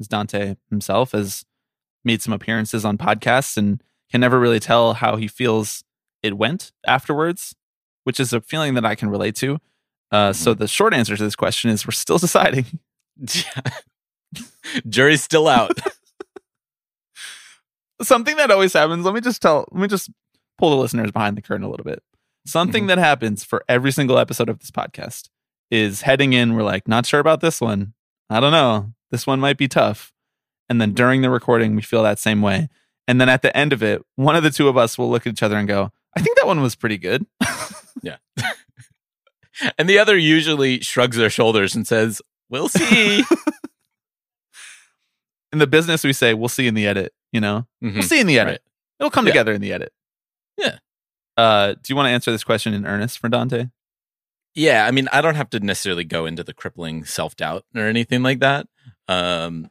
As 0.00 0.08
Dante 0.08 0.56
himself 0.70 1.12
has 1.12 1.44
made 2.04 2.22
some 2.22 2.32
appearances 2.32 2.84
on 2.84 2.96
podcasts 2.98 3.56
and 3.58 3.82
can 4.10 4.20
never 4.20 4.40
really 4.40 4.60
tell 4.60 4.94
how 4.94 5.16
he 5.16 5.28
feels 5.28 5.84
it 6.22 6.36
went 6.38 6.72
afterwards, 6.86 7.54
which 8.04 8.18
is 8.18 8.32
a 8.32 8.40
feeling 8.40 8.74
that 8.74 8.84
I 8.86 8.94
can 8.94 9.10
relate 9.10 9.36
to. 9.36 9.58
Uh, 10.10 10.32
so 10.32 10.54
the 10.54 10.66
short 10.66 10.94
answer 10.94 11.16
to 11.16 11.22
this 11.22 11.36
question 11.36 11.70
is 11.70 11.86
we're 11.86 11.92
still 11.92 12.18
deciding. 12.18 12.64
Jury's 14.88 15.22
still 15.22 15.48
out. 15.48 15.78
something 18.02 18.36
that 18.36 18.50
always 18.50 18.72
happens. 18.72 19.04
Let 19.04 19.14
me 19.14 19.20
just 19.20 19.42
tell. 19.42 19.66
Let 19.72 19.82
me 19.82 19.88
just 19.88 20.10
pull 20.58 20.70
the 20.70 20.76
listeners 20.76 21.10
behind 21.10 21.36
the 21.36 21.42
curtain 21.42 21.64
a 21.64 21.70
little 21.70 21.84
bit. 21.84 22.02
Something 22.46 22.84
Mhm. 22.84 22.88
that 22.88 22.98
happens 22.98 23.44
for 23.44 23.62
every 23.68 23.92
single 23.92 24.18
episode 24.18 24.48
of 24.48 24.58
this 24.60 24.70
podcast 24.70 25.28
is 25.70 26.02
heading 26.02 26.32
in. 26.32 26.54
We're 26.54 26.62
like, 26.62 26.88
not 26.88 27.06
sure 27.06 27.20
about 27.20 27.40
this 27.40 27.60
one. 27.60 27.92
I 28.30 28.40
don't 28.40 28.52
know. 28.52 28.92
This 29.10 29.26
one 29.26 29.40
might 29.40 29.58
be 29.58 29.68
tough. 29.68 30.12
And 30.68 30.80
then 30.80 30.92
during 30.94 31.22
the 31.22 31.30
recording, 31.30 31.74
we 31.76 31.82
feel 31.82 32.02
that 32.04 32.18
same 32.18 32.42
way. 32.42 32.68
And 33.08 33.20
then 33.20 33.28
at 33.28 33.42
the 33.42 33.54
end 33.56 33.72
of 33.72 33.82
it, 33.82 34.02
one 34.16 34.36
of 34.36 34.42
the 34.44 34.50
two 34.50 34.68
of 34.68 34.76
us 34.76 34.96
will 34.96 35.10
look 35.10 35.26
at 35.26 35.32
each 35.32 35.42
other 35.42 35.56
and 35.56 35.66
go, 35.66 35.90
I 36.16 36.20
think 36.20 36.36
that 36.38 36.46
one 36.46 36.60
was 36.60 36.74
pretty 36.76 36.98
good. 36.98 37.26
Yeah. 38.02 38.16
and 39.78 39.88
the 39.88 39.98
other 39.98 40.16
usually 40.16 40.80
shrugs 40.80 41.16
their 41.16 41.28
shoulders 41.28 41.74
and 41.74 41.86
says, 41.86 42.22
We'll 42.48 42.68
see. 42.68 43.24
in 45.52 45.58
the 45.58 45.66
business, 45.66 46.04
we 46.04 46.12
say, 46.12 46.34
we'll 46.34 46.48
see 46.48 46.66
in 46.66 46.74
the 46.74 46.86
edit, 46.86 47.12
you 47.32 47.40
know? 47.40 47.66
We'll 47.82 47.92
Mhm. 47.92 48.04
see 48.04 48.20
in 48.20 48.26
the 48.26 48.38
edit. 48.38 48.52
Right. 48.52 48.60
It'll 49.00 49.10
come 49.10 49.26
Yeah. 49.26 49.32
together 49.32 49.52
in 49.52 49.60
the 49.60 49.72
edit. 49.72 49.92
Yeah. 50.56 50.78
Uh, 51.36 51.72
do 51.74 51.80
you 51.88 51.96
want 51.96 52.06
to 52.06 52.10
answer 52.10 52.30
this 52.30 52.44
question 52.44 52.72
in 52.74 52.86
earnest 52.86 53.18
for 53.18 53.28
Dante? 53.28 53.66
Yeah, 54.54 54.86
I 54.86 54.90
mean, 54.92 55.08
I 55.12 55.20
don't 55.20 55.36
have 55.36 55.50
to 55.50 55.60
necessarily 55.60 56.04
go 56.04 56.26
into 56.26 56.42
the 56.44 56.52
crippling 56.54 57.04
self 57.04 57.34
doubt 57.36 57.64
or 57.74 57.82
anything 57.82 58.22
like 58.22 58.38
that. 58.40 58.66
Um, 59.10 59.70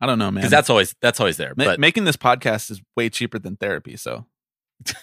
I 0.00 0.06
don't 0.06 0.18
know, 0.18 0.26
man. 0.30 0.36
because 0.36 0.50
that's 0.50 0.70
always 0.70 0.94
that's 1.00 1.20
always 1.20 1.36
there. 1.36 1.54
Ma- 1.56 1.64
But 1.64 1.80
making 1.80 2.04
this 2.04 2.16
podcast 2.16 2.70
is 2.70 2.80
way 2.96 3.08
cheaper 3.10 3.38
than 3.38 3.56
therapy. 3.56 3.96
So 3.96 4.26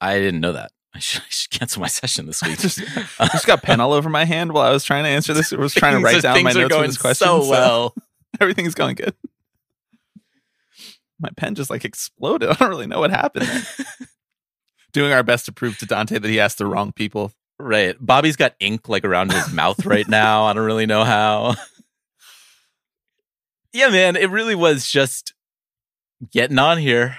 I 0.00 0.18
didn't 0.18 0.40
know 0.40 0.52
that. 0.52 0.72
I 0.94 0.98
should, 1.00 1.22
I 1.22 1.26
should 1.28 1.50
cancel 1.50 1.80
my 1.82 1.88
session 1.88 2.26
this 2.26 2.42
week. 2.46 2.58
just, 2.58 2.80
I 3.18 3.28
just 3.28 3.46
got 3.46 3.62
pen 3.62 3.80
all 3.80 3.92
over 3.92 4.08
my 4.08 4.24
hand 4.24 4.52
while 4.52 4.64
I 4.66 4.70
was 4.70 4.84
trying 4.84 5.04
to 5.04 5.10
answer 5.10 5.34
this. 5.34 5.52
I 5.52 5.56
was 5.56 5.74
trying 5.74 5.98
to 5.98 6.04
write 6.04 6.22
down 6.22 6.42
my 6.44 6.52
notes 6.52 6.74
for 6.74 6.86
this 6.86 6.98
question. 6.98 7.26
so 7.26 7.48
well. 7.48 7.94
everything's 8.40 8.74
going 8.74 8.94
good. 8.96 9.14
My 11.18 11.30
pen 11.36 11.54
just 11.54 11.70
like 11.70 11.84
exploded. 11.84 12.48
I 12.50 12.54
don't 12.54 12.68
really 12.68 12.86
know 12.86 13.00
what 13.00 13.10
happened. 13.10 13.48
Doing 14.92 15.12
our 15.12 15.22
best 15.22 15.46
to 15.46 15.52
prove 15.52 15.78
to 15.78 15.86
Dante 15.86 16.18
that 16.18 16.28
he 16.28 16.38
asked 16.38 16.58
the 16.58 16.66
wrong 16.66 16.92
people. 16.92 17.32
Right. 17.58 17.96
Bobby's 18.00 18.36
got 18.36 18.54
ink 18.60 18.88
like 18.88 19.04
around 19.04 19.32
his 19.32 19.52
mouth 19.52 19.84
right 19.86 20.08
now. 20.08 20.44
I 20.44 20.52
don't 20.52 20.64
really 20.64 20.86
know 20.86 21.04
how. 21.04 21.54
yeah, 23.72 23.88
man, 23.88 24.16
it 24.16 24.30
really 24.30 24.54
was 24.54 24.88
just 24.88 25.34
getting 26.30 26.58
on 26.58 26.78
here 26.78 27.16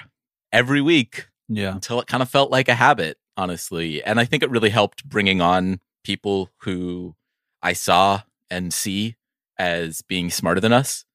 every 0.51 0.81
week 0.81 1.27
Yeah. 1.47 1.71
until 1.73 1.99
it 1.99 2.07
kind 2.07 2.23
of 2.23 2.29
felt 2.29 2.51
like 2.51 2.69
a 2.69 2.75
habit, 2.75 3.17
honestly. 3.37 4.03
And 4.03 4.19
I 4.19 4.25
think 4.25 4.43
it 4.43 4.49
really 4.49 4.69
helped 4.69 5.07
bringing 5.07 5.41
on 5.41 5.79
people 6.03 6.51
who 6.61 7.15
I 7.61 7.73
saw 7.73 8.21
and 8.49 8.73
see 8.73 9.15
as 9.57 10.01
being 10.01 10.29
smarter 10.29 10.61
than 10.61 10.73
us 10.73 11.05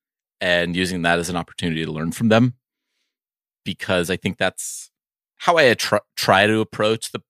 and 0.40 0.74
using 0.74 1.02
that 1.02 1.18
as 1.18 1.28
an 1.28 1.36
opportunity 1.36 1.84
to 1.84 1.92
learn 1.92 2.12
from 2.12 2.28
them. 2.28 2.54
Because 3.64 4.10
I 4.10 4.16
think 4.16 4.38
that's 4.38 4.90
how 5.36 5.56
I 5.58 5.74
tr- 5.74 5.96
try 6.16 6.46
to 6.46 6.60
approach 6.60 7.12
the 7.12 7.22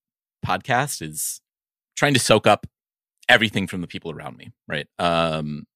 podcast 0.47 1.03
is 1.03 1.41
trying 2.01 2.15
to 2.15 2.21
soak 2.21 2.47
up 2.47 2.67
everything 3.29 3.67
from 3.67 3.83
the 3.83 3.87
people 3.87 4.11
around 4.11 4.39
me, 4.39 4.51
right? 4.67 4.87
Um, 4.99 5.67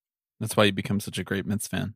That's 0.41 0.57
why 0.57 0.65
you 0.65 0.73
become 0.73 0.99
such 0.99 1.19
a 1.19 1.23
great 1.25 1.45
Mets 1.45 1.69
fan. 1.69 1.95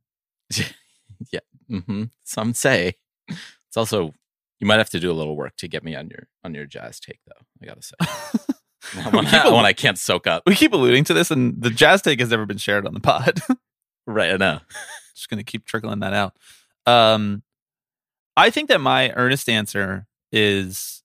yeah. 1.32 1.40
hmm 1.68 2.04
Some 2.24 2.52
say 2.52 2.92
it's 3.28 3.76
also 3.76 4.12
you 4.60 4.66
might 4.66 4.76
have 4.78 4.90
to 4.90 5.00
do 5.00 5.10
a 5.10 5.14
little 5.14 5.34
work 5.34 5.56
to 5.56 5.66
get 5.68 5.82
me 5.82 5.94
on 5.96 6.08
your 6.10 6.28
on 6.44 6.54
your 6.54 6.66
jazz 6.66 7.00
take, 7.00 7.20
though. 7.26 7.46
I 7.62 7.66
gotta 7.66 7.82
say, 7.82 7.94
that 8.00 9.12
one, 9.14 9.24
we, 9.24 9.30
keep 9.30 9.30
that 9.30 9.46
al- 9.46 9.54
one 9.54 9.64
I 9.64 9.72
can't 9.72 9.98
soak 9.98 10.26
up. 10.26 10.42
we 10.46 10.54
keep 10.54 10.74
alluding 10.74 11.04
to 11.04 11.14
this, 11.14 11.30
and 11.30 11.60
the 11.62 11.70
jazz 11.70 12.02
take 12.02 12.20
has 12.20 12.28
never 12.30 12.44
been 12.44 12.58
shared 12.58 12.86
on 12.86 12.92
the 12.94 13.00
pod. 13.00 13.40
Right? 14.10 14.32
I 14.32 14.36
know. 14.38 14.60
just 15.14 15.28
going 15.28 15.36
to 15.36 15.44
keep 15.44 15.66
trickling 15.66 15.98
that 16.00 16.14
out. 16.14 16.34
Um, 16.86 17.42
I 18.38 18.48
think 18.48 18.70
that 18.70 18.80
my 18.80 19.10
earnest 19.12 19.50
answer 19.50 20.06
is, 20.32 21.02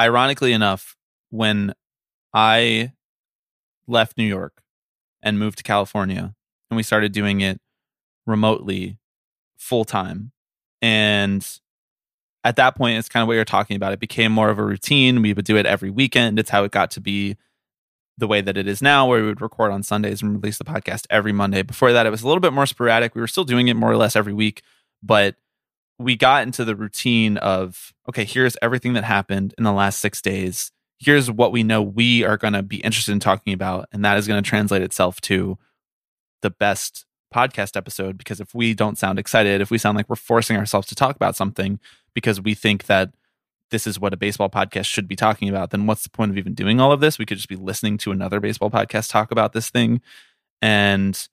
ironically 0.00 0.54
enough, 0.54 0.96
when 1.28 1.74
I 2.36 2.92
left 3.88 4.18
New 4.18 4.26
York 4.26 4.62
and 5.22 5.38
moved 5.38 5.56
to 5.56 5.64
California, 5.64 6.34
and 6.70 6.76
we 6.76 6.82
started 6.82 7.12
doing 7.12 7.40
it 7.40 7.62
remotely, 8.26 8.98
full 9.56 9.86
time, 9.86 10.32
and 10.82 11.46
at 12.44 12.56
that 12.56 12.76
point, 12.76 12.98
it's 12.98 13.08
kind 13.08 13.22
of 13.22 13.26
what 13.26 13.34
you're 13.34 13.44
talking 13.46 13.74
about. 13.74 13.94
It 13.94 14.00
became 14.00 14.30
more 14.32 14.50
of 14.50 14.58
a 14.58 14.62
routine. 14.62 15.22
We 15.22 15.32
would 15.32 15.46
do 15.46 15.56
it 15.56 15.64
every 15.64 15.90
weekend. 15.90 16.38
It's 16.38 16.50
how 16.50 16.62
it 16.62 16.72
got 16.72 16.90
to 16.92 17.00
be 17.00 17.38
the 18.18 18.26
way 18.28 18.42
that 18.42 18.58
it 18.58 18.68
is 18.68 18.82
now, 18.82 19.08
where 19.08 19.20
we 19.20 19.26
would 19.26 19.40
record 19.40 19.72
on 19.72 19.82
Sundays 19.82 20.20
and 20.20 20.34
release 20.34 20.58
the 20.58 20.64
podcast 20.64 21.06
every 21.08 21.32
Monday. 21.32 21.62
Before 21.62 21.92
that, 21.92 22.06
it 22.06 22.10
was 22.10 22.22
a 22.22 22.26
little 22.26 22.40
bit 22.40 22.52
more 22.52 22.66
sporadic. 22.66 23.14
We 23.14 23.22
were 23.22 23.26
still 23.26 23.44
doing 23.44 23.68
it 23.68 23.74
more 23.74 23.90
or 23.90 23.96
less 23.96 24.14
every 24.14 24.34
week, 24.34 24.62
but 25.02 25.36
we 25.98 26.16
got 26.16 26.42
into 26.42 26.66
the 26.66 26.76
routine 26.76 27.38
of 27.38 27.94
okay, 28.08 28.24
here's 28.24 28.58
everything 28.60 28.92
that 28.92 29.04
happened 29.04 29.54
in 29.56 29.64
the 29.64 29.72
last 29.72 30.00
six 30.00 30.20
days. 30.20 30.70
Here's 30.98 31.30
what 31.30 31.52
we 31.52 31.62
know 31.62 31.82
we 31.82 32.24
are 32.24 32.36
going 32.36 32.54
to 32.54 32.62
be 32.62 32.78
interested 32.78 33.12
in 33.12 33.20
talking 33.20 33.52
about, 33.52 33.88
and 33.92 34.04
that 34.04 34.16
is 34.16 34.26
going 34.26 34.42
to 34.42 34.48
translate 34.48 34.82
itself 34.82 35.20
to 35.22 35.58
the 36.42 36.50
best 36.50 37.04
podcast 37.34 37.76
episode. 37.76 38.16
Because 38.16 38.40
if 38.40 38.54
we 38.54 38.74
don't 38.74 38.98
sound 38.98 39.18
excited, 39.18 39.60
if 39.60 39.70
we 39.70 39.78
sound 39.78 39.96
like 39.96 40.08
we're 40.08 40.16
forcing 40.16 40.56
ourselves 40.56 40.86
to 40.88 40.94
talk 40.94 41.16
about 41.16 41.36
something 41.36 41.78
because 42.14 42.40
we 42.40 42.54
think 42.54 42.86
that 42.86 43.10
this 43.70 43.86
is 43.86 43.98
what 43.98 44.14
a 44.14 44.16
baseball 44.16 44.48
podcast 44.48 44.86
should 44.86 45.08
be 45.08 45.16
talking 45.16 45.48
about, 45.48 45.70
then 45.70 45.86
what's 45.86 46.04
the 46.04 46.10
point 46.10 46.30
of 46.30 46.38
even 46.38 46.54
doing 46.54 46.80
all 46.80 46.92
of 46.92 47.00
this? 47.00 47.18
We 47.18 47.26
could 47.26 47.36
just 47.36 47.48
be 47.48 47.56
listening 47.56 47.98
to 47.98 48.12
another 48.12 48.40
baseball 48.40 48.70
podcast 48.70 49.10
talk 49.10 49.30
about 49.30 49.52
this 49.52 49.70
thing. 49.70 50.00
And, 50.62 51.28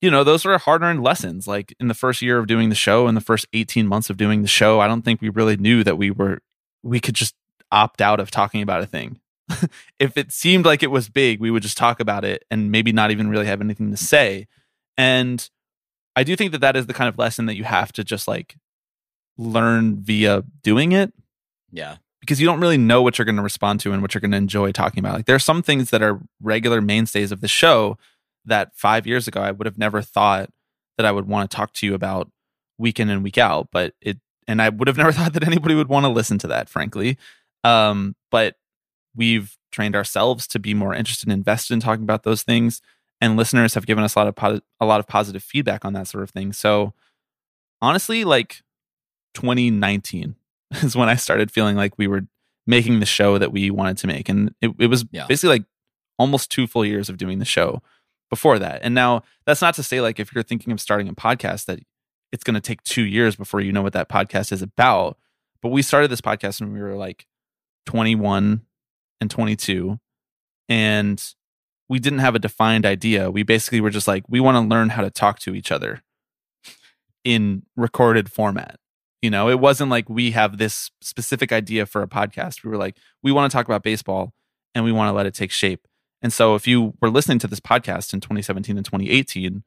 you 0.00 0.10
know, 0.10 0.22
those 0.22 0.44
were 0.44 0.58
hard 0.58 0.82
earned 0.82 1.02
lessons. 1.02 1.48
Like 1.48 1.74
in 1.80 1.88
the 1.88 1.94
first 1.94 2.20
year 2.20 2.38
of 2.38 2.46
doing 2.46 2.68
the 2.68 2.74
show, 2.74 3.08
in 3.08 3.14
the 3.14 3.20
first 3.20 3.46
18 3.52 3.86
months 3.86 4.10
of 4.10 4.16
doing 4.16 4.42
the 4.42 4.48
show, 4.48 4.80
I 4.80 4.86
don't 4.86 5.02
think 5.02 5.20
we 5.20 5.30
really 5.30 5.56
knew 5.56 5.82
that 5.82 5.96
we 5.96 6.10
were, 6.10 6.40
we 6.82 7.00
could 7.00 7.14
just 7.14 7.34
opt 7.72 8.00
out 8.00 8.20
of 8.20 8.30
talking 8.30 8.62
about 8.62 8.82
a 8.82 8.86
thing. 8.86 9.20
if 9.98 10.16
it 10.16 10.32
seemed 10.32 10.64
like 10.66 10.82
it 10.82 10.90
was 10.90 11.08
big, 11.08 11.40
we 11.40 11.50
would 11.50 11.62
just 11.62 11.76
talk 11.76 12.00
about 12.00 12.24
it 12.24 12.44
and 12.50 12.70
maybe 12.72 12.92
not 12.92 13.10
even 13.10 13.28
really 13.28 13.46
have 13.46 13.60
anything 13.60 13.90
to 13.90 13.96
say. 13.96 14.46
And 14.98 15.48
I 16.16 16.24
do 16.24 16.34
think 16.36 16.52
that 16.52 16.60
that 16.62 16.76
is 16.76 16.86
the 16.86 16.94
kind 16.94 17.08
of 17.08 17.18
lesson 17.18 17.46
that 17.46 17.56
you 17.56 17.64
have 17.64 17.92
to 17.92 18.02
just 18.04 18.26
like 18.26 18.56
learn 19.38 19.96
via 19.96 20.42
doing 20.62 20.92
it 20.92 21.12
Yeah. 21.70 21.96
because 22.20 22.40
you 22.40 22.46
don't 22.46 22.60
really 22.60 22.78
know 22.78 23.02
what 23.02 23.18
you're 23.18 23.24
going 23.26 23.36
to 23.36 23.42
respond 23.42 23.80
to 23.80 23.92
and 23.92 24.00
what 24.02 24.14
you're 24.14 24.20
going 24.20 24.30
to 24.30 24.36
enjoy 24.36 24.72
talking 24.72 24.98
about. 25.00 25.14
Like 25.14 25.26
there 25.26 25.36
are 25.36 25.40
some 25.40 25.62
things 25.62 25.90
that 25.90 26.02
are 26.02 26.20
regular 26.40 26.80
mainstays 26.80 27.32
of 27.32 27.40
the 27.40 27.48
show 27.48 27.98
that 28.44 28.74
5 28.74 29.06
years 29.06 29.28
ago 29.28 29.40
I 29.42 29.50
would 29.50 29.66
have 29.66 29.78
never 29.78 30.00
thought 30.02 30.50
that 30.96 31.04
I 31.06 31.12
would 31.12 31.28
want 31.28 31.50
to 31.50 31.54
talk 31.56 31.72
to 31.74 31.86
you 31.86 31.94
about 31.94 32.30
week 32.78 32.98
in 32.98 33.10
and 33.10 33.22
week 33.22 33.38
out, 33.38 33.68
but 33.70 33.94
it 34.00 34.18
and 34.48 34.62
I 34.62 34.68
would 34.70 34.88
have 34.88 34.96
never 35.02 35.12
thought 35.12 35.34
that 35.34 35.46
anybody 35.46 35.74
would 35.74 35.88
want 35.88 36.04
to 36.04 36.10
listen 36.10 36.38
to 36.38 36.46
that 36.48 36.68
frankly. 36.68 37.18
Um 37.66 38.14
but 38.30 38.56
we've 39.14 39.56
trained 39.72 39.96
ourselves 39.96 40.46
to 40.48 40.58
be 40.58 40.74
more 40.74 40.94
interested 40.94 41.26
and 41.28 41.32
invested 41.32 41.74
in 41.74 41.80
talking 41.80 42.02
about 42.04 42.22
those 42.22 42.42
things 42.42 42.80
and 43.20 43.36
listeners 43.36 43.74
have 43.74 43.86
given 43.86 44.04
us 44.04 44.14
a 44.14 44.18
lot 44.18 44.28
of 44.28 44.36
po- 44.36 44.60
a 44.80 44.86
lot 44.86 45.00
of 45.00 45.06
positive 45.06 45.42
feedback 45.42 45.84
on 45.84 45.92
that 45.94 46.06
sort 46.06 46.22
of 46.22 46.30
thing. 46.30 46.52
So 46.52 46.92
honestly 47.80 48.24
like 48.24 48.62
2019 49.34 50.34
is 50.82 50.96
when 50.96 51.08
I 51.08 51.14
started 51.16 51.50
feeling 51.50 51.76
like 51.76 51.98
we 51.98 52.06
were 52.06 52.22
making 52.66 53.00
the 53.00 53.06
show 53.06 53.38
that 53.38 53.52
we 53.52 53.70
wanted 53.70 53.98
to 53.98 54.06
make. 54.06 54.28
And 54.28 54.54
it, 54.60 54.72
it 54.78 54.86
was 54.88 55.04
Yeah. 55.12 55.26
basically 55.26 55.58
like 55.58 55.64
almost 56.18 56.50
two 56.50 56.66
full 56.66 56.84
years 56.84 57.08
of 57.08 57.16
doing 57.16 57.38
the 57.38 57.44
show 57.44 57.82
before 58.30 58.58
that. 58.58 58.80
And 58.82 58.94
now 58.94 59.22
that's 59.44 59.62
not 59.62 59.74
to 59.74 59.82
say 59.82 60.00
like 60.00 60.18
if 60.18 60.34
you're 60.34 60.42
thinking 60.42 60.72
of 60.72 60.80
starting 60.80 61.08
a 61.08 61.14
podcast 61.14 61.66
that 61.66 61.78
it's 62.32 62.42
going 62.42 62.54
to 62.54 62.60
take 62.60 62.82
two 62.82 63.04
years 63.04 63.36
before 63.36 63.60
you 63.60 63.72
know 63.72 63.82
what 63.82 63.92
that 63.92 64.08
podcast 64.08 64.50
is 64.52 64.62
about. 64.62 65.16
But 65.62 65.68
we 65.68 65.82
started 65.82 66.10
this 66.10 66.20
podcast 66.20 66.60
when 66.60 66.72
we 66.72 66.80
were 66.80 66.96
like 66.96 67.26
21 67.86 68.62
and 69.20 69.30
22. 69.30 69.98
And 70.68 71.22
we 71.88 71.98
didn't 71.98 72.18
have 72.18 72.34
a 72.34 72.40
defined 72.40 72.84
idea. 72.84 73.30
We 73.30 73.42
basically 73.42 73.80
were 73.80 73.90
just 73.90 74.08
like, 74.08 74.24
we 74.28 74.40
want 74.40 74.56
to 74.56 74.68
learn 74.68 74.90
how 74.90 75.02
to 75.02 75.10
talk 75.10 75.38
to 75.40 75.54
each 75.54 75.70
other 75.70 76.02
in 77.24 77.62
recorded 77.76 78.30
format. 78.30 78.78
You 79.22 79.30
know, 79.30 79.48
it 79.48 79.60
wasn't 79.60 79.90
like 79.90 80.08
we 80.08 80.32
have 80.32 80.58
this 80.58 80.90
specific 81.00 81.52
idea 81.52 81.86
for 81.86 82.02
a 82.02 82.08
podcast. 82.08 82.62
We 82.62 82.70
were 82.70 82.76
like, 82.76 82.96
we 83.22 83.32
want 83.32 83.50
to 83.50 83.56
talk 83.56 83.66
about 83.66 83.82
baseball 83.82 84.32
and 84.74 84.84
we 84.84 84.92
want 84.92 85.08
to 85.08 85.12
let 85.12 85.26
it 85.26 85.34
take 85.34 85.50
shape. 85.50 85.88
And 86.22 86.32
so 86.32 86.54
if 86.54 86.66
you 86.66 86.94
were 87.00 87.10
listening 87.10 87.38
to 87.40 87.46
this 87.46 87.60
podcast 87.60 88.12
in 88.12 88.20
2017 88.20 88.76
and 88.76 88.84
2018, 88.84 89.62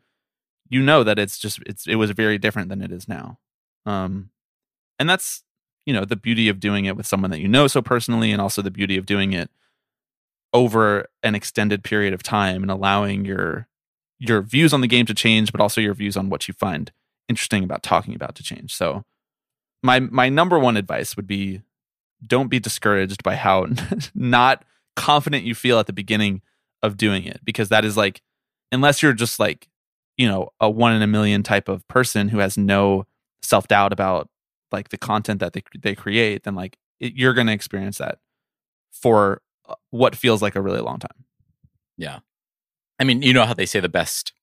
you 0.70 0.82
know 0.82 1.04
that 1.04 1.18
it's 1.18 1.40
just 1.40 1.60
it's 1.66 1.88
it 1.88 1.96
was 1.96 2.12
very 2.12 2.38
different 2.38 2.70
than 2.70 2.82
it 2.82 2.92
is 2.92 3.08
now. 3.08 3.40
Um 3.86 4.30
and 5.00 5.10
that's, 5.10 5.44
you 5.90 5.94
know, 5.94 6.06
the 6.06 6.16
beauty 6.16 6.50
of 6.50 6.60
doing 6.60 6.86
it 6.86 6.96
with 6.96 7.08
someone 7.08 7.32
that 7.32 7.40
you 7.40 7.48
know 7.48 7.66
so 7.66 7.82
personally 7.82 8.32
and 8.32 8.40
also 8.40 8.62
the 8.62 8.70
beauty 8.70 8.96
of 8.96 9.08
doing 9.08 9.34
it 9.34 9.50
over 10.54 11.08
an 11.24 11.34
extended 11.34 11.84
period 11.84 12.14
of 12.14 12.22
time 12.22 12.62
and 12.62 12.70
allowing 12.70 13.26
your 13.26 13.68
your 14.20 14.44
views 14.44 14.72
on 14.72 14.82
the 14.82 14.88
game 14.88 15.08
to 15.08 15.16
change 15.16 15.52
but 15.52 15.60
also 15.60 15.82
your 15.82 15.96
views 15.96 16.16
on 16.16 16.30
what 16.30 16.48
you 16.48 16.54
find 16.54 16.92
interesting 17.28 17.64
about 17.64 17.82
talking 17.82 18.14
about 18.14 18.36
to 18.36 18.44
change. 18.44 18.76
So 18.76 19.04
my 19.82 20.00
my 20.00 20.30
number 20.30 20.60
one 20.60 20.78
advice 20.78 21.16
would 21.16 21.26
be 21.26 21.64
don't 22.24 22.50
be 22.50 22.60
discouraged 22.60 23.24
by 23.24 23.34
how 23.34 23.66
not 24.14 24.64
confident 24.96 25.44
you 25.44 25.56
feel 25.56 25.80
at 25.80 25.88
the 25.88 25.94
beginning 25.94 26.44
of 26.84 26.98
doing 26.98 27.24
it 27.24 27.42
because 27.44 27.70
that 27.70 27.84
is 27.84 27.98
like 27.98 28.22
unless 28.72 29.02
you're 29.02 29.14
just 29.14 29.40
like 29.40 29.68
you 30.18 30.28
know 30.28 30.50
a 30.62 30.70
one 30.70 30.94
in 30.94 31.02
a 31.02 31.08
million 31.08 31.42
type 31.42 31.68
of 31.68 31.88
person 31.88 32.30
who 32.30 32.38
has 32.38 32.60
no 32.60 33.08
self-doubt 33.42 33.92
about 33.92 34.30
like 34.72 34.90
the 34.90 34.98
content 34.98 35.40
that 35.40 35.54
they 35.54 35.64
they 35.80 35.96
create 35.96 36.44
then 36.44 36.56
like 36.56 36.78
it, 37.00 37.14
you're 37.16 37.34
going 37.34 37.48
to 37.48 37.54
experience 37.54 37.98
that 37.98 38.20
for 38.92 39.42
uh, 39.68 39.76
what 39.90 40.16
feels 40.16 40.42
like 40.42 40.56
a 40.56 40.62
really 40.62 40.82
long 40.82 41.00
time 41.00 41.26
Yeah. 41.98 42.20
I 43.00 43.06
mean, 43.06 43.22
you 43.22 43.34
know 43.34 43.46
how 43.46 43.54
they 43.54 43.66
say 43.66 43.80
the 43.80 43.90
best 43.90 44.34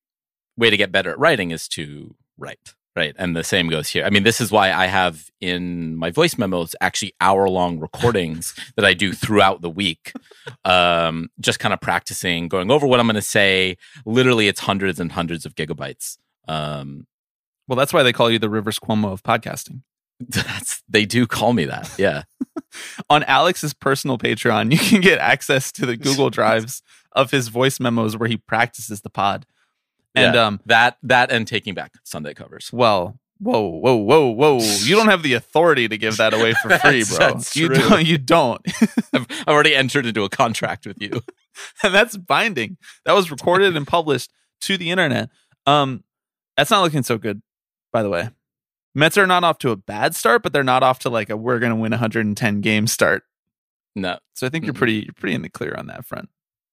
way 0.57 0.71
to 0.71 0.77
get 0.79 0.91
better 0.91 1.11
at 1.11 1.19
writing 1.19 1.51
is 1.51 1.69
to 1.69 2.15
write, 2.39 2.75
Right. 2.97 3.15
And 3.19 3.37
the 3.37 3.45
same 3.45 3.69
goes 3.69 3.91
here. 3.91 4.07
I 4.07 4.11
mean, 4.11 4.23
this 4.23 4.41
is 4.41 4.51
why 4.51 4.73
I 4.73 4.87
have 4.87 5.31
in 5.39 5.97
my 5.97 6.11
voice 6.11 6.39
memos 6.39 6.75
actually 6.81 7.13
hour 7.21 7.47
long 7.47 7.79
recordings 7.79 8.55
that 8.77 8.87
I 8.87 8.95
do 8.95 9.13
throughout 9.13 9.61
the 9.61 9.69
week. 9.69 10.15
Um, 10.65 11.29
just 11.39 11.59
kind 11.59 11.75
of 11.75 11.81
practicing, 11.83 12.49
going 12.49 12.71
over 12.71 12.87
what 12.87 12.99
I'm 12.99 13.07
going 13.07 13.17
to 13.17 13.21
say. 13.23 13.77
Literally, 14.07 14.49
it's 14.49 14.61
hundreds 14.61 14.99
and 14.99 15.13
hundreds 15.13 15.45
of 15.45 15.55
gigabytes. 15.55 16.17
Um, 16.49 17.07
Well, 17.69 17.77
that's 17.77 17.93
why 17.93 18.03
they 18.03 18.15
call 18.15 18.31
you 18.31 18.39
the 18.39 18.49
Rivers 18.49 18.79
Cuomo 18.79 19.13
of 19.13 19.23
podcasting. 19.23 19.83
That's, 20.21 20.83
they 20.89 21.05
do 21.05 21.27
call 21.27 21.53
me 21.53 21.65
that. 21.67 21.93
Yeah. 21.99 22.23
On 23.11 23.23
Alex's 23.25 23.75
personal 23.75 24.19
Patreon, 24.19 24.73
you 24.73 24.79
can 24.79 25.01
get 25.01 25.19
access 25.19 25.71
to 25.73 25.87
the 25.87 25.97
Google 25.97 26.31
Drives 26.31 26.83
of 27.13 27.31
his 27.31 27.49
voice 27.49 27.81
memos 27.81 28.17
where 28.17 28.29
he 28.29 28.37
practices 28.37 29.01
the 29.03 29.11
pod. 29.11 29.47
And 30.15 30.35
Yeah. 30.35 30.47
um, 30.47 30.61
that, 30.67 30.97
that 31.03 31.31
and 31.31 31.47
taking 31.47 31.75
back 31.75 31.93
Sunday 32.05 32.35
covers. 32.35 32.71
well, 32.73 33.19
whoa, 33.39 33.61
whoa, 33.69 33.97
whoa, 33.97 34.29
whoa! 34.31 34.59
You 34.61 34.97
don't 34.97 35.09
have 35.09 35.23
the 35.23 35.35
authority 35.35 35.89
to 35.89 35.99
give 35.99 36.17
that 36.17 36.33
away 36.33 36.55
for 36.55 36.71
free, 36.79 37.03
That's- 37.03 37.17
bro. 37.19 37.27
that's 37.35 37.55
you 37.57 37.69
true. 37.69 37.77
don't. 37.77 38.07
You 38.07 38.17
don't. 38.17 38.63
I've, 39.13 39.27
I've 39.31 39.49
already 39.49 39.75
entered 39.75 40.07
into 40.07 40.25
a 40.25 40.31
contract 40.31 40.87
with 40.87 40.97
you. 41.03 41.21
and 41.83 41.95
that's 41.95 42.17
binding. 42.17 42.79
That 43.05 43.13
was 43.13 43.31
recorded 43.31 43.77
and 43.77 43.87
published 43.87 44.33
to 44.63 44.79
the 44.79 44.91
internet. 44.91 45.29
Um, 45.67 46.03
that's 46.57 46.71
not 46.71 46.81
looking 46.83 47.03
so 47.03 47.19
good, 47.19 47.43
by 47.93 48.03
the 48.03 48.09
way. 48.09 48.31
Mets 48.97 49.19
are 49.19 49.27
not 49.27 49.45
off 49.45 49.59
to 49.59 49.71
a 49.71 49.77
bad 49.77 50.15
start, 50.15 50.43
but 50.43 50.55
they're 50.55 50.65
not 50.65 50.83
off 50.83 51.01
to 51.01 51.11
like 51.11 51.29
a 51.29 51.37
we're 51.37 51.59
going 51.59 51.71
to 51.71 51.77
win 51.77 51.93
110 51.93 52.61
game 52.63 52.87
start. 52.87 53.25
No. 53.95 54.19
So 54.35 54.47
I 54.47 54.51
think 54.51 54.65
you're 54.65 54.73
pretty 54.73 55.05
you're 55.05 55.13
pretty 55.13 55.35
in 55.35 55.43
the 55.43 55.51
clear 55.51 55.75
on 55.77 55.87
that 55.89 56.07
front. 56.07 56.31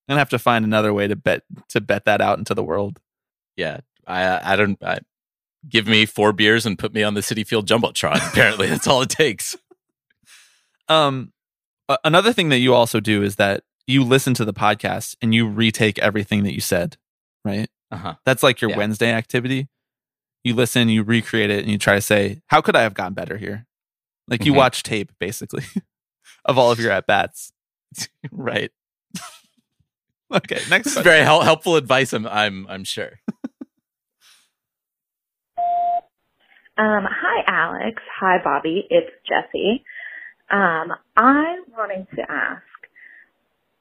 I'm 0.07 0.13
gonna 0.13 0.19
have 0.19 0.29
to 0.29 0.39
find 0.39 0.63
another 0.63 0.93
way 0.93 1.07
to 1.07 1.17
bet 1.17 1.43
to 1.69 1.81
bet 1.81 2.05
that 2.05 2.21
out 2.21 2.37
into 2.37 2.53
the 2.53 2.63
world. 2.63 2.99
Yeah. 3.57 3.81
I, 4.07 4.53
I 4.53 4.55
don't, 4.55 4.81
I, 4.83 4.99
give 5.67 5.85
me 5.87 6.05
four 6.05 6.33
beers 6.33 6.65
and 6.65 6.79
put 6.79 6.93
me 6.93 7.03
on 7.03 7.13
the 7.13 7.21
Citi 7.21 7.45
Field 7.45 7.67
Jumbotron. 7.67 8.15
Apparently, 8.31 8.67
that's 8.67 8.87
all 8.87 9.01
it 9.01 9.09
takes. 9.09 9.55
Um, 10.89 11.31
another 12.03 12.33
thing 12.33 12.49
that 12.49 12.57
you 12.57 12.73
also 12.73 12.99
do 12.99 13.23
is 13.23 13.37
that 13.37 13.63
you 13.87 14.03
listen 14.03 14.33
to 14.33 14.43
the 14.43 14.53
podcast 14.53 15.15
and 15.21 15.33
you 15.33 15.47
retake 15.47 15.97
everything 15.99 16.43
that 16.43 16.53
you 16.53 16.59
said, 16.59 16.97
right? 17.45 17.69
Uh 17.89 17.95
huh. 17.97 18.13
That's 18.25 18.43
like 18.43 18.59
your 18.59 18.71
Yeah. 18.71 18.77
Wednesday 18.77 19.13
activity. 19.13 19.69
You 20.43 20.53
listen, 20.55 20.89
you 20.89 21.03
recreate 21.03 21.49
it, 21.49 21.59
and 21.63 21.71
you 21.71 21.77
try 21.77 21.95
to 21.95 22.01
say, 22.01 22.41
"How 22.47 22.61
could 22.61 22.75
I 22.75 22.81
have 22.81 22.93
gotten 22.93 23.13
better 23.13 23.37
here?" 23.37 23.65
Like 24.27 24.45
you 24.45 24.53
Mhm. 24.53 24.57
watch 24.57 24.83
tape, 24.83 25.11
basically, 25.19 25.63
of 26.45 26.57
all 26.57 26.71
of 26.71 26.79
your 26.79 26.91
at 26.97 27.07
bats. 27.07 27.51
Right. 28.31 28.71
Okay, 30.33 30.59
next. 30.69 30.85
This 30.85 30.97
is 30.97 31.03
very 31.03 31.21
hel- 31.23 31.41
helpful 31.41 31.75
advice. 31.75 32.11
I'm, 32.11 32.25
I'm, 32.25 32.65
I'm 32.67 32.83
sure. 32.83 33.19
Um, 36.75 37.05
hi, 37.07 37.43
Alex. 37.47 38.01
Hi, 38.19 38.37
Bobby. 38.43 38.87
It's 38.89 39.11
Jesse. 39.27 39.83
Um, 40.49 40.91
I 41.15 41.57
wanted 41.77 42.07
to 42.15 42.21
ask 42.31 42.63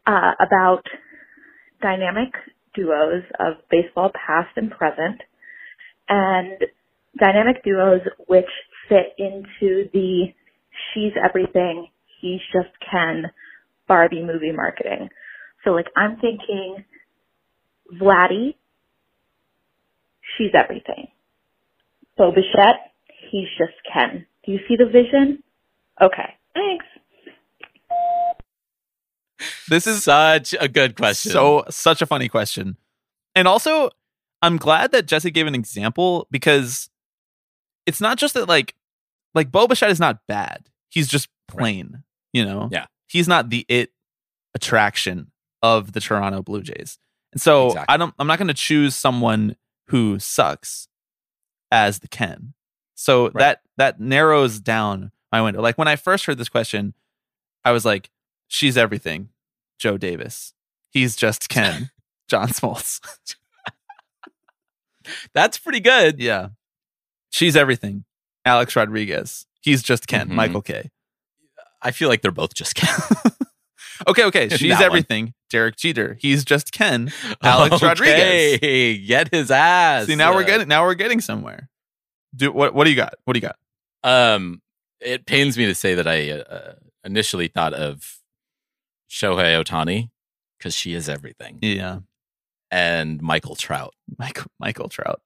uh, 0.06 0.32
about 0.46 0.82
dynamic 1.80 2.34
duos 2.74 3.22
of 3.40 3.54
baseball 3.70 4.10
past 4.14 4.50
and 4.56 4.70
present, 4.70 5.22
and 6.12 6.58
dynamic 7.18 7.64
duos 7.64 8.02
which 8.26 8.44
fit 8.88 9.14
into 9.18 9.88
the 9.92 10.26
she's 10.92 11.12
everything, 11.22 11.88
he's 12.20 12.40
just 12.52 12.68
Ken 12.90 13.30
Barbie 13.88 14.22
movie 14.22 14.52
marketing. 14.52 15.08
So, 15.64 15.70
like, 15.70 15.86
I'm 15.96 16.16
thinking 16.16 16.84
Vladdy, 18.00 18.56
she's 20.36 20.50
everything. 20.54 21.08
Bo 22.18 22.30
Bichette, 22.30 22.92
he's 23.30 23.48
just 23.56 23.74
Ken. 23.92 24.26
Do 24.44 24.52
you 24.52 24.58
see 24.68 24.76
the 24.76 24.86
vision? 24.86 25.42
Okay, 26.00 26.34
thanks. 26.54 26.84
This 29.68 29.86
is 29.86 30.04
Such 30.04 30.54
a 30.60 30.68
good 30.68 30.94
question. 30.96 31.32
So 31.32 31.64
such 31.70 32.02
a 32.02 32.06
funny 32.06 32.28
question. 32.28 32.76
And 33.34 33.48
also, 33.48 33.90
I'm 34.42 34.56
glad 34.56 34.92
that 34.92 35.06
Jesse 35.06 35.30
gave 35.30 35.46
an 35.46 35.54
example 35.54 36.26
because 36.30 36.90
it's 37.86 38.00
not 38.00 38.18
just 38.18 38.34
that 38.34 38.48
like 38.48 38.74
like 39.34 39.50
Bo 39.50 39.66
Bichette 39.66 39.90
is 39.90 40.00
not 40.00 40.20
bad. 40.26 40.68
He's 40.88 41.08
just 41.08 41.28
plain, 41.48 42.02
you 42.32 42.44
know? 42.44 42.68
Yeah. 42.70 42.86
He's 43.08 43.28
not 43.28 43.50
the 43.50 43.64
it 43.68 43.90
attraction 44.54 45.30
of 45.62 45.92
the 45.92 46.00
Toronto 46.00 46.42
Blue 46.42 46.62
Jays. 46.62 46.98
And 47.32 47.40
so 47.40 47.68
Exactly. 47.68 47.94
I 47.94 47.96
don't 47.96 48.14
I'm 48.18 48.26
not 48.26 48.38
gonna 48.38 48.52
choose 48.54 48.94
someone 48.94 49.56
who 49.88 50.18
sucks 50.18 50.88
as 51.70 52.00
the 52.00 52.08
Ken. 52.08 52.54
So 52.94 53.30
that 53.30 53.62
that 53.78 54.00
narrows 54.00 54.60
down 54.60 55.12
my 55.30 55.40
window. 55.40 55.62
Like 55.62 55.78
when 55.78 55.88
I 55.88 55.96
first 55.96 56.26
heard 56.26 56.38
this 56.38 56.48
question, 56.48 56.94
I 57.64 57.72
was 57.72 57.84
like, 57.84 58.10
she's 58.48 58.76
everything. 58.76 59.30
Joe 59.78 59.96
Davis. 59.96 60.52
He's 60.90 61.16
just 61.16 61.48
Ken. 61.48 61.90
John 62.28 62.48
Smoltz. 62.48 63.00
that's 65.34 65.58
pretty 65.58 65.80
good. 65.80 66.20
yeah. 66.20 66.48
She's 67.30 67.56
everything. 67.56 68.04
Alex 68.44 68.74
Rodriguez. 68.76 69.46
He's 69.60 69.82
just 69.82 70.06
Ken. 70.06 70.28
Mhm. 70.28 70.32
Michael 70.34 70.62
Kay 70.62 70.90
I 71.80 71.90
feel 71.90 72.08
like 72.08 72.22
they're 72.22 72.30
both 72.30 72.54
just 72.54 72.74
Ken. 72.74 72.98
Okay, 74.08 74.24
okay. 74.24 74.48
She's 74.56 74.70
that 74.70 74.78
one. 74.78 74.82
everything. 74.86 75.34
Derek 75.48 75.76
Jeter. 75.76 76.16
He's 76.20 76.44
just 76.44 76.72
Ken. 76.72 77.12
Alex 77.42 77.80
Rodriguez. 77.80 78.58
Get 79.06 79.32
his 79.32 79.48
ass. 79.52 80.06
See, 80.06 80.16
now 80.16 80.34
we're 80.34 80.42
Uh, 80.42 80.46
getting 80.46 80.66
now 80.68 80.82
we're 80.84 80.94
getting 80.94 81.20
somewhere. 81.20 81.68
Do 82.34 82.50
what 82.50 82.74
what 82.74 82.82
do 82.84 82.90
you 82.90 82.96
got? 82.96 83.14
What 83.24 83.34
do 83.34 83.38
you 83.38 83.48
got? 83.48 83.56
Um, 84.02 84.60
it 85.00 85.24
pains 85.24 85.56
me 85.56 85.66
to 85.66 85.74
say 85.76 85.94
that 85.94 86.08
I 86.08 86.30
uh, 86.32 86.72
initially 87.04 87.46
thought 87.46 87.74
of 87.74 88.16
Shohei 89.08 89.62
Ohtani 89.62 90.10
because 90.58 90.74
she 90.74 90.94
is 90.94 91.08
everything, 91.08 91.58
Yeah. 91.62 92.00
And 92.72 93.22
Michael 93.22 93.54
Trout. 93.54 93.94
Michael 94.18 94.50
Michael 94.58 94.88
Trout. 94.88 95.20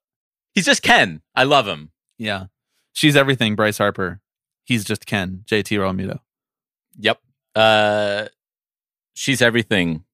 He's 0.52 0.66
just 0.66 0.82
Ken. 0.82 1.22
I 1.34 1.44
love 1.44 1.66
him. 1.66 1.92
Yeah. 2.18 2.46
She's 2.92 3.16
everything, 3.16 3.54
Bryce 3.56 3.78
Harper. 3.78 4.20
He's 4.64 4.84
just 4.84 5.06
Ken. 5.06 5.44
JT 5.46 5.78
Realmuto. 5.78 6.18
Yep. 6.98 7.20
Uh, 7.54 8.26
she's 9.14 9.40
everything. 9.40 10.04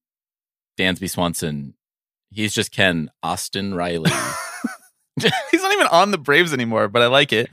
Dansby 0.79 1.09
Swanson. 1.09 1.73
He's 2.31 2.53
just 2.53 2.71
Ken. 2.71 3.09
Austin 3.23 3.73
Riley. 3.73 4.11
He's 5.51 5.61
not 5.61 5.73
even 5.73 5.87
on 5.87 6.11
the 6.11 6.17
Braves 6.17 6.53
anymore, 6.53 6.87
but 6.87 7.01
I 7.01 7.07
like 7.07 7.31
it. 7.31 7.49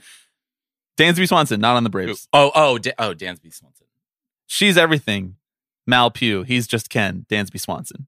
Dansby 0.99 1.28
Swanson, 1.28 1.61
not 1.61 1.76
on 1.76 1.85
the 1.85 1.91
Braves. 1.91 2.28
oh, 2.33 2.51
oh, 2.55 2.78
Da- 2.78 2.95
oh, 2.99 3.14
Dansby 3.14 3.53
Swanson. 3.55 3.87
She's 4.47 4.76
everything. 4.76 5.37
Mal 5.87 6.11
Pugh. 6.11 6.43
He's 6.43 6.66
just 6.66 6.91
Ken. 6.91 7.26
Dansby 7.31 7.61
Swanson. 7.61 8.07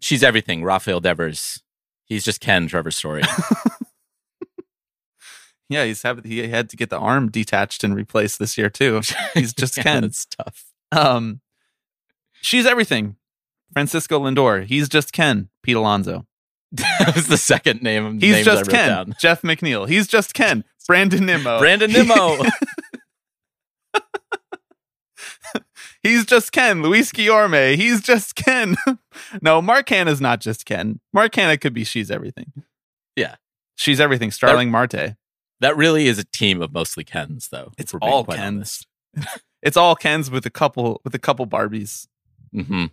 She's 0.00 0.22
everything. 0.22 0.64
Rafael 0.64 1.00
Devers. 1.00 1.62
He's 2.04 2.24
just 2.24 2.40
Ken. 2.40 2.66
Trevor 2.66 2.90
Story. 2.90 3.22
Yeah, 5.70 5.84
he's 5.84 6.02
have, 6.02 6.24
he 6.24 6.48
had 6.48 6.68
to 6.70 6.76
get 6.76 6.90
the 6.90 6.98
arm 6.98 7.30
detached 7.30 7.84
and 7.84 7.94
replaced 7.94 8.40
this 8.40 8.58
year 8.58 8.68
too. 8.68 9.02
He's 9.34 9.54
just 9.54 9.76
Yeah, 9.76 9.84
Ken. 9.84 10.04
It's 10.04 10.26
tough. 10.26 10.66
Um, 10.90 11.40
she's 12.42 12.66
everything. 12.66 13.14
Francisco 13.72 14.18
Lindor. 14.18 14.64
He's 14.64 14.88
just 14.88 15.12
Ken. 15.12 15.48
Pete 15.62 15.76
Alonso. 15.76 16.26
that 16.72 17.12
was 17.14 17.28
the 17.28 17.36
second 17.36 17.82
name. 17.82 18.18
He's 18.20 18.44
just 18.44 18.68
Ken. 18.68 18.88
down. 18.88 19.14
Jeff 19.20 19.42
McNeil. 19.42 19.88
He's 19.88 20.08
just 20.08 20.34
Ken. 20.34 20.64
Brandon 20.88 21.24
Nimmo. 21.24 21.60
Brandon 21.60 21.92
Nimmo. 21.92 22.42
He's 26.02 26.24
just 26.26 26.52
Ken. 26.52 26.82
Luis 26.82 27.12
Guillorme. 27.12 27.76
He's 27.76 28.00
just 28.00 28.34
Ken. 28.36 28.76
no, 29.42 29.60
Mark 29.62 29.86
Canha's 29.86 30.20
not 30.20 30.40
just 30.40 30.64
Ken. 30.66 31.00
Mark 31.12 31.32
Canha 31.32 31.60
could 31.60 31.74
be 31.74 31.84
she's 31.84 32.10
everything. 32.10 32.52
Yeah. 33.16 33.36
She's 33.76 34.00
everything. 34.00 34.30
Starling 34.30 34.70
Marte. 34.70 35.16
that 35.60 35.76
really 35.76 36.06
is 36.06 36.18
a 36.18 36.24
team 36.24 36.60
of 36.62 36.72
mostly 36.72 37.04
Kens, 37.04 37.48
though. 37.50 37.72
It's 37.78 37.90
if 37.90 37.94
we're 37.94 38.00
being 38.00 38.12
all 38.12 38.24
Kens. 38.24 38.86
It's 39.62 39.76
all 39.76 39.94
Kens 39.94 40.30
with 40.30 40.46
a 40.46 40.50
couple 40.50 41.02
with 41.04 41.14
a 41.14 41.18
couple 41.18 41.46
Barbies. 41.46 42.06
hmm 42.52 42.86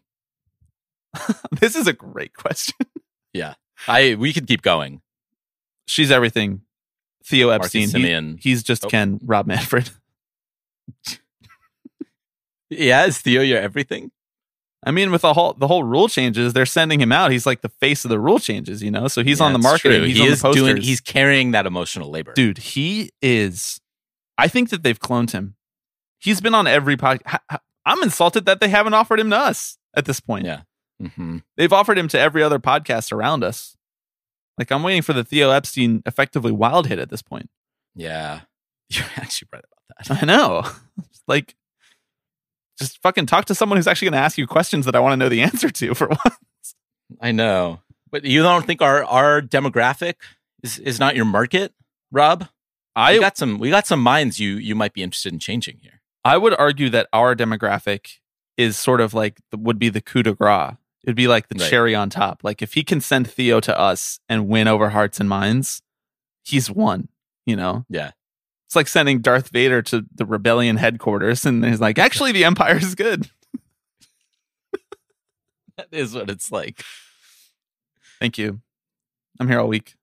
this 1.61 1.75
is 1.75 1.87
a 1.87 1.93
great 1.93 2.33
question. 2.33 2.75
Yeah. 3.33 3.53
I 3.87 4.15
we 4.15 4.33
could 4.33 4.47
keep 4.47 4.61
going. 4.61 5.01
She's 5.87 6.11
everything. 6.11 6.61
Theo 7.25 7.49
Epstein. 7.49 7.89
He- 7.89 8.49
he's 8.49 8.63
just 8.63 8.85
Oh. 8.85 8.89
Ken. 8.89 9.19
Rob 9.23 9.47
Manfred. 9.47 9.91
Yeah, 12.69 13.05
is 13.05 13.19
Theo 13.19 13.41
your 13.41 13.59
everything? 13.59 14.11
I 14.85 14.91
mean, 14.91 15.11
with 15.11 15.21
the 15.21 15.33
whole 15.33 15.53
the 15.53 15.67
whole 15.67 15.83
rule 15.83 16.07
changes, 16.07 16.53
they're 16.53 16.65
sending 16.65 16.99
him 17.01 17.11
out. 17.11 17.31
He's 17.31 17.45
like 17.45 17.61
the 17.61 17.69
face 17.69 18.05
of 18.05 18.09
the 18.09 18.19
rule 18.19 18.39
changes, 18.39 18.83
you 18.83 18.91
know. 18.91 19.07
So 19.07 19.23
he's 19.23 19.39
Yeah, 19.39 19.47
on 19.47 19.53
the 19.53 19.59
it's 19.59 19.63
marketing. 19.63 20.03
He's 20.03 20.17
he 20.17 20.21
on 20.23 20.27
is 20.29 20.41
doing. 20.41 20.77
He's 20.77 21.01
carrying 21.01 21.51
that 21.51 21.65
emotional 21.65 22.09
labor. 22.11 22.33
dude. 22.33 22.57
He 22.59 23.11
is. 23.21 23.79
I 24.37 24.47
think 24.47 24.69
that 24.69 24.83
they've 24.83 24.99
cloned 24.99 25.31
him. 25.31 25.55
He's 26.19 26.41
been 26.41 26.53
on 26.53 26.67
every 26.67 26.95
podcast. 26.97 27.39
I'm 27.85 28.03
insulted 28.03 28.45
that 28.45 28.59
they 28.59 28.69
haven't 28.69 28.93
offered 28.93 29.19
him 29.19 29.29
to 29.31 29.37
us 29.37 29.77
at 29.95 30.05
this 30.05 30.19
point. 30.19 30.45
Yeah. 30.45 30.61
hmm 31.15 31.37
They've 31.55 31.73
offered 31.73 31.97
him 31.97 32.07
to 32.09 32.19
every 32.19 32.43
other 32.43 32.59
podcast 32.59 33.11
around 33.11 33.43
us. 33.43 33.75
Like 34.57 34.71
I'm 34.71 34.83
waiting 34.83 35.01
for 35.01 35.13
the 35.13 35.23
Theo 35.23 35.49
Epstein 35.51 36.01
effectively 36.05 36.51
wild 36.51 36.87
hit 36.87 36.99
at 36.99 37.09
this 37.09 37.21
point. 37.21 37.49
Yeah, 37.95 38.41
you're 38.89 39.05
actually 39.15 39.47
right 39.53 39.63
about 39.63 40.07
that. 40.19 40.21
I 40.23 40.25
know. 40.25 40.63
like, 41.27 41.55
just 42.79 43.01
fucking 43.01 43.25
talk 43.25 43.45
to 43.45 43.55
someone 43.55 43.77
who's 43.77 43.87
actually 43.87 44.07
going 44.07 44.19
to 44.19 44.23
ask 44.25 44.37
you 44.37 44.47
questions 44.47 44.85
that 44.85 44.95
I 44.95 44.99
want 44.99 45.13
to 45.13 45.17
know 45.17 45.29
the 45.29 45.41
answer 45.49 45.69
to 45.69 45.93
for 45.93 46.07
once. 46.07 46.75
I 47.21 47.31
know, 47.31 47.81
but 48.11 48.23
you 48.25 48.41
don't 48.43 48.65
think 48.65 48.81
our 48.81 49.03
our 49.03 49.41
demographic 49.41 50.15
is 50.63 50.79
is 50.79 50.99
not 50.99 51.15
your 51.15 51.25
market, 51.25 51.73
Rob? 52.11 52.47
I 52.95 53.13
we 53.13 53.19
got 53.19 53.37
some 53.37 53.59
we 53.59 53.69
got 53.69 53.85
some 53.87 54.01
minds 54.01 54.39
you 54.39 54.55
you 54.55 54.75
might 54.75 54.93
be 54.93 55.03
interested 55.03 55.31
in 55.33 55.39
changing 55.39 55.77
here. 55.81 56.01
I 56.25 56.37
would 56.37 56.53
argue 56.59 56.89
that 56.89 57.07
our 57.13 57.35
demographic 57.35 58.17
is 58.57 58.75
sort 58.75 58.99
of 59.01 59.13
like 59.13 59.39
would 59.55 59.79
be 59.79 59.89
the 59.89 60.01
coup 60.01 60.23
de 60.23 60.33
grace. 60.33 60.73
It'd 61.05 61.15
be 61.15 61.27
like 61.27 61.47
the 61.47 61.55
Right. 61.59 61.69
cherry 61.69 61.95
on 61.95 62.09
top. 62.09 62.43
Like 62.43 62.61
if 62.61 62.73
he 62.73 62.83
can 62.83 62.99
send 62.99 63.29
Theo 63.29 63.59
to 63.61 63.79
us 63.79 64.19
and 64.27 64.47
win 64.49 64.67
over 64.67 64.89
hearts 64.89 65.19
and 65.21 65.29
minds, 65.29 65.81
he's 66.43 66.69
won. 66.69 67.07
You 67.45 67.55
know, 67.55 67.85
Yeah, 67.87 68.11
it's 68.67 68.75
like 68.75 68.89
sending 68.89 69.21
Darth 69.21 69.47
Vader 69.47 69.81
to 69.83 70.05
the 70.13 70.25
rebellion 70.25 70.75
headquarters, 70.75 71.45
and 71.45 71.63
he's 71.63 71.79
like, 71.79 71.97
actually, 71.97 72.33
the 72.33 72.43
Empire 72.43 72.75
is 72.75 72.95
good. 72.95 73.29
that 75.77 75.87
is 75.89 76.13
what 76.13 76.29
it's 76.29 76.51
like. 76.51 76.83
Thank 78.19 78.37
you. 78.37 78.59
I'm 79.39 79.47
here 79.47 79.61
all 79.61 79.69
week. 79.69 79.95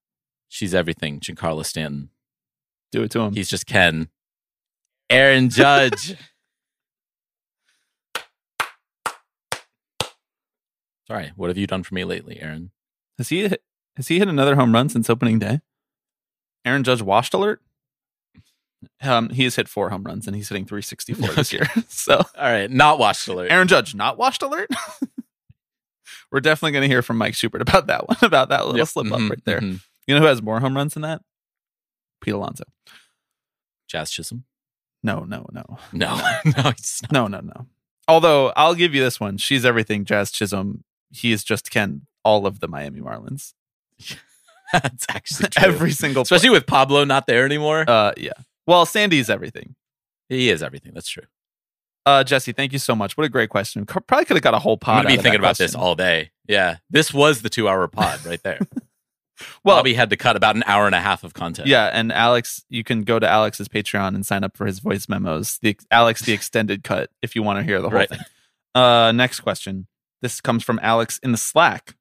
She's 0.48 0.74
everything, 0.74 1.20
Giancarlo 1.20 1.66
Stanton. 1.66 2.08
Do 2.90 3.02
it 3.02 3.10
to 3.10 3.20
him. 3.20 3.34
He's 3.34 3.50
just 3.50 3.66
Ken. 3.66 4.08
Aaron 5.10 5.50
Judge. 5.50 6.16
Sorry, 11.06 11.32
what 11.36 11.50
have 11.50 11.58
you 11.58 11.66
done 11.66 11.82
for 11.82 11.94
me 11.94 12.04
lately, 12.04 12.40
Aaron? 12.40 12.70
Has 13.18 13.28
he 13.28 13.40
has 13.96 14.08
he 14.08 14.20
hit 14.20 14.28
another 14.28 14.56
home 14.56 14.72
run 14.72 14.88
since 14.88 15.10
opening 15.10 15.38
day? 15.38 15.60
Aaron 16.64 16.82
Judge 16.82 17.02
washed 17.02 17.34
alert. 17.34 17.60
Um, 19.02 19.28
he 19.30 19.44
has 19.44 19.56
hit 19.56 19.68
four 19.68 19.90
home 19.90 20.04
runs 20.04 20.26
and 20.26 20.34
he's 20.36 20.48
hitting 20.48 20.64
364 20.64 21.28
this 21.34 21.52
year. 21.52 21.66
So 21.88 22.16
All 22.16 22.24
right, 22.52 22.70
not 22.70 22.98
watched 22.98 23.28
alert. 23.28 23.50
Aaron 23.50 23.68
Judge 23.68 23.94
not 23.94 24.18
washed 24.18 24.42
alert. 24.42 24.70
We're 26.32 26.40
definitely 26.40 26.72
going 26.72 26.82
to 26.82 26.88
hear 26.88 27.02
from 27.02 27.18
Mike 27.18 27.34
Schubert 27.34 27.62
about 27.62 27.86
that 27.86 28.08
one, 28.08 28.16
about 28.22 28.48
that 28.48 28.64
little 28.66 28.78
Yep, 28.78 28.88
slip 28.88 29.12
up 29.12 29.20
mhm, 29.20 29.30
right 29.30 29.44
there. 29.44 29.60
mhm. 29.60 29.80
You 30.06 30.14
know 30.14 30.20
who 30.20 30.26
has 30.26 30.42
more 30.42 30.60
home 30.60 30.76
runs 30.76 30.94
than 30.94 31.02
that? 31.02 31.22
Pete 32.20 32.34
Alonso. 32.34 32.64
Jazz 33.88 34.10
Chisholm. 34.10 34.44
No, 35.02 35.20
no, 35.20 35.46
no, 35.52 35.78
No, 35.92 36.16
no, 36.44 36.72
no, 37.12 37.26
no, 37.28 37.40
no. 37.40 37.66
Although 38.08 38.52
I'll 38.56 38.74
give 38.74 38.94
you 38.94 39.02
this 39.02 39.20
one. 39.20 39.36
She's 39.38 39.64
everything. 39.64 40.04
Jazz 40.04 40.30
Chisholm. 40.30 40.84
He 41.10 41.32
is 41.32 41.44
just 41.44 41.70
Ken. 41.70 42.06
All 42.24 42.46
of 42.46 42.60
the 42.60 42.68
Miami 42.68 43.00
Marlins. 43.00 43.52
That's 44.72 45.06
actually 45.10 45.50
true. 45.50 45.62
Every 45.68 45.92
single, 45.92 46.22
especially 46.22 46.50
with 46.50 46.66
Pablo 46.66 47.04
not 47.04 47.26
there 47.26 47.44
anymore. 47.44 47.84
Uh, 47.86 48.12
yeah. 48.16 48.32
Well, 48.66 48.86
Sandy's 48.86 49.28
everything. 49.30 49.74
he 50.28 50.48
is 50.50 50.62
everything. 50.62 50.92
That's 50.94 51.08
true. 51.08 51.24
Uh, 52.06 52.22
Jesse, 52.22 52.52
thank 52.52 52.72
you 52.72 52.78
so 52.78 52.94
much. 52.94 53.16
What 53.16 53.24
a 53.24 53.28
great 53.30 53.48
question. 53.50 53.86
Co- 53.86 54.00
Probably 54.00 54.24
could 54.26 54.36
have 54.36 54.42
got 54.42 54.52
a 54.54 54.58
whole 54.58 54.76
pod. 54.76 55.06
I'm 55.06 55.16
be 55.16 55.22
thinking 55.22 55.38
about 55.40 55.56
this 55.58 55.74
all 55.74 55.94
day. 55.94 56.30
Yeah, 56.46 56.76
this 56.90 57.14
was 57.14 57.40
the 57.42 57.48
two-hour 57.48 57.88
pod 57.88 58.24
right 58.26 58.42
there. 58.42 58.58
Well, 59.64 59.78
Bobby 59.78 59.94
had 59.94 60.10
to 60.10 60.16
cut 60.16 60.36
about 60.36 60.54
an 60.54 60.62
hour 60.64 60.86
and 60.86 60.94
a 60.94 61.00
half 61.00 61.24
of 61.24 61.34
content. 61.34 61.66
yeah, 61.66 61.86
and 61.92 62.12
Alex, 62.12 62.64
you 62.68 62.84
can 62.84 63.02
go 63.02 63.18
to 63.18 63.28
Alex's 63.28 63.66
Patreon 63.66 64.14
and 64.14 64.24
sign 64.24 64.44
up 64.44 64.56
for 64.56 64.64
his 64.64 64.78
voice 64.78 65.08
memos. 65.08 65.58
The 65.60 65.76
Alex, 65.90 66.22
the 66.22 66.32
extended 66.32 66.84
cut, 66.84 67.10
if 67.20 67.34
you 67.34 67.42
want 67.42 67.58
to 67.58 67.64
hear 67.64 67.80
the 67.82 67.90
whole 67.90 67.98
Right. 67.98 68.08
thing. 68.08 68.20
Uh, 68.76 69.10
next 69.10 69.40
question. 69.40 69.88
This 70.22 70.40
comes 70.40 70.62
from 70.62 70.78
Alex 70.84 71.18
in 71.20 71.32
the 71.32 71.36
Slack, 71.36 71.96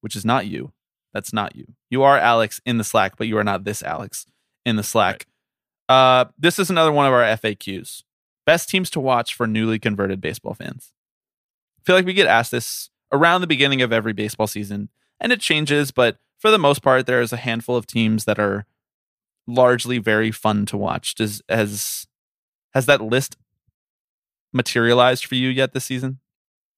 which 0.00 0.14
is 0.14 0.24
not 0.24 0.46
you. 0.46 0.72
That's 1.12 1.32
not 1.32 1.56
you. 1.56 1.66
You 1.90 2.04
are 2.04 2.16
Alex 2.16 2.60
in 2.64 2.78
the 2.78 2.84
Slack, 2.84 3.16
but 3.16 3.26
you 3.26 3.36
are 3.36 3.44
not 3.44 3.64
this 3.64 3.82
Alex 3.82 4.24
in 4.64 4.76
the 4.76 4.84
Slack. 4.84 5.26
Uh, 5.88 6.26
this 6.38 6.58
is 6.58 6.70
another 6.70 6.92
one 6.92 7.06
of 7.06 7.12
our 7.12 7.22
FAQs. 7.22 8.02
Best 8.44 8.68
teams 8.68 8.90
to 8.90 9.00
watch 9.00 9.34
for 9.34 9.46
newly 9.46 9.78
converted 9.78 10.20
baseball 10.20 10.54
fans. 10.54 10.92
I 11.78 11.82
feel 11.84 11.96
like 11.96 12.06
we 12.06 12.12
get 12.12 12.26
asked 12.26 12.50
this 12.52 12.90
around 13.12 13.40
the 13.40 13.46
beginning 13.46 13.82
of 13.82 13.92
every 13.92 14.12
baseball 14.12 14.46
season, 14.46 14.88
and 15.20 15.32
it 15.32 15.40
changes, 15.40 15.90
but 15.90 16.18
for 16.38 16.50
the 16.50 16.58
most 16.58 16.82
part, 16.82 17.06
there 17.06 17.20
is 17.20 17.32
a 17.32 17.36
handful 17.38 17.76
of 17.76 17.86
teams 17.86 18.24
that 18.24 18.38
are 18.38 18.66
largely 19.46 19.98
very 19.98 20.30
fun 20.30 20.66
to 20.66 20.76
watch. 20.76 21.14
Does 21.14 21.42
has 21.48 22.06
has 22.74 22.86
that 22.86 23.00
list 23.00 23.36
materialized 24.52 25.26
for 25.26 25.34
you 25.34 25.48
yet 25.48 25.72
this 25.72 25.84
season? 25.84 26.18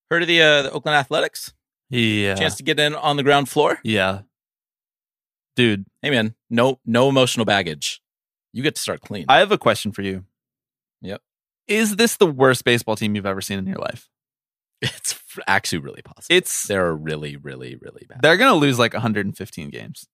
Heard 0.09 0.23
of 0.23 0.27
the, 0.27 0.41
uh, 0.41 0.61
the 0.63 0.71
Oakland 0.71 0.95
Athletics? 0.95 1.53
Yeah. 1.89 2.35
Chance 2.35 2.55
to 2.55 2.63
get 2.63 2.79
in 2.79 2.95
on 2.95 3.17
the 3.17 3.23
ground 3.23 3.49
floor? 3.49 3.79
Yeah. 3.83 4.21
Dude, 5.55 5.85
Hey 6.01 6.09
man, 6.09 6.35
no 6.49 6.79
no 6.85 7.09
emotional 7.09 7.45
baggage. 7.45 8.01
You 8.53 8.63
get 8.63 8.75
to 8.75 8.81
start 8.81 9.01
clean. 9.01 9.25
I 9.29 9.39
have 9.39 9.51
a 9.51 9.57
question 9.57 9.91
for 9.91 10.01
you. 10.01 10.25
Yep. 11.01 11.21
Is 11.67 11.95
this 11.97 12.17
the 12.17 12.25
worst 12.27 12.63
baseball 12.63 12.95
team 12.95 13.15
you've 13.15 13.25
ever 13.25 13.41
seen 13.41 13.59
in 13.59 13.67
your 13.67 13.77
life? 13.77 14.09
it's 14.81 15.19
actually 15.47 15.79
really 15.79 16.01
possible. 16.01 16.35
It's 16.35 16.63
They're 16.67 16.95
really, 16.95 17.35
really, 17.35 17.75
really 17.75 18.05
bad. 18.07 18.21
they're 18.21 18.37
going 18.37 18.51
to 18.51 18.57
lose 18.59 18.79
like 18.79 18.93
115 18.93 19.69
games. 19.69 20.07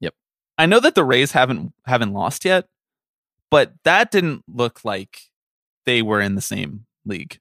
Yep. 0.00 0.14
I 0.56 0.66
know 0.66 0.80
that 0.80 0.94
the 0.94 1.04
Rays 1.04 1.32
haven't 1.32 1.72
haven't 1.86 2.12
lost 2.14 2.44
yet, 2.44 2.66
but 3.50 3.74
that 3.84 4.10
didn't 4.10 4.42
look 4.48 4.80
like 4.84 5.20
they 5.86 6.02
were 6.02 6.20
in 6.20 6.34
the 6.34 6.40
same 6.42 6.86
league. 7.04 7.38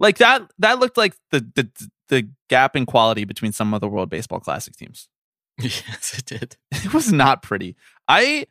Like 0.00 0.18
that 0.18 0.50
that 0.60 0.78
looked 0.78 0.96
like 0.96 1.14
the 1.30 1.40
the 1.54 1.68
the 2.08 2.30
gap 2.48 2.74
in 2.76 2.86
quality 2.86 3.24
between 3.24 3.52
some 3.52 3.74
of 3.74 3.80
the 3.80 3.88
World 3.88 4.08
Baseball 4.08 4.40
Classic 4.40 4.74
teams. 4.76 5.08
yes, 5.60 6.14
it 6.16 6.24
did. 6.24 6.56
It 6.84 6.94
was 6.94 7.12
not 7.12 7.42
pretty. 7.42 7.76
I 8.06 8.46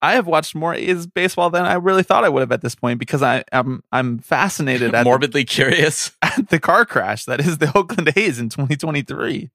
I 0.00 0.14
have 0.14 0.26
watched 0.26 0.54
more 0.54 0.74
A's 0.74 1.06
baseball 1.06 1.50
than 1.50 1.64
I 1.64 1.74
really 1.74 2.02
thought 2.02 2.24
I 2.24 2.28
would 2.28 2.40
have 2.40 2.52
at 2.52 2.62
this 2.62 2.74
point 2.74 2.98
because 3.00 3.22
I 3.22 3.44
am 3.52 3.82
I'm 3.90 4.18
fascinated 4.18 4.94
at 4.94 5.04
the, 5.04 5.10
Morbidly 5.10 5.46
curious. 5.46 6.12
at 6.22 6.48
the 6.50 6.60
car 6.60 6.84
crash 6.84 7.24
that 7.24 7.40
is 7.40 7.58
the 7.58 7.72
Oakland 7.76 8.12
A's 8.16 8.38
in 8.38 8.48
2023. 8.48 9.50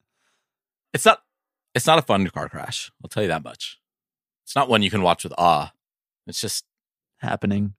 It's 0.93 1.05
not 1.05 1.21
it's 1.73 1.87
not 1.87 1.99
a 1.99 2.01
fun 2.01 2.27
car 2.29 2.49
crash. 2.49 2.91
I'll 3.03 3.09
tell 3.09 3.23
you 3.23 3.29
that 3.29 3.43
much. 3.43 3.79
It's 4.43 4.55
not 4.55 4.67
one 4.69 4.81
you 4.83 4.89
can 4.89 5.01
watch 5.01 5.23
with 5.23 5.33
awe. 5.37 5.71
It's 6.27 6.41
just 6.41 6.65
Happening. 7.17 7.73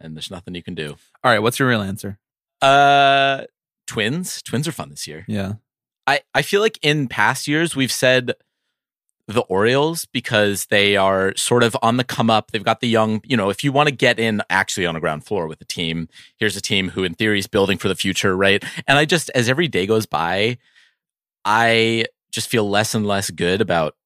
and 0.00 0.16
there's 0.16 0.30
nothing 0.30 0.54
you 0.54 0.62
can 0.62 0.76
do. 0.76 0.90
All 1.24 1.32
right, 1.32 1.40
what's 1.40 1.58
your 1.58 1.68
real 1.68 1.82
answer? 1.82 2.18
Uh 2.62 3.42
twins. 3.88 4.40
Twins 4.42 4.68
are 4.68 4.72
fun 4.72 4.90
this 4.90 5.08
year. 5.08 5.24
Yeah. 5.26 5.54
I, 6.06 6.20
I 6.34 6.42
feel 6.42 6.60
like 6.60 6.78
in 6.82 7.08
past 7.08 7.46
years 7.48 7.74
we've 7.76 7.92
said 7.92 8.34
the 9.34 9.42
Orioles 9.42 10.06
because 10.06 10.66
they 10.66 10.96
are 10.96 11.34
sort 11.36 11.62
of 11.62 11.76
on 11.82 11.96
the 11.96 12.04
come 12.04 12.30
up. 12.30 12.50
They've 12.50 12.64
got 12.64 12.80
the 12.80 12.88
young, 12.88 13.20
you 13.24 13.36
know, 13.36 13.50
if 13.50 13.62
you 13.64 13.72
want 13.72 13.88
to 13.88 13.94
get 13.94 14.18
in 14.18 14.42
actually 14.50 14.86
on 14.86 14.96
a 14.96 15.00
ground 15.00 15.24
floor 15.24 15.46
with 15.46 15.60
a 15.60 15.64
team, 15.64 16.08
here's 16.38 16.56
a 16.56 16.60
team 16.60 16.90
who 16.90 17.04
in 17.04 17.14
theory 17.14 17.38
is 17.38 17.46
building 17.46 17.78
for 17.78 17.88
the 17.88 17.94
future, 17.94 18.36
right? 18.36 18.64
And 18.86 18.98
I 18.98 19.04
just 19.04 19.30
as 19.30 19.48
every 19.48 19.68
day 19.68 19.86
goes 19.86 20.06
by, 20.06 20.58
I 21.44 22.06
just 22.32 22.48
feel 22.48 22.68
less 22.68 22.94
and 22.94 23.06
less 23.06 23.30
good 23.30 23.60
about 23.60 23.96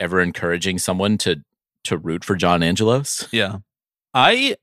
ever 0.00 0.20
encouraging 0.20 0.78
someone 0.78 1.18
to 1.18 1.42
to 1.84 1.98
root 1.98 2.24
for 2.24 2.36
John 2.36 2.62
Angelos. 2.62 3.28
Yeah. 3.32 3.58
I 4.14 4.56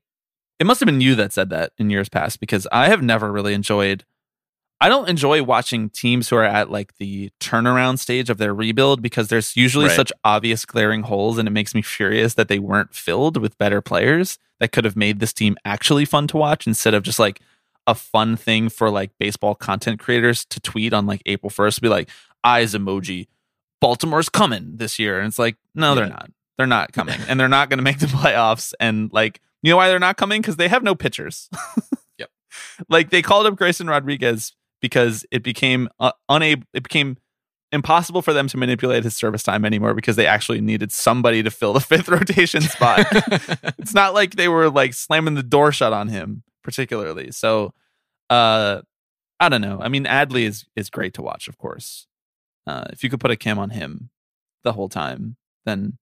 it 0.58 0.66
must 0.66 0.80
have 0.80 0.86
been 0.86 1.00
you 1.00 1.14
that 1.14 1.32
said 1.32 1.50
that 1.50 1.72
in 1.78 1.90
years 1.90 2.08
past 2.08 2.40
because 2.40 2.66
I 2.70 2.88
have 2.88 3.02
never 3.02 3.32
really 3.32 3.54
enjoyed 3.54 4.04
I 4.80 4.88
don't 4.88 5.08
enjoy 5.08 5.42
watching 5.42 5.90
teams 5.90 6.28
who 6.30 6.36
are 6.36 6.44
at 6.44 6.70
like 6.70 6.96
the 6.96 7.30
turnaround 7.40 7.98
stage 7.98 8.30
of 8.30 8.38
their 8.38 8.54
rebuild 8.54 9.02
because 9.02 9.28
there's 9.28 9.54
usually 9.56 9.86
Right. 9.86 9.96
such 9.96 10.12
obvious 10.24 10.64
glaring 10.64 11.02
holes 11.02 11.36
and 11.36 11.46
it 11.46 11.50
makes 11.50 11.74
me 11.74 11.82
furious 11.82 12.34
that 12.34 12.48
they 12.48 12.58
weren't 12.58 12.94
filled 12.94 13.36
with 13.36 13.58
better 13.58 13.82
players 13.82 14.38
that 14.58 14.72
could 14.72 14.84
have 14.86 14.96
made 14.96 15.20
this 15.20 15.32
team 15.34 15.56
actually 15.64 16.04
fun 16.06 16.26
to 16.28 16.36
watch 16.38 16.66
instead 16.66 16.94
of 16.94 17.02
just 17.02 17.18
like 17.18 17.40
a 17.86 17.94
fun 17.94 18.36
thing 18.36 18.68
for 18.70 18.88
like 18.90 19.10
baseball 19.18 19.54
content 19.54 19.98
creators 20.00 20.44
to 20.46 20.60
tweet 20.60 20.92
on 20.94 21.06
like 21.06 21.22
April 21.26 21.50
1st 21.50 21.80
be 21.82 21.88
like 21.88 22.08
eyes 22.44 22.74
emoji 22.74 23.26
Baltimore's 23.82 24.28
coming 24.28 24.76
this 24.76 24.98
year. 24.98 25.18
And 25.18 25.26
it's 25.28 25.38
like 25.38 25.56
no 25.74 25.94
they're 25.94 26.06
not. 26.08 26.30
They're 26.58 26.66
not 26.66 26.92
coming 26.92 27.18
and 27.28 27.38
they're 27.40 27.48
not 27.48 27.68
going 27.70 27.78
to 27.78 27.82
make 27.82 27.98
the 27.98 28.06
playoffs 28.06 28.72
and 28.80 29.10
like 29.12 29.40
you 29.62 29.70
know 29.70 29.76
why 29.76 29.88
they're 29.88 29.98
not 29.98 30.16
coming? 30.16 30.40
Because 30.40 30.56
they 30.56 30.68
have 30.68 30.82
no 30.82 30.94
pitchers. 30.94 31.50
Yep. 32.18 32.30
like 32.90 33.08
they 33.10 33.22
called 33.22 33.46
up 33.46 33.56
Grayson 33.56 33.86
Rodriguez 33.86 34.52
because 34.80 35.24
it 35.30 35.42
became 35.42 35.88
uh, 35.98 36.12
unable 36.28 36.64
it 36.72 36.82
became 36.82 37.16
impossible 37.72 38.20
for 38.22 38.32
them 38.32 38.48
to 38.48 38.56
manipulate 38.56 39.04
his 39.04 39.16
service 39.16 39.42
time 39.42 39.64
anymore 39.64 39.94
because 39.94 40.16
they 40.16 40.26
actually 40.26 40.60
needed 40.60 40.90
somebody 40.90 41.42
to 41.42 41.50
fill 41.50 41.72
the 41.72 41.80
fifth 41.92 42.08
rotation 42.08 42.62
spot. 42.62 43.06
It's 43.78 43.94
not 43.94 44.14
like 44.14 44.34
they 44.34 44.48
were 44.48 44.70
like 44.70 44.92
slamming 44.94 45.34
the 45.34 45.42
door 45.42 45.72
shut 45.72 45.92
on 45.92 46.08
him 46.08 46.42
particularly. 46.62 47.30
So 47.30 47.72
uh 48.28 48.82
i 49.38 49.48
don't 49.48 49.62
know. 49.62 49.78
I 49.80 49.88
mean 49.88 50.04
adley 50.04 50.42
is 50.42 50.66
is 50.76 50.90
great 50.90 51.14
to 51.14 51.22
watch 51.22 51.48
of 51.48 51.58
course. 51.58 52.06
Uh 52.66 52.84
if 52.90 53.02
you 53.04 53.10
could 53.10 53.20
put 53.20 53.30
a 53.30 53.36
cam 53.36 53.58
on 53.58 53.70
him 53.70 54.10
the 54.64 54.72
whole 54.72 54.88
time 54.88 55.36
then 55.64 55.98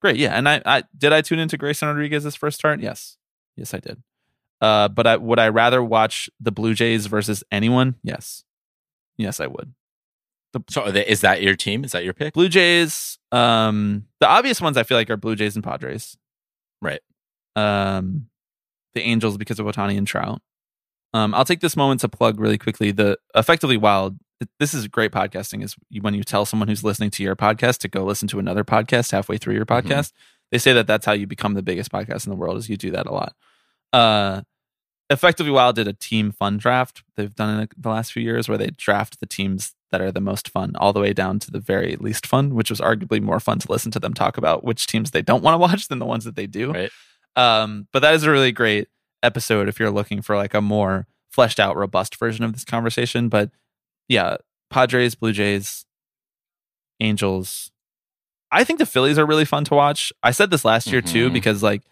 great. 0.00 0.16
Yeah 0.16 0.32
and 0.34 0.48
i 0.48 0.62
i 0.64 0.82
did 0.96 1.12
i 1.12 1.20
tune 1.20 1.38
into 1.38 1.56
grayson 1.56 1.88
rodriguez's 1.88 2.34
first 2.34 2.58
start 2.58 2.80
yes. 2.80 3.16
Yes 3.56 3.74
i 3.74 3.78
did 3.78 4.02
uh 4.60 4.88
but 4.88 5.06
i 5.06 5.16
would 5.16 5.38
i 5.38 5.48
rather 5.48 5.82
watch 5.82 6.28
the 6.40 6.52
blue 6.52 6.74
jays 6.74 7.06
versus 7.06 7.42
anyone 7.52 7.94
yes 8.02 8.44
yes 9.16 9.40
i 9.40 9.46
would 9.46 9.72
So 10.70 10.82
are 10.84 10.92
they- 10.92 11.06
is 11.06 11.20
that 11.22 11.42
your 11.42 11.56
team? 11.56 11.82
Is 11.82 11.90
that 11.92 12.04
your 12.04 12.14
pick? 12.14 12.32
Blue 12.34 12.48
Jays. 12.48 13.18
Um, 13.32 14.04
the 14.20 14.28
obvious 14.28 14.60
ones 14.60 14.76
I 14.76 14.84
feel 14.84 14.96
like 14.96 15.10
are 15.10 15.16
Blue 15.16 15.34
Jays 15.34 15.56
and 15.56 15.64
Padres. 15.64 16.16
Right. 16.80 17.00
Um, 17.56 18.26
the 18.94 19.00
Angels 19.02 19.36
because 19.36 19.58
of 19.58 19.66
Ohtani 19.66 19.98
and 19.98 20.06
Trout. 20.06 20.40
Um, 21.12 21.34
I'll 21.34 21.44
take 21.44 21.58
this 21.60 21.76
moment 21.76 22.00
to 22.02 22.08
plug 22.08 22.38
really 22.38 22.56
quickly 22.56 22.92
the 22.92 23.18
effectively 23.34 23.76
wild. 23.76 24.16
This 24.60 24.74
is 24.74 24.86
great 24.86 25.10
podcasting. 25.10 25.64
Is 25.64 25.74
when 26.00 26.14
you 26.14 26.22
tell 26.22 26.44
someone 26.44 26.68
who's 26.68 26.84
listening 26.84 27.10
to 27.10 27.24
your 27.24 27.34
podcast 27.34 27.78
to 27.78 27.88
go 27.88 28.04
listen 28.04 28.28
to 28.28 28.38
another 28.38 28.62
podcast 28.62 29.10
halfway 29.10 29.38
through 29.38 29.54
your 29.54 29.66
Mm-hmm. 29.66 29.88
podcast. 29.90 30.12
They 30.52 30.58
say 30.58 30.72
that 30.74 30.86
that's 30.86 31.04
how 31.06 31.12
you 31.12 31.26
become 31.26 31.54
the 31.54 31.62
biggest 31.62 31.90
podcast 31.90 32.26
in 32.26 32.30
the 32.30 32.36
world. 32.36 32.58
Is 32.58 32.68
you 32.68 32.76
do 32.76 32.92
that 32.92 33.06
a 33.06 33.12
lot. 33.12 33.34
Uh, 33.94 34.42
effectively 35.10 35.52
wild 35.52 35.76
did 35.76 35.86
a 35.88 35.92
team 35.92 36.32
fun 36.32 36.56
draft. 36.58 37.02
They've 37.16 37.34
done 37.34 37.60
in 37.60 37.68
the 37.76 37.88
last 37.88 38.12
few 38.12 38.22
years 38.22 38.48
where 38.48 38.58
they 38.58 38.68
draft 38.76 39.20
the 39.20 39.26
teams 39.26 39.74
that 39.92 40.00
are 40.00 40.10
the 40.10 40.20
most 40.20 40.48
fun 40.48 40.72
all 40.76 40.92
the 40.92 41.00
way 41.00 41.12
down 41.12 41.38
to 41.40 41.50
the 41.50 41.60
very 41.60 41.94
least 41.96 42.26
fun, 42.26 42.54
which 42.54 42.70
was 42.70 42.80
arguably 42.80 43.20
more 43.20 43.38
fun 43.38 43.58
to 43.60 43.70
listen 43.70 43.92
to 43.92 44.00
them 44.00 44.14
talk 44.14 44.36
about 44.36 44.64
which 44.64 44.86
teams 44.86 45.10
they 45.12 45.22
don't 45.22 45.42
want 45.42 45.54
to 45.54 45.58
watch 45.66 45.88
than 45.88 45.98
the 46.00 46.06
ones 46.06 46.24
that 46.24 46.34
they 46.36 46.46
do. 46.46 46.72
Right. 46.72 46.90
Um, 47.36 47.86
but 47.92 48.00
that 48.00 48.14
is 48.14 48.24
a 48.24 48.30
really 48.30 48.50
great 48.52 48.88
episode 49.22 49.68
if 49.68 49.78
you're 49.78 49.90
looking 49.90 50.20
for 50.22 50.36
like 50.36 50.54
a 50.54 50.60
more 50.60 51.06
fleshed 51.30 51.60
out, 51.60 51.76
robust 51.76 52.16
version 52.18 52.44
of 52.44 52.52
this 52.52 52.64
conversation. 52.64 53.28
But 53.28 53.50
yeah, 54.08 54.36
Padres, 54.70 55.14
Blue 55.14 55.32
Jays, 55.32 55.84
Angels. 57.00 57.70
I 58.50 58.64
think 58.64 58.78
the 58.78 58.86
Phillies 58.86 59.18
are 59.18 59.26
really 59.26 59.44
fun 59.44 59.64
to 59.64 59.74
watch. 59.74 60.12
I 60.22 60.30
said 60.30 60.50
this 60.50 60.64
last 60.64 60.86
year 60.86 61.02
too, 61.02 61.28
Mhm. 61.28 61.32
because 61.32 61.62
like 61.62 61.82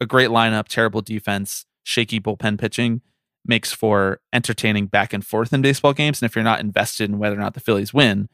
a 0.00 0.06
great 0.06 0.30
lineup, 0.30 0.68
terrible 0.68 1.02
defense, 1.02 1.66
shaky 1.82 2.20
bullpen 2.20 2.58
pitching 2.58 3.00
makes 3.44 3.72
for 3.72 4.20
entertaining 4.32 4.86
back 4.86 5.12
and 5.12 5.24
forth 5.24 5.52
in 5.52 5.62
baseball 5.62 5.92
games. 5.92 6.20
And 6.20 6.28
if 6.28 6.34
you're 6.36 6.44
not 6.44 6.60
invested 6.60 7.08
in 7.08 7.18
whether 7.18 7.36
or 7.36 7.40
not 7.40 7.54
the 7.54 7.60
Phillies 7.60 7.94
win, 7.94 8.28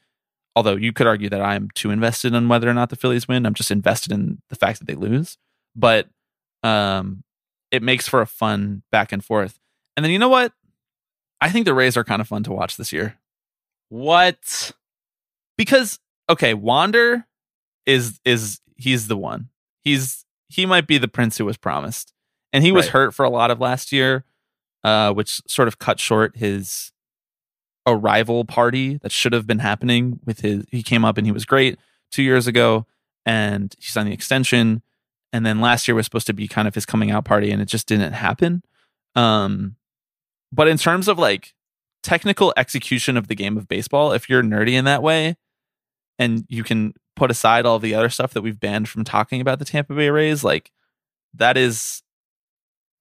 although 0.57 0.77
you 0.77 0.93
could 0.93 1.07
argue 1.07 1.29
that 1.29 1.41
I'm 1.41 1.69
too 1.75 1.91
invested 1.91 2.35
in 2.35 2.49
whether 2.49 2.69
or 2.69 2.75
not 2.75 2.91
the 2.91 2.97
Phillies 2.97 3.29
win, 3.29 3.47
I'm 3.47 3.55
just 3.55 3.71
invested 3.71 4.13
in 4.13 4.41
the 4.49 4.57
fact 4.57 4.79
that 4.81 4.87
they 4.87 4.95
lose. 4.95 5.39
But 5.77 6.09
um, 6.63 7.23
it 7.71 7.83
makes 7.83 8.09
for 8.09 8.21
a 8.21 8.27
fun 8.27 8.83
back 8.91 9.13
and 9.13 9.25
forth. 9.25 9.59
And 9.97 10.03
then 10.05 10.11
you 10.11 10.19
know 10.19 10.29
what? 10.29 10.53
I 11.41 11.51
think 11.51 11.67
the 11.67 11.75
Rays 11.75 11.97
are 11.97 12.05
kind 12.05 12.21
of 12.21 12.29
fun 12.29 12.43
to 12.45 12.53
watch 12.53 12.77
this 12.77 12.93
year 12.93 13.17
What? 13.89 14.73
because 15.57 15.99
okay, 16.29 16.55
Wander 16.55 17.27
is 17.87 18.19
is 18.25 18.61
he's 18.77 19.09
the 19.09 19.17
one. 19.17 19.51
He's 19.83 20.24
he 20.55 20.67
might 20.67 20.87
be 20.87 20.99
the 20.99 21.09
prince 21.09 21.39
who 21.39 21.45
was 21.45 21.57
promised, 21.57 22.13
and 22.53 22.63
he 22.65 22.73
was 22.73 22.87
Right. 22.87 22.93
hurt 22.93 23.15
for 23.15 23.25
a 23.25 23.31
lot 23.31 23.51
of 23.51 23.61
last 23.61 23.93
year, 23.93 24.25
uh, 24.83 25.13
which 25.13 25.41
sort 25.49 25.69
of 25.69 25.79
cut 25.79 25.99
short 26.01 26.37
his 26.37 26.93
arrival 27.87 28.45
party 28.45 28.97
that 29.03 29.13
should 29.13 29.33
have 29.33 29.47
been 29.47 29.59
happening 29.59 30.21
with 30.25 30.41
his. 30.41 30.65
He 30.71 30.83
came 30.83 31.05
up 31.05 31.19
and 31.19 31.27
he 31.27 31.33
was 31.33 31.45
great 31.45 31.79
two 32.11 32.23
years 32.23 32.47
ago, 32.47 32.87
and 33.27 33.75
he 33.79 33.87
signed 33.87 34.09
the 34.09 34.13
extension, 34.13 34.83
and 35.33 35.45
then 35.45 35.61
last 35.61 35.87
year 35.89 35.95
was 35.95 36.07
supposed 36.07 36.27
to 36.29 36.33
be 36.33 36.49
kind 36.49 36.69
of 36.69 36.75
his 36.75 36.87
coming 36.87 37.11
out 37.11 37.25
party, 37.25 37.51
and 37.51 37.61
it 37.61 37.67
just 37.69 37.87
didn't 37.87 38.13
happen. 38.13 38.63
Um, 39.15 39.77
but 40.53 40.69
in 40.69 40.79
terms 40.79 41.09
of 41.09 41.19
like 41.19 41.55
technical 42.03 42.53
execution 42.57 43.17
of 43.17 43.29
the 43.29 43.35
game 43.35 43.57
of 43.57 43.67
baseball, 43.69 44.13
if 44.13 44.29
you're 44.29 44.43
nerdy 44.43 44.73
in 44.73 44.85
that 44.85 45.03
way, 45.03 45.37
and 46.19 46.45
you 46.49 46.63
can 46.63 46.95
put 47.17 47.31
aside 47.31 47.67
all 47.67 47.79
the 47.79 47.95
other 47.95 48.09
stuff 48.09 48.33
that 48.33 48.43
we've 48.43 48.61
banned 48.61 48.89
from 48.89 49.05
talking 49.05 49.41
about 49.41 49.59
the 49.59 49.65
Tampa 49.65 49.95
Bay 49.95 50.11
Rays, 50.11 50.43
like 50.45 50.73
that 51.33 51.57
is 51.57 52.03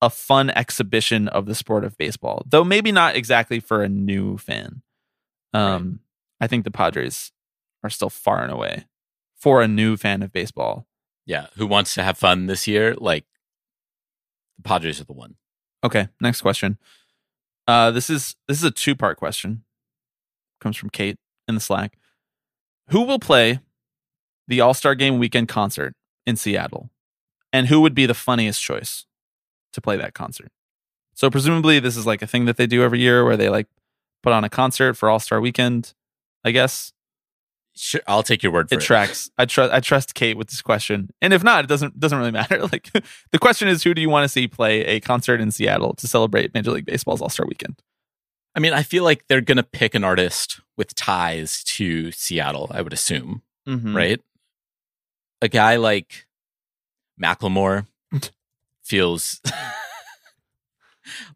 a 0.00 0.10
fun 0.10 0.50
exhibition 0.50 1.28
of 1.28 1.46
the 1.46 1.54
sport 1.54 1.84
of 1.84 1.96
baseball, 1.96 2.42
though 2.46 2.64
maybe 2.64 2.92
not 2.92 3.16
exactly 3.16 3.60
for 3.60 3.82
a 3.82 3.88
new 3.88 4.36
fan. 4.38 4.82
Um, 5.52 6.00
I 6.40 6.46
think 6.46 6.64
the 6.64 6.70
Padres 6.70 7.32
are 7.82 7.90
still 7.90 8.10
far 8.10 8.42
and 8.42 8.52
away 8.52 8.86
for 9.34 9.62
a 9.62 9.68
new 9.68 9.96
fan 9.96 10.22
of 10.22 10.32
baseball. 10.32 10.86
Yeah. 11.26 11.46
Who 11.56 11.66
wants 11.66 11.94
to 11.94 12.02
have 12.02 12.18
fun 12.18 12.46
this 12.46 12.66
year? 12.66 12.94
Like 12.96 13.24
the 14.56 14.62
Padres 14.62 15.00
are 15.00 15.04
the 15.04 15.12
one. 15.12 15.36
Okay, 15.82 16.08
next 16.20 16.40
question. 16.40 16.78
Uh, 17.66 17.90
this 17.90 18.10
is 18.10 18.36
this 18.48 18.58
is 18.58 18.64
a 18.64 18.70
two 18.70 18.94
part 18.94 19.18
question. 19.18 19.64
Comes 20.60 20.76
from 20.76 20.90
Kate 20.90 21.18
in 21.46 21.54
the 21.54 21.60
Slack. 21.60 21.98
Who 22.88 23.02
will 23.02 23.18
play 23.18 23.60
the 24.46 24.60
All 24.60 24.74
Star 24.74 24.94
Game 24.94 25.18
weekend 25.18 25.48
concert 25.48 25.94
in 26.26 26.36
Seattle, 26.36 26.90
and 27.52 27.66
who 27.68 27.80
would 27.80 27.94
be 27.94 28.06
the 28.06 28.14
funniest 28.14 28.62
choice 28.62 29.06
to 29.72 29.80
play 29.80 29.96
that 29.96 30.14
concert? 30.14 30.50
So 31.14 31.30
presumably 31.30 31.78
this 31.80 31.96
is 31.96 32.06
like 32.06 32.22
a 32.22 32.26
thing 32.26 32.44
that 32.46 32.56
they 32.56 32.66
do 32.66 32.82
every 32.82 33.00
year, 33.00 33.24
where 33.24 33.36
they 33.36 33.48
like 33.48 33.66
put 34.22 34.32
on 34.32 34.44
a 34.44 34.48
concert 34.50 34.94
for 34.94 35.08
All 35.08 35.18
Star 35.20 35.40
Weekend. 35.40 35.94
I 36.44 36.50
guess 36.50 36.92
Sure, 37.76 38.00
I'll 38.06 38.22
take 38.22 38.44
your 38.44 38.52
word 38.52 38.68
for 38.68 38.76
it 38.76 38.82
it. 38.82 38.86
tracks. 38.86 39.30
I 39.36 39.46
trust 39.46 39.72
I 39.72 39.80
trust 39.80 40.14
Kate 40.14 40.36
with 40.36 40.46
this 40.48 40.62
question, 40.62 41.10
and 41.20 41.32
if 41.32 41.42
not, 41.42 41.64
it 41.64 41.66
doesn't 41.66 41.98
doesn't 41.98 42.16
really 42.16 42.30
matter. 42.40 42.60
Like 42.68 42.88
the 43.32 43.38
question 43.40 43.66
is, 43.66 43.82
who 43.82 43.94
do 43.94 44.00
you 44.00 44.08
want 44.08 44.22
to 44.24 44.28
see 44.28 44.46
play 44.46 44.84
a 44.84 45.00
concert 45.00 45.40
in 45.40 45.50
Seattle 45.50 45.92
to 45.94 46.06
celebrate 46.06 46.54
Major 46.54 46.70
League 46.70 46.84
Baseball's 46.86 47.20
All 47.20 47.28
Star 47.28 47.46
Weekend? 47.46 47.82
I 48.54 48.60
mean, 48.60 48.72
I 48.72 48.84
feel 48.84 49.02
like 49.02 49.24
they're 49.26 49.40
going 49.40 49.56
to 49.56 49.64
pick 49.64 49.96
an 49.96 50.04
artist 50.04 50.60
with 50.76 50.94
ties 50.94 51.64
to 51.64 52.12
Seattle, 52.12 52.70
I 52.72 52.80
would 52.82 52.92
assume, 52.92 53.42
Mm-hmm. 53.68 53.96
right? 53.96 54.20
A 55.44 55.48
guy 55.48 55.76
like 55.76 56.24
Macklemore 57.22 57.86
feels 58.82 59.42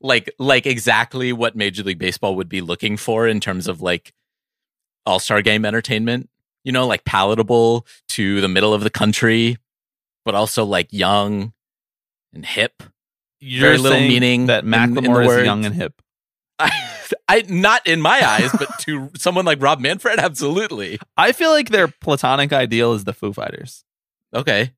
like 0.01 0.33
like 0.39 0.65
exactly 0.65 1.31
what 1.31 1.55
Major 1.55 1.83
League 1.83 1.99
Baseball 1.99 2.35
would 2.37 2.49
be 2.49 2.63
looking 2.63 2.97
for 2.97 3.29
in 3.29 3.39
terms 3.39 3.69
of 3.69 3.83
like 3.83 4.15
All-Star 5.05 5.43
game 5.43 5.67
entertainment, 5.67 6.31
you 6.65 6.73
know, 6.73 6.87
like 6.87 7.05
palatable 7.05 7.87
to 8.09 8.41
the 8.41 8.49
middle 8.49 8.73
of 8.73 8.83
the 8.83 8.89
country, 8.89 9.59
but 10.25 10.35
also 10.35 10.65
like 10.65 10.91
young 10.91 11.53
and 12.33 12.47
hip. 12.47 12.83
You're 13.41 13.61
Very 13.67 13.79
little 13.79 14.01
meaning 14.01 14.47
that 14.47 14.65
in- 14.65 14.73
in 14.73 14.95
Macklemore 14.95 15.39
is 15.41 15.45
young 15.45 15.67
and 15.67 15.75
hip. 15.75 16.01
I, 16.59 16.71
I 17.29 17.45
not 17.47 17.87
in 17.87 18.01
my 18.01 18.27
eyes, 18.27 18.51
but 18.59 18.79
to 18.81 19.11
someone 19.17 19.45
like 19.45 19.61
Rob 19.63 19.81
Manfred, 19.81 20.19
absolutely. 20.19 20.99
I 21.17 21.33
feel 21.33 21.51
like 21.51 21.69
their 21.69 21.89
platonic 21.89 22.55
ideal 22.55 22.95
is 22.95 23.05
the 23.05 23.13
Foo 23.13 23.35
Fighters. 23.35 23.85
Okay. 24.35 24.73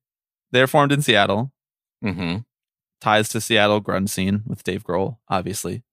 They're 0.51 0.67
formed 0.67 0.91
in 0.91 1.01
Seattle, 1.01 1.51
Mm-hmm. 2.03 2.37
ties 2.99 3.29
to 3.29 3.39
Seattle 3.41 3.81
grunge 3.81 4.09
scene 4.09 4.43
with 4.47 4.63
Dave 4.63 4.83
Grohl, 4.83 5.17
obviously. 5.29 5.83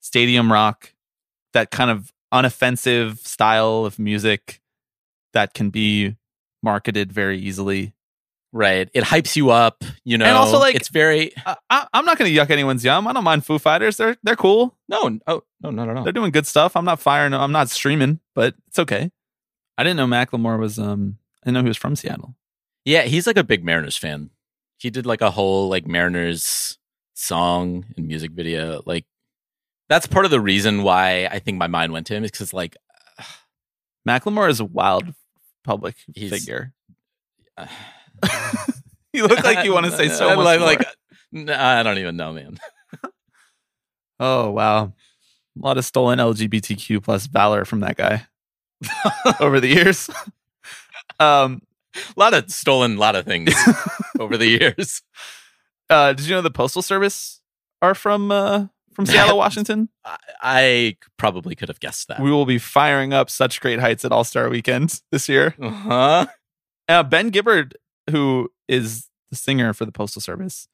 Stadium 0.00 0.52
rock, 0.52 0.92
that 1.52 1.70
kind 1.70 1.90
of 1.90 2.12
unoffensive 2.32 3.18
style 3.18 3.84
of 3.84 3.98
music 3.98 4.60
that 5.32 5.54
can 5.54 5.70
be 5.70 6.16
marketed 6.62 7.12
very 7.12 7.38
easily. 7.38 7.94
Right. 8.52 8.88
It 8.94 9.04
hypes 9.04 9.36
you 9.36 9.50
up, 9.50 9.84
you 10.04 10.16
know. 10.18 10.24
And 10.24 10.36
also, 10.36 10.58
like- 10.58 10.74
it's 10.74 10.88
very 10.88 11.32
I, 11.46 11.86
I'm 11.92 12.04
not 12.06 12.16
going 12.18 12.32
to 12.32 12.36
yuck 12.40 12.50
anyone's 12.50 12.82
yum. 12.84 13.06
I 13.06 13.12
don't 13.12 13.24
mind 13.24 13.44
Foo 13.44 13.58
Fighters. 13.58 13.96
They're 13.98 14.16
they're 14.22 14.36
cool. 14.36 14.74
no, 14.88 15.18
oh 15.26 15.42
no, 15.62 15.70
no, 15.70 15.84
no, 15.84 15.92
no. 15.92 16.02
They're 16.02 16.12
doing 16.14 16.30
good 16.30 16.46
stuff. 16.46 16.74
I'm 16.76 16.84
not 16.86 16.98
firing. 17.00 17.34
I'm 17.34 17.52
not 17.52 17.68
streaming, 17.68 18.20
but 18.34 18.54
it's 18.68 18.78
okay. 18.78 19.10
I 19.76 19.84
didn't 19.84 19.98
know 19.98 20.06
Macklemore 20.06 20.58
was. 20.58 20.78
Um, 20.78 21.18
I 21.42 21.46
didn't 21.46 21.54
know 21.54 21.62
he 21.62 21.68
was 21.68 21.76
from 21.76 21.94
Seattle. 21.94 22.34
Yeah, 22.88 23.02
he's 23.02 23.26
like 23.26 23.36
a 23.36 23.44
big 23.44 23.62
Mariners 23.62 23.98
fan. 23.98 24.30
He 24.78 24.88
did 24.88 25.04
like 25.04 25.20
a 25.20 25.30
whole 25.30 25.68
like 25.68 25.86
Mariners 25.86 26.78
song 27.12 27.84
and 27.98 28.08
music 28.08 28.30
video. 28.30 28.80
Like 28.86 29.04
that's 29.90 30.06
part 30.06 30.24
of 30.24 30.30
the 30.30 30.40
reason 30.40 30.82
why 30.82 31.26
I 31.26 31.38
think 31.38 31.58
my 31.58 31.66
mind 31.66 31.92
went 31.92 32.06
to 32.06 32.14
him 32.14 32.24
is 32.24 32.30
because 32.30 32.54
like 32.54 32.78
Macklemore 34.08 34.48
is 34.48 34.60
a 34.60 34.64
wild 34.64 35.12
public 35.64 35.96
figure. 36.16 36.72
you 39.12 39.26
look 39.26 39.44
like 39.44 39.66
you 39.66 39.74
want 39.74 39.84
to 39.84 39.92
say 39.92 40.08
so 40.08 40.28
much 40.36 40.58
like, 40.58 40.58
more. 40.58 41.44
like 41.44 41.58
I 41.58 41.82
don't 41.82 41.98
even 41.98 42.16
know, 42.16 42.32
man. 42.32 42.58
oh 44.18 44.48
wow, 44.48 44.84
a 44.84 44.92
lot 45.56 45.76
of 45.76 45.84
stolen 45.84 46.18
LGBTQ 46.18 47.04
plus 47.04 47.26
valor 47.26 47.66
from 47.66 47.80
that 47.80 47.98
guy 47.98 48.26
over 49.40 49.60
the 49.60 49.68
years. 49.68 50.08
um, 51.20 51.60
A 51.96 52.20
lot 52.20 52.34
of 52.34 52.50
stolen, 52.50 52.96
a 52.96 53.00
lot 53.00 53.16
of 53.16 53.24
things 53.24 53.54
over 54.20 54.36
the 54.36 54.46
years. 54.46 55.02
uh, 55.90 56.12
did 56.12 56.26
you 56.26 56.34
know 56.34 56.42
the 56.42 56.50
postal 56.50 56.82
service 56.82 57.40
are 57.82 57.94
from 57.94 58.30
uh, 58.30 58.66
from 58.94 59.06
Seattle, 59.06 59.38
Washington? 59.38 59.88
I, 60.04 60.16
I 60.42 60.96
probably 61.16 61.54
could 61.54 61.68
have 61.68 61.80
guessed 61.80 62.08
that. 62.08 62.20
We 62.20 62.30
will 62.30 62.46
be 62.46 62.58
firing 62.58 63.12
up 63.12 63.30
such 63.30 63.60
great 63.60 63.80
heights 63.80 64.04
at 64.04 64.12
All 64.12 64.24
Star 64.24 64.48
Weekend 64.48 65.00
this 65.10 65.28
year. 65.28 65.54
Uh 65.60 65.70
huh. 65.70 66.26
Uh, 66.88 67.02
ben 67.02 67.30
Gibbard, 67.30 67.74
who 68.10 68.50
is 68.68 69.08
the 69.30 69.36
singer 69.36 69.72
for 69.72 69.84
the 69.84 69.92
Postal 69.92 70.20
Service 70.22 70.68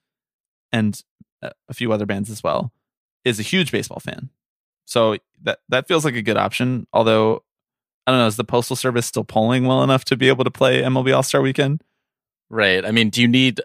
and 0.73 1.01
a 1.43 1.75
few 1.75 1.93
other 1.93 2.07
bands 2.07 2.31
as 2.31 2.43
well, 2.43 2.73
is 3.25 3.39
a 3.39 3.43
huge 3.43 3.71
baseball 3.71 4.01
fan. 4.01 4.31
So 4.87 5.17
that 5.43 5.59
that 5.69 5.89
feels 5.89 6.05
like 6.05 6.15
a 6.15 6.23
good 6.23 6.37
option. 6.37 6.87
Although 6.93 7.43
I 8.07 8.13
don't 8.13 8.21
know, 8.21 8.27
is 8.27 8.37
the 8.37 8.45
Postal 8.45 8.77
Service 8.77 9.07
still 9.07 9.25
polling 9.25 9.65
well 9.67 9.83
enough 9.83 10.05
to 10.07 10.17
be 10.17 10.29
able 10.29 10.45
to 10.45 10.51
play 10.51 10.83
MLB 10.83 11.15
All 11.15 11.23
Star 11.23 11.41
Weekend? 11.41 11.83
Right. 12.51 12.85
I 12.85 12.91
mean, 12.91 13.11
do 13.11 13.23
you 13.23 13.29
need 13.29 13.61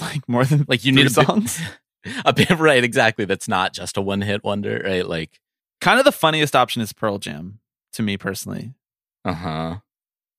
Like 0.00 0.28
more 0.28 0.44
than 0.44 0.64
like 0.68 0.84
you 0.84 0.92
need 0.92 1.02
a 1.06 1.10
bit- 1.14 1.26
songs? 1.26 1.60
a 2.24 2.32
bit 2.32 2.50
right? 2.58 2.82
Exactly. 2.82 3.24
That's 3.24 3.48
not 3.48 3.72
just 3.72 3.96
a 3.96 4.00
one 4.02 4.22
hit 4.22 4.42
wonder, 4.44 4.82
right? 4.84 5.06
Like 5.06 5.38
kind 5.80 5.98
of 5.98 6.04
the 6.04 6.12
funniest 6.12 6.56
option 6.56 6.82
is 6.82 6.92
Pearl 6.92 7.18
Jam 7.18 7.60
to 7.92 8.02
me 8.02 8.16
personally. 8.16 8.72
Uh 9.24 9.34
huh. 9.34 9.76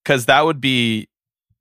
because 0.04 0.26
that 0.26 0.42
would 0.44 0.60
be 0.60 1.08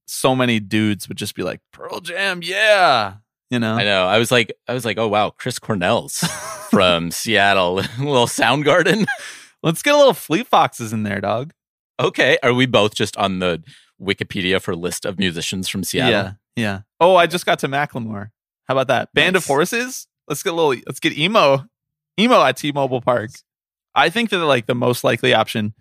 so 0.07 0.35
many 0.35 0.59
dudes 0.59 1.07
would 1.09 1.19
just 1.19 1.35
be 1.35 1.43
like 1.43 1.61
Pearl 1.73 2.01
Jam, 2.01 2.41
yeah, 2.43 3.15
you 3.51 3.59
know. 3.61 3.75
I 3.75 3.85
know. 3.85 4.07
I 4.07 4.19
was 4.19 4.33
like, 4.33 4.53
I 4.67 4.73
was 4.75 4.85
like, 4.85 4.99
oh 4.99 5.07
wow, 5.09 5.31
Chris 5.31 5.59
Cornell's 5.59 6.19
from 6.71 7.11
Seattle, 7.11 7.75
little 7.99 8.27
Soundgarden. 8.27 9.07
Let's 9.63 9.83
get 9.83 9.95
a 9.95 9.99
little 9.99 10.15
Fleet 10.15 10.47
Foxes 10.47 10.93
in 10.95 11.03
there, 11.03 11.21
dog. 11.21 11.53
Okay, 12.01 12.39
are 12.43 12.55
we 12.55 12.67
both 12.67 12.95
just 12.95 13.17
on 13.17 13.39
the 13.41 13.63
Wikipedia 14.01 14.61
for 14.61 14.75
list 14.75 15.05
of 15.05 15.19
musicians 15.19 15.69
from 15.69 15.85
Seattle? 15.85 16.11
Yeah, 16.11 16.33
yeah. 16.57 16.81
Oh, 16.99 17.17
I 17.17 17.27
just 17.27 17.45
got 17.45 17.59
to 17.61 17.69
Macklemore. 17.69 18.31
How 18.67 18.75
about 18.75 18.89
that? 18.89 19.13
Band 19.13 19.37
of 19.37 19.45
Horses. 19.45 20.07
Let's 20.27 20.43
get 20.43 20.53
a 20.53 20.57
little. 20.57 20.81
Let's 20.87 21.01
get 21.01 21.17
emo, 21.19 21.67
emo 22.19 22.43
at 22.43 22.57
T-Mobile 22.57 23.01
Park. 23.01 23.31
I 23.95 24.09
think 24.09 24.31
that 24.31 24.39
like 24.39 24.67
the 24.67 24.75
most 24.75 25.05
likely 25.05 25.35
option, 25.35 25.75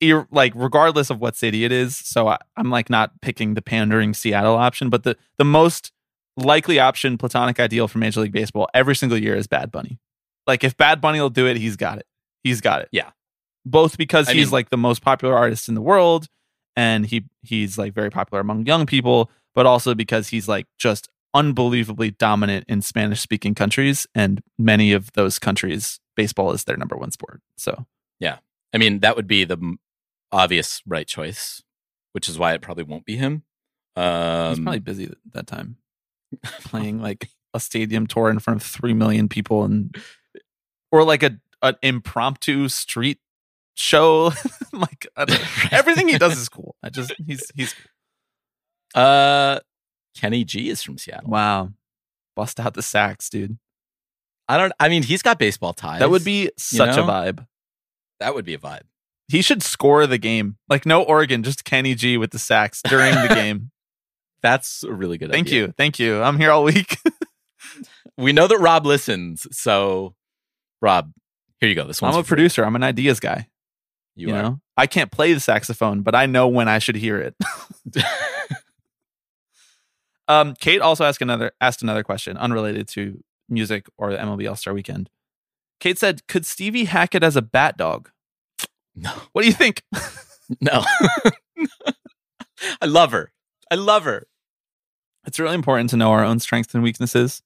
ir- 0.00 0.26
like 0.30 0.52
regardless 0.54 1.10
of 1.10 1.20
what 1.20 1.36
city 1.36 1.64
it 1.64 1.72
is. 1.72 1.96
So 1.96 2.28
I, 2.28 2.38
I'm 2.56 2.70
like 2.70 2.90
not 2.90 3.20
picking 3.22 3.54
the 3.54 3.62
pandering 3.62 4.14
Seattle 4.14 4.56
option, 4.56 4.90
but 4.90 5.04
the 5.04 5.16
the 5.38 5.44
most 5.44 5.92
likely 6.36 6.78
option, 6.78 7.16
platonic 7.16 7.58
ideal 7.58 7.88
for 7.88 7.98
Major 7.98 8.20
League 8.20 8.32
Baseball 8.32 8.68
every 8.74 8.96
single 8.96 9.18
year 9.18 9.34
is 9.34 9.46
Bad 9.46 9.70
Bunny. 9.70 9.98
Like 10.46 10.64
if 10.64 10.76
Bad 10.76 11.00
Bunny 11.00 11.20
will 11.20 11.30
do 11.30 11.46
it, 11.46 11.56
he's 11.56 11.76
got 11.76 11.98
it. 11.98 12.06
He's 12.42 12.60
got 12.60 12.82
it. 12.82 12.88
Yeah. 12.92 13.10
Both 13.70 13.98
because 13.98 14.28
I 14.28 14.34
he's 14.34 14.46
mean- 14.46 14.52
like 14.52 14.70
the 14.70 14.76
most 14.76 15.02
popular 15.02 15.36
artist 15.36 15.68
in 15.68 15.74
the 15.74 15.82
world, 15.82 16.26
and 16.76 17.04
he 17.04 17.24
he's 17.42 17.76
like 17.76 17.92
very 17.92 18.10
popular 18.10 18.40
among 18.40 18.66
young 18.66 18.86
people, 18.86 19.30
but 19.54 19.66
also 19.66 19.94
because 19.94 20.28
he's 20.28 20.48
like 20.48 20.66
just 20.78 21.08
unbelievably 21.34 22.12
dominant 22.12 22.64
in 22.68 22.80
Spanish 22.80 23.20
speaking 23.20 23.54
countries, 23.54 24.06
and 24.14 24.42
many 24.58 24.92
of 24.92 25.12
those 25.12 25.38
countries, 25.38 26.00
baseball 26.16 26.52
is 26.52 26.64
their 26.64 26.76
number 26.76 26.96
one 26.96 27.10
sport. 27.10 27.42
So 27.56 27.86
yeah. 28.20 28.38
I 28.74 28.78
mean, 28.78 29.00
that 29.00 29.16
would 29.16 29.26
be 29.26 29.44
the 29.44 29.76
obvious 30.30 30.82
right 30.86 31.06
choice, 31.06 31.62
which 32.12 32.28
is 32.28 32.38
why 32.38 32.52
it 32.54 32.60
probably 32.60 32.84
won't 32.84 33.06
be 33.06 33.16
him. 33.16 33.42
Um, 33.96 34.50
he's 34.50 34.60
probably 34.60 34.78
busy 34.80 35.12
that 35.32 35.46
time, 35.46 35.76
playing 36.60 37.00
like 37.00 37.28
a 37.54 37.60
stadium 37.60 38.06
tour 38.06 38.30
in 38.30 38.38
front 38.38 38.60
of 38.62 38.66
three 38.66 38.94
million 38.94 39.28
people, 39.28 39.64
and 39.64 39.96
or 40.92 41.02
like 41.04 41.22
a 41.22 41.38
an 41.60 41.76
impromptu 41.82 42.68
street 42.68 43.18
show. 43.78 44.32
like 44.72 45.06
everything 45.70 46.08
he 46.08 46.18
does 46.18 46.38
is 46.38 46.48
cool. 46.48 46.76
I 46.82 46.90
just 46.90 47.12
he's 47.26 47.50
he's 47.54 47.74
uh, 48.94 49.60
Kenny 50.16 50.44
G 50.44 50.68
is 50.68 50.82
from 50.82 50.98
Seattle. 50.98 51.30
wow, 51.30 51.70
bust 52.36 52.60
out 52.60 52.74
the 52.74 52.82
sax, 52.82 53.28
dude. 53.28 53.58
I 54.48 54.58
don't. 54.58 54.72
I 54.80 54.88
mean, 54.88 55.02
he's 55.02 55.22
got 55.22 55.38
baseball 55.38 55.72
ties. 55.72 56.00
That 56.00 56.10
would 56.10 56.24
be 56.24 56.50
such 56.56 56.96
know? 56.96 57.04
a 57.04 57.06
vibe. 57.06 57.46
that 58.20 58.34
would 58.34 58.44
be 58.44 58.54
a 58.54 58.58
vibe. 58.58 58.82
He 59.28 59.42
should 59.42 59.62
score 59.62 60.06
the 60.06 60.18
game. 60.18 60.56
Like 60.68 60.86
no 60.86 61.02
Oregon, 61.02 61.42
just 61.42 61.64
Kenny 61.64 61.94
G 61.94 62.16
with 62.16 62.30
the 62.30 62.38
sax 62.38 62.82
during 62.82 63.14
the 63.14 63.28
game. 63.34 63.70
That's 64.40 64.82
a 64.84 64.92
really 64.92 65.18
good. 65.18 65.30
Thank 65.30 65.48
idea. 65.48 65.66
you. 65.66 65.74
Thank 65.76 65.98
you. 65.98 66.22
I'm 66.22 66.38
here 66.38 66.50
all 66.50 66.64
week. 66.64 66.96
We 68.16 68.32
know 68.32 68.48
that 68.48 68.58
Rob 68.58 68.84
listens, 68.84 69.46
so 69.56 70.16
Rob, 70.82 71.12
here 71.60 71.68
you 71.68 71.76
go. 71.76 71.86
This 71.86 72.02
one's 72.02 72.16
I'm 72.16 72.22
a 72.22 72.24
producer. 72.24 72.64
I'm 72.64 72.74
an 72.74 72.82
ideas 72.82 73.20
guy. 73.20 73.46
You, 74.18 74.28
You, 74.28 74.34
are. 74.34 74.42
know, 74.42 74.60
I 74.76 74.86
can't 74.86 75.10
play 75.10 75.32
the 75.32 75.40
saxophone, 75.40 76.02
but 76.02 76.14
I 76.14 76.26
know 76.26 76.48
when 76.48 76.68
I 76.68 76.78
should 76.80 76.96
hear 76.96 77.18
it. 77.20 77.34
um, 80.28 80.54
Kate 80.60 80.80
also 80.80 81.04
asked 81.04 81.22
another 81.22 81.52
asked 81.60 81.82
another 81.82 82.02
question 82.02 82.36
unrelated 82.36 82.88
to 82.88 83.22
music 83.48 83.86
or 83.96 84.10
the 84.12 84.18
MLB 84.18 84.48
All 84.48 84.56
Star 84.56 84.74
Weekend. 84.74 85.08
Kate 85.80 85.98
said, 85.98 86.26
"Could 86.26 86.44
Stevie 86.44 86.84
hack 86.86 87.14
it 87.14 87.22
as 87.22 87.36
a 87.36 87.42
bat 87.42 87.76
dog? 87.76 88.10
no, 88.94 89.10
What 89.32 89.42
do 89.42 89.48
you 89.48 89.54
think?" 89.54 89.82
no. 90.60 90.82
I 92.82 92.86
love 92.86 93.12
her. 93.12 93.32
I 93.70 93.76
love 93.76 94.04
her. 94.04 94.26
it's 95.26 95.38
really 95.38 95.54
important 95.54 95.90
to 95.90 95.96
know 95.96 96.10
our 96.10 96.24
own 96.24 96.40
strengths 96.40 96.74
and 96.74 96.82
weaknesses. 96.82 97.42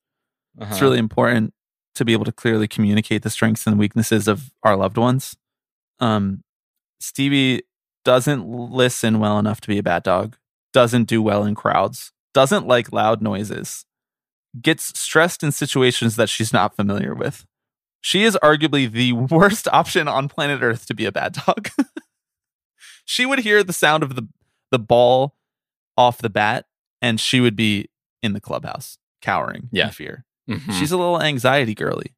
Uh-huh. 0.59 0.71
It's 0.73 0.81
really 0.81 0.99
important 0.99 1.53
to 1.97 2.05
be 2.05 2.13
able 2.15 2.25
to 2.25 2.33
clearly 2.33 2.67
communicate 2.69 3.23
the 3.23 3.29
strengths 3.31 3.67
and 3.67 3.79
weaknesses 3.79 4.27
of 4.29 4.51
our 4.63 4.77
loved 4.77 4.97
ones. 4.97 5.37
Um, 6.01 6.43
Stevie 7.03 7.63
doesn't 8.05 8.47
listen 8.47 9.19
well 9.19 9.39
enough 9.39 9.61
to 9.63 9.69
be 9.69 9.79
a 9.79 9.83
bad 9.83 10.03
dog, 10.03 10.37
doesn't 10.73 11.05
do 11.05 11.21
well 11.23 11.45
in 11.45 11.55
crowds, 11.55 12.13
doesn't 12.35 12.67
like 12.67 12.93
loud 12.93 13.21
noises, 13.23 13.85
gets 14.61 14.99
stressed 14.99 15.43
in 15.43 15.53
situations 15.53 16.17
that 16.17 16.29
she's 16.29 16.53
not 16.53 16.75
familiar 16.77 17.15
with. 17.15 17.45
She 18.01 18.25
is 18.25 18.37
arguably 18.43 18.91
the 18.91 19.13
worst 19.13 19.69
option 19.73 20.09
on 20.09 20.29
planet 20.29 20.63
Earth 20.63 20.87
to 20.87 20.95
be 20.95 21.05
a 21.05 21.13
bad 21.13 21.35
dog. 21.47 21.69
she 23.05 23.27
would 23.27 23.41
hear 23.41 23.63
the 23.63 23.73
sound 23.73 24.03
of 24.03 24.15
the, 24.17 24.27
the 24.71 24.79
ball 24.79 25.37
off 25.97 26.19
the 26.19 26.31
bat 26.31 26.67
and 27.01 27.21
she 27.21 27.41
would 27.41 27.57
be 27.57 27.89
in 28.23 28.33
the 28.33 28.41
clubhouse 28.41 28.99
cowering 29.21 29.69
Yeah. 29.73 29.87
in 29.87 29.93
fear. 29.93 30.25
Mhm. 30.49 30.73
She's 30.79 30.91
a 30.93 30.97
little 30.97 31.21
anxiety 31.23 31.75
girly. 31.75 32.15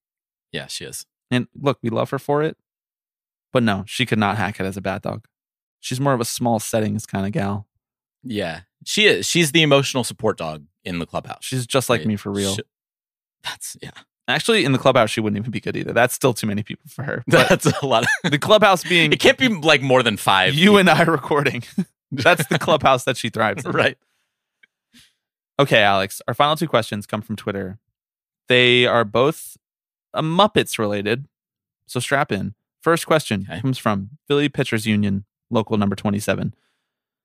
yeah, 0.53 0.67
she 0.67 0.85
is. 0.85 1.05
And 1.31 1.49
look, 1.55 1.79
we 1.83 1.91
love 1.91 2.11
her 2.11 2.19
for 2.19 2.43
it. 2.43 2.57
But 3.55 3.63
no, 3.63 3.85
she 3.87 4.05
could 4.05 4.19
not 4.19 4.37
hack 4.37 4.61
it 4.61 4.65
as 4.67 4.77
a 4.77 4.83
bad 4.83 5.01
dog. 5.01 5.25
She's 5.81 5.99
more 6.01 6.13
of 6.13 6.21
a 6.21 6.25
small 6.27 6.59
settings 6.59 7.07
kind 7.07 7.25
of 7.25 7.33
gal. 7.33 7.67
Yeah, 8.23 8.63
she 8.85 9.07
is. 9.07 9.27
She's 9.27 9.53
the 9.53 9.63
emotional 9.63 10.03
support 10.05 10.37
dog 10.37 10.65
in 10.85 10.99
the 10.99 11.07
clubhouse. 11.07 11.39
She's 11.45 11.67
just 11.67 11.89
like 11.89 12.01
Right. 12.01 12.09
me 12.09 12.17
for 12.17 12.31
real. 12.33 12.57
She- 12.57 12.63
that's 13.45 13.77
yeah. 13.81 13.91
Actually, 14.27 14.65
in 14.65 14.73
the 14.73 14.79
clubhouse, 14.79 15.11
she 15.11 15.21
wouldn't 15.21 15.39
even 15.39 15.51
be 15.51 15.61
good 15.61 15.77
either. 15.77 15.93
That's 15.93 16.15
still 16.15 16.33
too 16.35 16.47
many 16.47 16.63
people 16.63 16.89
for 16.89 17.03
her. 17.05 17.23
But 17.29 17.49
That's 17.49 17.67
a 17.67 17.87
lot. 17.87 18.05
Of, 18.25 18.31
the 18.33 18.39
clubhouse 18.39 18.83
being 18.83 19.13
it 19.13 19.21
can't 19.21 19.39
be 19.39 19.49
like 19.49 19.83
more 19.83 20.03
than 20.03 20.17
five. 20.17 20.55
you 20.55 20.77
and 20.79 20.91
I 20.91 21.03
recording. 21.03 21.63
That's 22.13 22.47
the 22.49 22.59
clubhouse 22.59 23.05
that 23.05 23.17
she 23.17 23.29
thrives 23.31 23.65
in. 23.65 23.71
right? 23.73 23.97
Okay, 25.61 25.83
Alex. 25.83 26.21
Our 26.27 26.35
final 26.35 26.57
two 26.57 26.67
questions 26.69 27.07
come 27.07 27.23
from 27.23 27.37
Twitter. 27.37 27.79
They 28.49 28.87
are 28.87 29.05
both 29.05 29.57
uh, 30.13 30.23
Muppets 30.23 30.79
related. 30.79 31.27
So 31.87 32.01
strap 32.01 32.33
in. 32.33 32.55
First 32.85 33.07
question 33.07 33.47
Okay. 33.51 33.63
comes 33.63 33.79
from 33.79 34.11
Philly 34.29 34.51
Pitchers 34.51 34.85
Union, 34.87 35.25
local 35.51 35.79
number 35.79 35.97
27. 35.97 36.55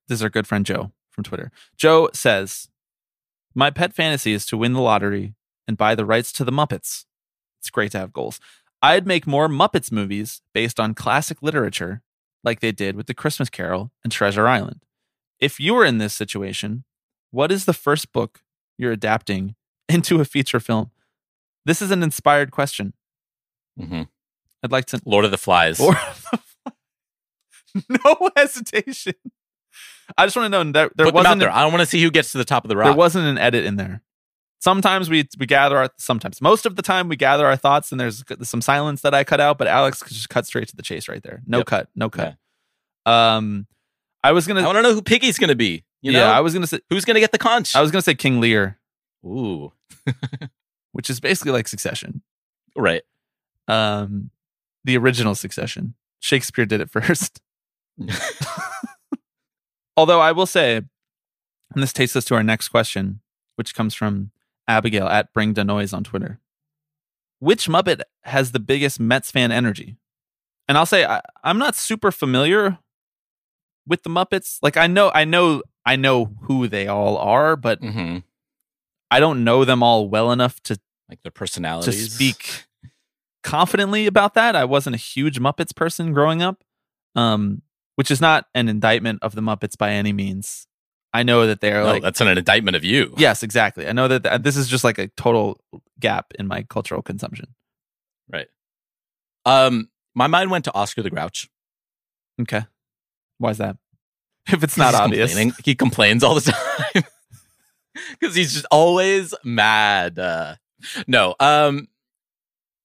This 0.08 0.20
is 0.20 0.24
our 0.24 0.30
good 0.30 0.48
friend 0.48 0.66
Joe 0.66 0.94
from 1.10 1.26
Twitter. 1.26 1.52
Joe 1.76 2.10
says, 2.14 2.70
My 3.54 3.70
pet 3.70 3.94
fantasy 3.94 4.32
is 4.32 4.46
to 4.46 4.58
win 4.58 4.72
the 4.72 4.80
lottery 4.80 5.36
and 5.68 5.76
buy 5.76 5.96
the 5.96 6.06
rights 6.06 6.32
to 6.34 6.46
the 6.46 6.52
Muppets. 6.54 7.04
It's 7.60 7.70
great 7.70 7.92
to 7.92 8.00
have 8.00 8.14
goals. 8.14 8.40
I'd 8.82 9.06
make 9.06 9.28
more 9.28 9.50
Muppets 9.50 9.92
movies 9.92 10.42
based 10.54 10.80
on 10.80 10.94
classic 10.94 11.42
literature, 11.44 12.04
like 12.42 12.62
they 12.62 12.72
did 12.72 12.96
with 12.96 13.08
The 13.08 13.14
Christmas 13.14 13.50
Carol 13.50 13.92
and 14.02 14.14
Treasure 14.14 14.48
Island. 14.48 14.86
If 15.42 15.60
you 15.60 15.74
were 15.74 15.84
in 15.84 15.98
this 15.98 16.14
situation, 16.14 16.86
what 17.32 17.52
is 17.52 17.66
the 17.66 17.74
first 17.74 18.14
book 18.14 18.40
you're 18.78 18.94
adapting 18.94 19.56
into 19.90 20.22
a 20.22 20.26
feature 20.26 20.62
film? 20.62 20.92
This 21.66 21.82
is 21.82 21.92
an 21.92 22.02
inspired 22.02 22.52
question. 22.52 22.94
hmm 23.78 24.04
I'd 24.64 24.72
like 24.72 24.86
to. 24.86 25.02
Lord 25.06 25.26
of 25.26 25.32
the 25.32 25.38
Flies. 25.38 25.80
Or 25.80 25.98
no 27.90 28.30
hesitation. 28.36 29.14
I 30.18 30.26
just 30.26 30.36
want 30.36 30.52
to 30.52 30.64
know 30.64 30.72
that 30.72 30.98
there 30.98 31.06
Put 31.06 31.12
them 31.14 31.18
out 31.18 31.24
wasn't 31.26 31.40
there. 31.42 31.52
I 31.52 31.62
don't 31.62 31.72
want 31.72 31.82
to 31.82 31.86
see 31.86 32.02
who 32.02 32.10
gets 32.12 32.32
to 32.32 32.38
the 32.40 32.46
top 32.46 32.66
of 32.66 32.70
the 32.70 32.76
rock. 32.76 32.86
there 32.88 32.96
wasn't 32.98 33.26
an 33.28 33.38
edit 33.38 33.66
in 33.66 33.76
there. 33.76 34.02
Sometimes 34.62 35.10
we 35.10 35.28
we 35.40 35.46
gather 35.46 35.78
our 35.78 35.90
sometimes 35.98 36.42
most 36.42 36.66
of 36.66 36.76
the 36.76 36.82
time 36.82 37.08
we 37.08 37.16
gather 37.16 37.46
our 37.46 37.56
thoughts 37.56 37.92
and 37.94 38.02
there's 38.02 38.24
some 38.44 38.62
silence 38.62 39.02
that 39.02 39.14
I 39.14 39.24
cut 39.24 39.40
out, 39.40 39.58
but 39.58 39.68
Alex 39.68 40.04
could 40.04 40.14
just 40.14 40.30
cut 40.30 40.46
straight 40.46 40.68
to 40.68 40.76
the 40.76 40.82
chase 40.82 41.08
right 41.08 41.24
there. 41.24 41.42
No 41.46 41.60
Yep. 41.60 41.66
cut, 41.68 41.90
no 41.96 42.10
cut. 42.10 42.36
Um, 43.06 43.68
I 44.24 44.34
was 44.34 44.48
gonna 44.48 44.62
I 44.62 44.66
want 44.66 44.78
to 44.78 44.82
know 44.82 44.94
who 44.94 45.02
Piggy's 45.02 45.38
going 45.38 45.48
to 45.50 45.56
be. 45.56 45.86
You 46.02 46.12
know, 46.12 46.20
yeah, 46.20 46.32
I 46.32 46.42
was 46.42 46.54
gonna 46.54 46.68
say 46.68 46.80
who's 46.90 47.06
going 47.06 47.16
to 47.16 47.22
get 47.22 47.32
the 47.32 47.38
conch? 47.38 47.74
I 47.76 47.82
was 47.82 47.92
gonna 47.92 48.02
say 48.02 48.16
King 48.16 48.42
Lear, 48.42 48.78
Ooh, 49.26 49.72
which 50.92 51.10
is 51.10 51.20
basically 51.22 51.52
like 51.54 51.68
Succession. 51.70 52.22
right. 52.76 53.04
Um, 53.70 54.32
the 54.90 54.98
original 54.98 55.36
Succession. 55.36 55.94
Shakespeare 56.20 56.66
did 56.66 56.82
it 56.82 56.90
first. 56.92 57.42
Although 59.96 60.20
I 60.20 60.32
will 60.32 60.46
say, 60.48 60.78
and 60.78 61.84
this 61.84 61.94
takes 61.94 62.16
us 62.16 62.26
to 62.26 62.36
our 62.36 62.44
next 62.44 62.70
question, 62.70 63.22
which 63.56 63.76
comes 63.76 63.94
from 63.94 64.32
Abigail 64.68 65.08
at 65.08 65.32
Bring 65.32 65.54
the 65.54 65.64
Noise 65.64 65.94
on 65.94 66.04
Twitter. 66.04 66.40
Which 67.40 67.68
Muppet 67.68 68.02
has 68.24 68.52
the 68.52 68.60
biggest 68.60 69.00
Mets 69.00 69.30
fan 69.32 69.52
energy? 69.52 69.98
And 70.68 70.78
I'll 70.78 70.86
say 70.86 71.06
I, 71.06 71.22
I'm 71.44 71.58
not 71.58 71.76
super 71.76 72.12
familiar 72.12 72.80
with 73.88 74.04
the 74.04 74.10
Muppets. 74.10 74.58
Like 74.62 74.76
I 74.78 74.88
know, 74.88 75.12
I 75.14 75.26
know, 75.26 75.62
I 75.86 75.96
know 75.96 76.34
who 76.44 76.68
they 76.68 76.88
all 76.88 77.18
are, 77.18 77.56
but 77.56 77.80
hmm 77.80 78.18
I 79.12 79.20
don't 79.20 79.44
know 79.44 79.66
them 79.66 79.82
all 79.82 80.08
well 80.08 80.32
enough 80.32 80.62
to 80.64 80.80
Like 81.10 81.22
their 81.24 81.32
personalities 81.32 82.10
to 82.10 82.14
speak 82.14 82.66
confidently 83.44 84.06
about 84.06 84.34
that. 84.36 84.56
I 84.56 84.66
wasn't 84.66 84.96
a 84.96 85.00
huge 85.00 85.40
Muppets 85.40 85.76
person 85.76 86.14
growing 86.14 86.42
up, 86.42 86.64
um, 87.16 87.62
which 87.96 88.12
is 88.12 88.22
not 88.22 88.46
an 88.56 88.68
indictment 88.70 89.20
of 89.22 89.36
the 89.36 89.42
Muppets 89.42 89.78
by 89.78 89.92
any 89.92 90.14
means. 90.14 90.66
I 91.14 91.24
know 91.24 91.48
that 91.48 91.60
they're 91.60 91.84
No, 91.84 91.94
like, 91.94 92.04
that's 92.04 92.22
an 92.22 92.28
indictment 92.28 92.76
of 92.78 92.84
you. 92.84 93.14
yes, 93.18 93.42
exactly. 93.42 93.88
I 93.88 93.94
know 93.94 94.08
that 94.08 94.24
th- 94.24 94.42
this 94.44 94.56
is 94.56 94.68
just 94.68 94.84
like 94.84 95.00
a 95.00 95.08
total 95.10 95.60
gap 96.00 96.34
in 96.38 96.48
my 96.48 96.64
cultural 96.64 97.02
consumption. 97.02 97.56
Right. 98.32 98.48
Um, 99.46 99.90
my 100.14 100.28
mind 100.28 100.52
went 100.52 100.66
to 100.66 100.74
Oscar 100.76 101.02
the 101.02 101.10
Grouch. 101.10 101.50
Okay. 102.42 102.64
Why 103.40 103.50
is 103.52 103.58
that? 103.58 103.78
If 104.52 104.64
it's 104.64 104.78
not 104.78 104.96
obvious. 104.96 105.36
He 105.64 105.76
complains 105.76 106.24
all 106.24 106.36
the 106.36 106.42
time 106.94 107.04
because 108.20 108.36
he's 108.36 108.54
just 108.54 108.66
always 108.72 109.34
mad. 109.44 110.18
Uh, 110.18 110.56
no, 111.08 111.36
um, 111.40 111.88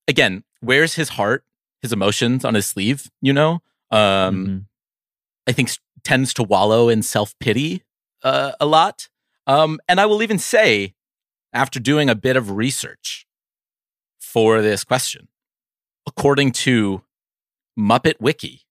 again, 0.08 0.44
wears 0.62 0.94
his 0.94 1.10
heart, 1.10 1.44
his 1.82 1.92
emotions 1.92 2.44
on 2.44 2.54
his 2.54 2.66
sleeve. 2.66 3.10
You 3.20 3.32
know, 3.32 3.62
um, 3.90 4.46
Mhm. 4.46 4.64
I 5.46 5.52
think 5.52 5.70
tends 6.02 6.32
to 6.34 6.42
wallow 6.42 6.88
in 6.88 7.02
self 7.02 7.38
pity 7.38 7.82
uh, 8.22 8.52
a 8.60 8.66
lot. 8.66 9.08
Um, 9.46 9.78
and 9.88 10.00
I 10.00 10.06
will 10.06 10.22
even 10.22 10.38
say, 10.38 10.94
after 11.52 11.78
doing 11.78 12.08
a 12.08 12.14
bit 12.14 12.36
of 12.36 12.50
research 12.52 13.26
for 14.18 14.62
this 14.62 14.84
question, 14.84 15.28
according 16.06 16.52
to 16.52 17.02
Muppet 17.78 18.14
Wiki, 18.20 18.62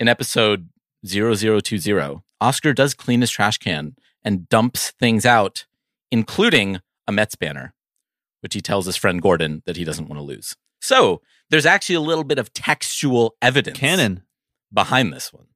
in 0.00 0.08
episode 0.08 0.68
0020, 1.06 2.22
Oscar 2.40 2.72
does 2.72 2.94
clean 2.94 3.20
his 3.20 3.30
trash 3.30 3.58
can 3.58 3.94
and 4.24 4.48
dumps 4.48 4.90
things 4.92 5.24
out, 5.24 5.66
including 6.10 6.80
a 7.06 7.12
Mets 7.12 7.36
banner, 7.36 7.74
which 8.40 8.54
he 8.54 8.60
tells 8.60 8.86
his 8.86 8.96
friend 8.96 9.20
Gordon 9.22 9.62
that 9.66 9.76
he 9.76 9.84
doesn't 9.84 10.08
want 10.08 10.18
to 10.18 10.24
lose. 10.24 10.56
So 10.80 11.20
there's 11.50 11.66
actually 11.66 11.96
a 11.96 12.00
little 12.00 12.24
bit 12.24 12.38
of 12.38 12.52
textual 12.52 13.34
evidence 13.42 13.78
Canon. 13.78 14.22
behind 14.72 15.12
this 15.12 15.32
one. 15.32 15.46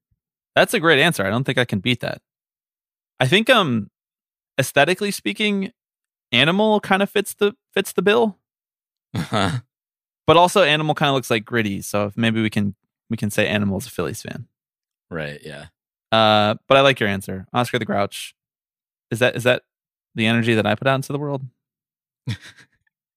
That's 0.55 0.75
a 0.75 0.81
great 0.81 1.01
answer. 1.01 1.25
I 1.25 1.31
don't 1.31 1.45
think 1.45 1.59
I 1.59 1.65
can 1.65 1.81
beat 1.81 2.01
that. 2.01 2.21
I 3.21 3.27
think 3.27 3.49
um 3.49 3.91
aesthetically 4.59 5.11
speaking, 5.11 5.73
animal 6.31 6.81
kind 6.81 7.03
of 7.03 7.11
fits 7.11 7.35
the 7.35 7.55
fits 7.73 7.93
the 7.93 8.03
bill. 8.03 8.39
But 10.27 10.37
also 10.39 10.63
animal 10.63 10.95
kind 10.95 11.09
of 11.11 11.15
looks 11.15 11.31
like 11.31 11.45
gritty, 11.45 11.83
so 11.83 12.11
maybe 12.17 12.41
we 12.41 12.49
can 12.51 12.75
we 13.11 13.17
can 13.17 13.31
say 13.31 13.47
animal's 13.47 13.87
a 13.87 13.91
Phillies 13.91 14.23
fan. 14.23 14.47
right, 15.11 15.39
yeah. 15.45 15.67
Uh 16.13 16.55
but 16.69 16.77
I 16.77 16.81
like 16.81 17.01
your 17.01 17.09
answer. 17.09 17.47
Oscar 17.53 17.79
the 17.79 17.85
Grouch. 17.85 18.35
Is 19.11 19.19
that 19.19 19.37
is 19.37 19.45
that 19.45 19.63
the 20.15 20.27
energy 20.27 20.55
that 20.55 20.67
I 20.67 20.75
put 20.75 20.87
out 20.89 20.95
into 20.97 21.13
the 21.13 21.19
world? 21.19 21.43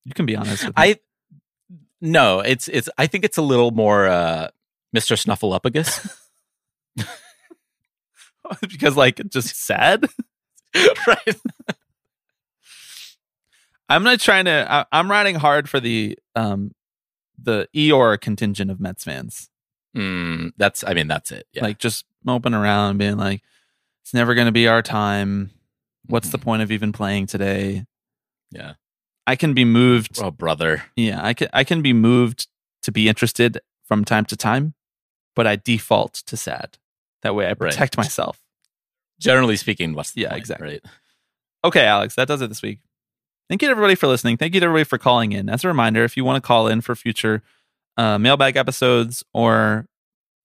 you 0.08 0.14
can 0.14 0.26
be 0.26 0.38
honest 0.38 0.66
with 0.66 0.78
me. 0.78 0.84
I 0.84 1.00
no, 2.00 2.40
it's 2.40 2.70
it's 2.70 2.90
I 2.98 3.08
think 3.08 3.26
it's 3.26 3.38
a 3.38 3.42
little 3.42 3.72
more 3.72 4.08
uh 4.08 4.48
Mr. 4.96 5.22
Snuffleupagus. 5.22 6.18
because 8.62 8.96
like 8.96 9.22
just 9.30 9.54
sad. 9.56 10.06
right. 11.08 11.36
I'm 13.90 14.04
not 14.04 14.20
trying 14.22 14.46
to. 14.46 14.66
I, 14.70 14.86
I'm 14.92 15.12
riding 15.12 15.36
hard 15.36 15.70
for 15.70 15.82
the 15.82 16.18
um 16.36 16.72
the 17.42 17.68
Eeyore 17.76 18.20
contingent 18.20 18.72
of 18.72 18.80
Mets 18.80 19.04
fans. 19.04 19.50
Mm, 19.96 20.52
that's 20.56 20.86
I 20.86 20.94
mean 20.94 21.08
that's 21.08 21.32
it. 21.32 21.48
Yeah. 21.52 21.64
Like 21.64 21.80
just 21.80 22.06
moping 22.24 22.54
around, 22.54 22.98
being 22.98 23.18
like, 23.18 23.42
"It's 24.04 24.14
never 24.14 24.36
going 24.36 24.46
to 24.48 24.54
be 24.54 24.68
our 24.68 24.82
time. 24.82 25.52
What's 26.06 26.30
the 26.30 26.38
point 26.38 26.62
of 26.62 26.72
even 26.72 26.94
playing 26.94 27.28
today?" 27.28 27.86
yeah. 28.52 28.74
I 29.28 29.36
can 29.36 29.54
be 29.54 29.66
moved. 29.66 30.20
Oh 30.22 30.32
brother. 30.32 30.86
Yeah, 30.96 31.20
I 31.24 31.34
can. 31.34 31.50
I 31.54 31.64
can 31.64 31.82
be 31.82 31.94
moved 31.94 32.48
to 32.84 32.92
be 32.92 33.08
interested 33.10 33.60
from 33.84 34.06
time 34.06 34.26
to 34.26 34.36
time, 34.38 34.74
but 35.36 35.46
I 35.46 35.58
default 35.58 36.14
to 36.28 36.38
sad. 36.38 36.78
That 37.22 37.36
way, 37.36 37.50
I 37.50 37.54
protect 37.54 37.98
myself. 37.98 38.42
Generally 39.20 39.58
speaking, 39.58 39.94
what's 39.94 40.12
the 40.12 40.22
Yeah, 40.22 40.30
point, 40.30 40.40
exactly. 40.40 40.68
Right. 40.68 40.86
Okay, 41.66 41.86
Alex, 41.86 42.16
that 42.16 42.28
does 42.28 42.42
it 42.42 42.48
this 42.48 42.62
week. 42.62 42.80
Thank 43.50 43.62
you 43.62 43.68
to 43.68 43.72
everybody 43.72 43.96
for 43.96 44.08
listening. 44.08 44.38
Thank 44.38 44.54
you 44.54 44.60
to 44.60 44.66
everybody 44.66 44.84
for 44.86 44.98
calling 44.98 45.32
in. 45.32 45.50
As 45.50 45.64
a 45.64 45.68
reminder, 45.68 46.04
if 46.04 46.16
you 46.16 46.24
want 46.24 46.42
to 46.42 46.46
call 46.46 46.68
in 46.68 46.82
for 46.82 46.96
future 46.96 47.42
uh, 47.98 48.18
mailbag 48.18 48.56
episodes, 48.56 49.24
or 49.34 49.88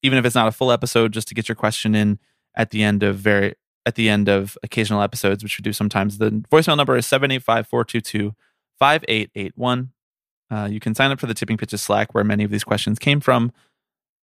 even 0.03 0.19
if 0.19 0.25
it's 0.25 0.35
not 0.35 0.49
a 0.49 0.53
full 0.53 0.73
episode, 0.73 1.13
just 1.13 1.29
to 1.29 1.35
get 1.35 1.49
your 1.49 1.57
question 1.57 1.95
in 1.95 2.19
at 2.55 2.71
the 2.71 2.83
end 2.83 3.03
of 3.03 3.17
very 3.17 3.55
at 3.85 3.97
the 3.97 4.09
end 4.09 4.29
of 4.29 4.57
occasional 4.63 5.03
episodes, 5.03 5.43
which 5.43 5.59
we 5.59 5.63
do 5.63 5.73
sometimes, 5.73 6.19
the 6.19 6.31
voicemail 6.51 6.77
number 6.77 6.97
is 6.97 7.07
785-422-5881. 8.83 9.89
Uh, 10.51 10.69
you 10.71 10.81
can 10.81 10.95
sign 10.95 11.11
up 11.11 11.19
for 11.21 11.27
the 11.27 11.35
Tipping 11.35 11.57
Pitches 11.57 11.81
Slack, 11.81 12.15
where 12.15 12.25
many 12.25 12.45
of 12.45 12.51
these 12.51 12.65
questions 12.65 12.99
came 12.99 13.21
from, 13.21 13.53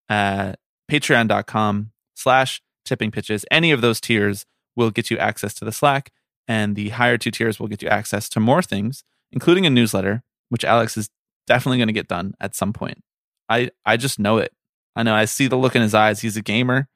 at 0.09 0.59
patreon.com 0.91 1.93
slash 2.15 2.61
tipping 2.85 3.11
pitches. 3.11 3.45
Any 3.51 3.71
of 3.71 3.81
those 3.81 4.01
tiers 4.01 4.45
will 4.77 4.91
get 4.91 5.11
you 5.11 5.19
access 5.19 5.55
to 5.55 5.65
the 5.65 5.73
Slack 5.73 6.11
and 6.49 6.75
the 6.75 6.89
higher 6.89 7.19
two 7.19 7.31
tiers 7.31 7.61
will 7.61 7.69
get 7.69 7.83
you 7.83 7.89
access 7.89 8.29
to 8.31 8.41
more 8.41 8.63
things, 8.63 9.05
including 9.31 9.67
a 9.67 9.71
newsletter, 9.71 10.23
which 10.49 10.65
Alex 10.65 10.97
is 10.97 11.11
definitely 11.47 11.77
going 11.77 11.89
to 11.89 11.93
get 11.93 12.09
done 12.09 12.35
at 12.41 12.57
some 12.57 12.73
point. 12.73 13.05
I 13.49 13.71
I 13.85 13.97
just 13.99 14.19
know 14.19 14.39
it. 14.39 14.53
I 14.97 15.03
know. 15.03 15.15
I 15.15 15.27
see 15.27 15.47
the 15.47 15.57
look 15.57 15.77
in 15.77 15.83
his 15.83 15.95
eyes. 15.95 16.21
He's 16.21 16.37
a 16.37 16.43
gamer. 16.43 16.89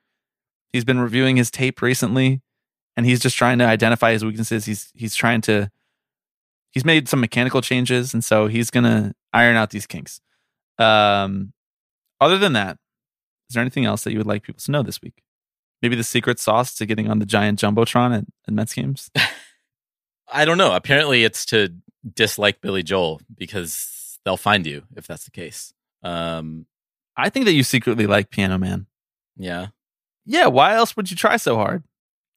He's 0.72 0.84
been 0.84 0.98
reviewing 0.98 1.36
his 1.36 1.50
tape 1.50 1.82
recently, 1.82 2.40
and 2.96 3.04
he's 3.04 3.20
just 3.20 3.36
trying 3.36 3.58
to 3.58 3.66
identify 3.66 4.12
his 4.12 4.24
weaknesses. 4.24 4.64
He's 4.64 4.90
he's 4.94 5.14
trying 5.14 5.42
to. 5.42 5.70
He's 6.72 6.84
made 6.84 7.08
some 7.08 7.20
mechanical 7.20 7.60
changes, 7.60 8.14
and 8.14 8.24
so 8.24 8.46
he's 8.46 8.70
gonna 8.70 9.14
iron 9.32 9.56
out 9.56 9.70
these 9.70 9.86
kinks. 9.86 10.20
Um, 10.78 11.52
other 12.20 12.38
than 12.38 12.54
that, 12.54 12.78
is 13.48 13.54
there 13.54 13.60
anything 13.60 13.84
else 13.84 14.04
that 14.04 14.12
you 14.12 14.18
would 14.18 14.26
like 14.26 14.42
people 14.42 14.60
to 14.60 14.70
know 14.70 14.82
this 14.82 15.02
week? 15.02 15.22
Maybe 15.82 15.96
the 15.96 16.04
secret 16.04 16.38
sauce 16.38 16.74
to 16.76 16.86
getting 16.86 17.10
on 17.10 17.18
the 17.18 17.26
giant 17.26 17.58
jumbotron 17.58 18.16
at, 18.16 18.24
at 18.48 18.54
Mets 18.54 18.72
games. 18.72 19.10
I 20.32 20.44
don't 20.44 20.58
know. 20.58 20.74
Apparently, 20.74 21.24
it's 21.24 21.44
to 21.46 21.74
dislike 22.14 22.60
Billy 22.60 22.82
Joel 22.82 23.20
because 23.36 24.18
they'll 24.24 24.36
find 24.36 24.66
you 24.66 24.84
if 24.96 25.06
that's 25.06 25.24
the 25.24 25.30
case. 25.30 25.74
Um, 26.02 26.66
I 27.16 27.28
think 27.28 27.44
that 27.44 27.52
you 27.52 27.62
secretly 27.62 28.06
like 28.06 28.30
Piano 28.30 28.58
Man. 28.58 28.86
yeah. 29.36 29.68
Yeah, 30.24 30.46
why 30.46 30.74
else 30.74 30.96
would 30.96 31.10
you 31.10 31.16
try 31.16 31.36
so 31.36 31.56
hard 31.56 31.82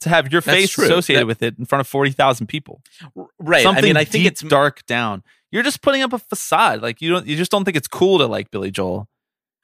to 0.01 0.09
have 0.09 0.31
your 0.31 0.41
That's 0.41 0.57
face 0.57 0.71
true. 0.71 0.85
associated 0.85 1.21
That- 1.23 1.27
with 1.27 1.43
it 1.43 1.57
in 1.59 1.65
front 1.65 1.81
of 1.81 1.87
forty 1.87 2.11
thousand 2.11 2.47
people? 2.47 2.81
Right. 3.39 3.63
Something 3.63 3.83
I 3.85 3.87
mean, 3.87 3.97
I 3.97 4.03
think 4.05 4.23
deep, 4.23 4.31
it's 4.31 4.41
dark 4.41 4.85
down. 4.85 5.23
You're 5.51 5.63
just 5.63 5.81
putting 5.81 6.01
up 6.01 6.11
a 6.13 6.19
facade. 6.19 6.81
Like 6.81 7.01
you 7.01 7.09
don't. 7.11 7.25
You 7.27 7.35
just 7.37 7.51
don't 7.51 7.63
think 7.65 7.77
it's 7.77 7.87
cool 7.87 8.17
to 8.19 8.27
like 8.27 8.51
Billy 8.51 8.71
Joel. 8.71 9.07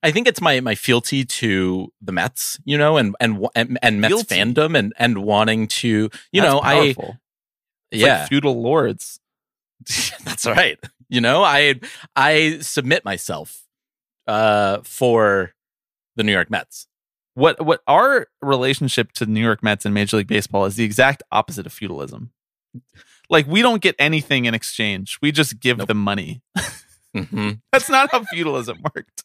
I 0.03 0.11
think 0.11 0.27
it's 0.27 0.41
my 0.41 0.59
my 0.61 0.73
fealty 0.73 1.25
to 1.25 1.91
the 2.01 2.11
Mets, 2.11 2.59
you 2.65 2.77
know, 2.77 2.97
and 2.97 3.15
and 3.19 3.45
and, 3.55 3.77
and 3.83 4.01
Mets 4.01 4.13
Fealty? 4.13 4.35
fandom 4.35 4.77
and 4.77 4.93
and 4.97 5.19
wanting 5.23 5.67
to, 5.67 5.87
you 5.87 6.41
That's 6.41 6.43
know, 6.53 6.61
powerful. 6.61 7.17
I 7.17 7.19
It's 7.91 8.01
yeah, 8.01 8.19
like 8.21 8.29
feudal 8.29 8.61
lords. 8.61 9.19
that's 10.23 10.45
right. 10.45 10.79
You 11.09 11.21
know, 11.21 11.43
I 11.43 11.79
I 12.15 12.59
submit 12.61 13.03
myself 13.05 13.63
uh 14.27 14.79
for 14.83 15.53
the 16.15 16.23
New 16.23 16.31
York 16.31 16.49
Mets. 16.49 16.87
What 17.33 17.63
what 17.65 17.81
our 17.87 18.27
relationship 18.41 19.13
to 19.13 19.25
New 19.25 19.41
York 19.41 19.63
Mets 19.63 19.85
and 19.85 19.93
Major 19.93 20.17
League 20.17 20.27
Baseball 20.27 20.65
is 20.65 20.75
the 20.75 20.83
exact 20.83 21.23
opposite 21.31 21.65
of 21.65 21.71
feudalism. 21.73 22.31
Like 23.29 23.47
we 23.47 23.61
don't 23.61 23.81
get 23.81 23.95
anything 23.99 24.45
in 24.45 24.53
exchange. 24.53 25.17
We 25.21 25.31
just 25.31 25.59
give 25.59 25.77
them 25.77 25.97
money. 25.97 26.41
hmm 27.15 27.51
That's 27.71 27.89
not 27.89 28.11
how 28.11 28.23
feudalism 28.25 28.79
worked. 28.83 29.23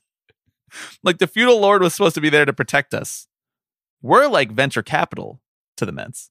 Like 1.03 1.19
the 1.19 1.27
feudal 1.27 1.59
lord 1.61 1.83
was 1.83 1.95
supposed 1.95 2.15
to 2.17 2.21
be 2.21 2.29
there 2.31 2.45
to 2.45 2.53
protect 2.53 2.95
us. 2.95 3.27
We're 4.03 4.27
like 4.29 4.53
venture 4.53 4.83
capital 4.83 5.41
to 5.79 5.87
the 5.87 5.93
Mets, 5.93 6.31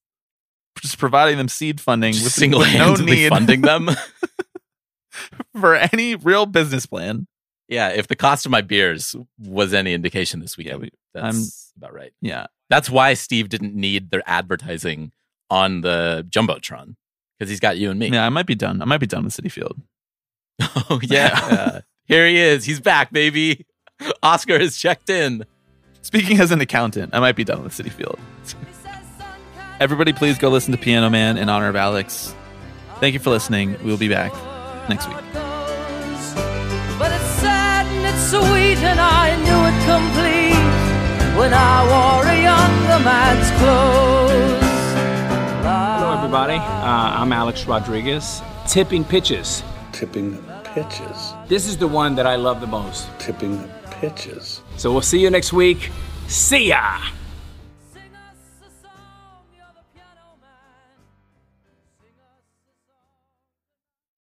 just 0.82 0.98
providing 0.98 1.38
them 1.38 1.48
seed 1.50 1.82
funding 1.82 2.14
with, 2.14 2.32
Single 2.32 2.60
with 2.60 2.74
no 2.74 2.96
need 2.96 3.30
funding 3.30 3.62
them. 3.62 3.90
for 5.60 5.76
any 5.76 6.16
real 6.16 6.46
business 6.46 6.86
plan. 6.86 7.28
yeah, 7.68 7.90
if 7.90 8.08
the 8.08 8.16
cost 8.16 8.46
of 8.46 8.52
my 8.52 8.62
beers 8.62 9.16
was 9.40 9.74
any 9.74 9.94
indication 9.94 10.40
this 10.40 10.58
weekend, 10.58 10.82
we- 10.82 10.92
that's 11.14 11.65
about 11.78 11.94
right. 11.94 12.12
Yeah, 12.22 12.48
That's 12.70 12.90
why 12.90 13.14
Steve 13.14 13.50
didn't 13.50 13.76
need 13.76 14.12
their 14.12 14.24
advertising 14.26 15.12
on 15.50 15.82
the 15.82 16.26
jumbotron 16.30 16.96
because 17.38 17.50
he's 17.50 17.60
got 17.60 17.78
you 17.78 17.92
and 17.92 18.00
me. 18.00 18.10
yeah. 18.10 18.26
I 18.26 18.30
might 18.30 18.46
be 18.48 18.56
done. 18.56 18.82
I 18.82 18.86
might 18.86 19.00
be 19.00 19.08
done 19.08 19.24
with 19.26 19.36
Citi 19.36 19.52
Field. 19.52 19.82
Oh 20.90 21.00
yeah. 21.04 21.30
Yeah. 21.52 21.80
Here 22.06 22.28
he 22.28 22.38
is. 22.38 22.66
He's 22.66 22.80
back, 22.80 23.12
baby. 23.12 23.66
Oscar 24.24 24.60
has 24.60 24.78
checked 24.78 25.10
in. 25.10 25.46
Speaking 26.02 26.40
as 26.40 26.52
an 26.52 26.62
accountant, 26.62 27.16
I 27.16 27.20
might 27.20 27.36
be 27.36 27.44
done 27.44 27.64
with 27.64 27.74
Citi 27.74 27.92
Field. 27.92 28.20
Everybody, 29.80 30.14
please 30.14 30.38
go 30.38 30.50
listen 30.50 30.72
to 30.72 30.78
Piano 30.78 31.10
Man 31.10 31.38
in 31.38 31.50
honor 31.50 31.68
of 31.68 31.76
Alex. 31.76 32.34
Thank 33.00 33.14
you 33.14 33.20
for 33.20 33.32
listening. 33.32 33.76
We'll 33.84 33.98
be 33.98 34.08
back 34.08 34.32
next 34.88 35.08
week. 35.10 35.18
When 41.38 41.54
I 41.54 41.84
wore 41.92 42.26
a 42.32 42.42
younger 42.42 43.04
man's 43.04 43.50
clothes. 43.60 44.64
Hello, 46.00 46.18
everybody. 46.18 46.56
Uh, 46.56 47.22
I'm 47.22 47.34
Alex 47.34 47.66
Rodriguez. 47.66 48.42
Tipping 48.68 49.04
pitches. 49.04 49.64
Tipping 49.92 50.42
pitches. 50.64 51.34
This 51.48 51.68
is 51.68 51.78
the 51.78 51.88
one 51.88 52.16
that 52.16 52.26
I 52.26 52.36
love 52.36 52.62
the 52.62 52.68
most. 52.68 53.08
Tipping 53.20 53.70
pitches. 53.92 54.62
So 54.78 54.92
we'll 54.92 55.02
see 55.02 55.20
you 55.20 55.30
next 55.30 55.52
week. 55.52 55.92
See 56.28 56.70
ya! 56.70 57.00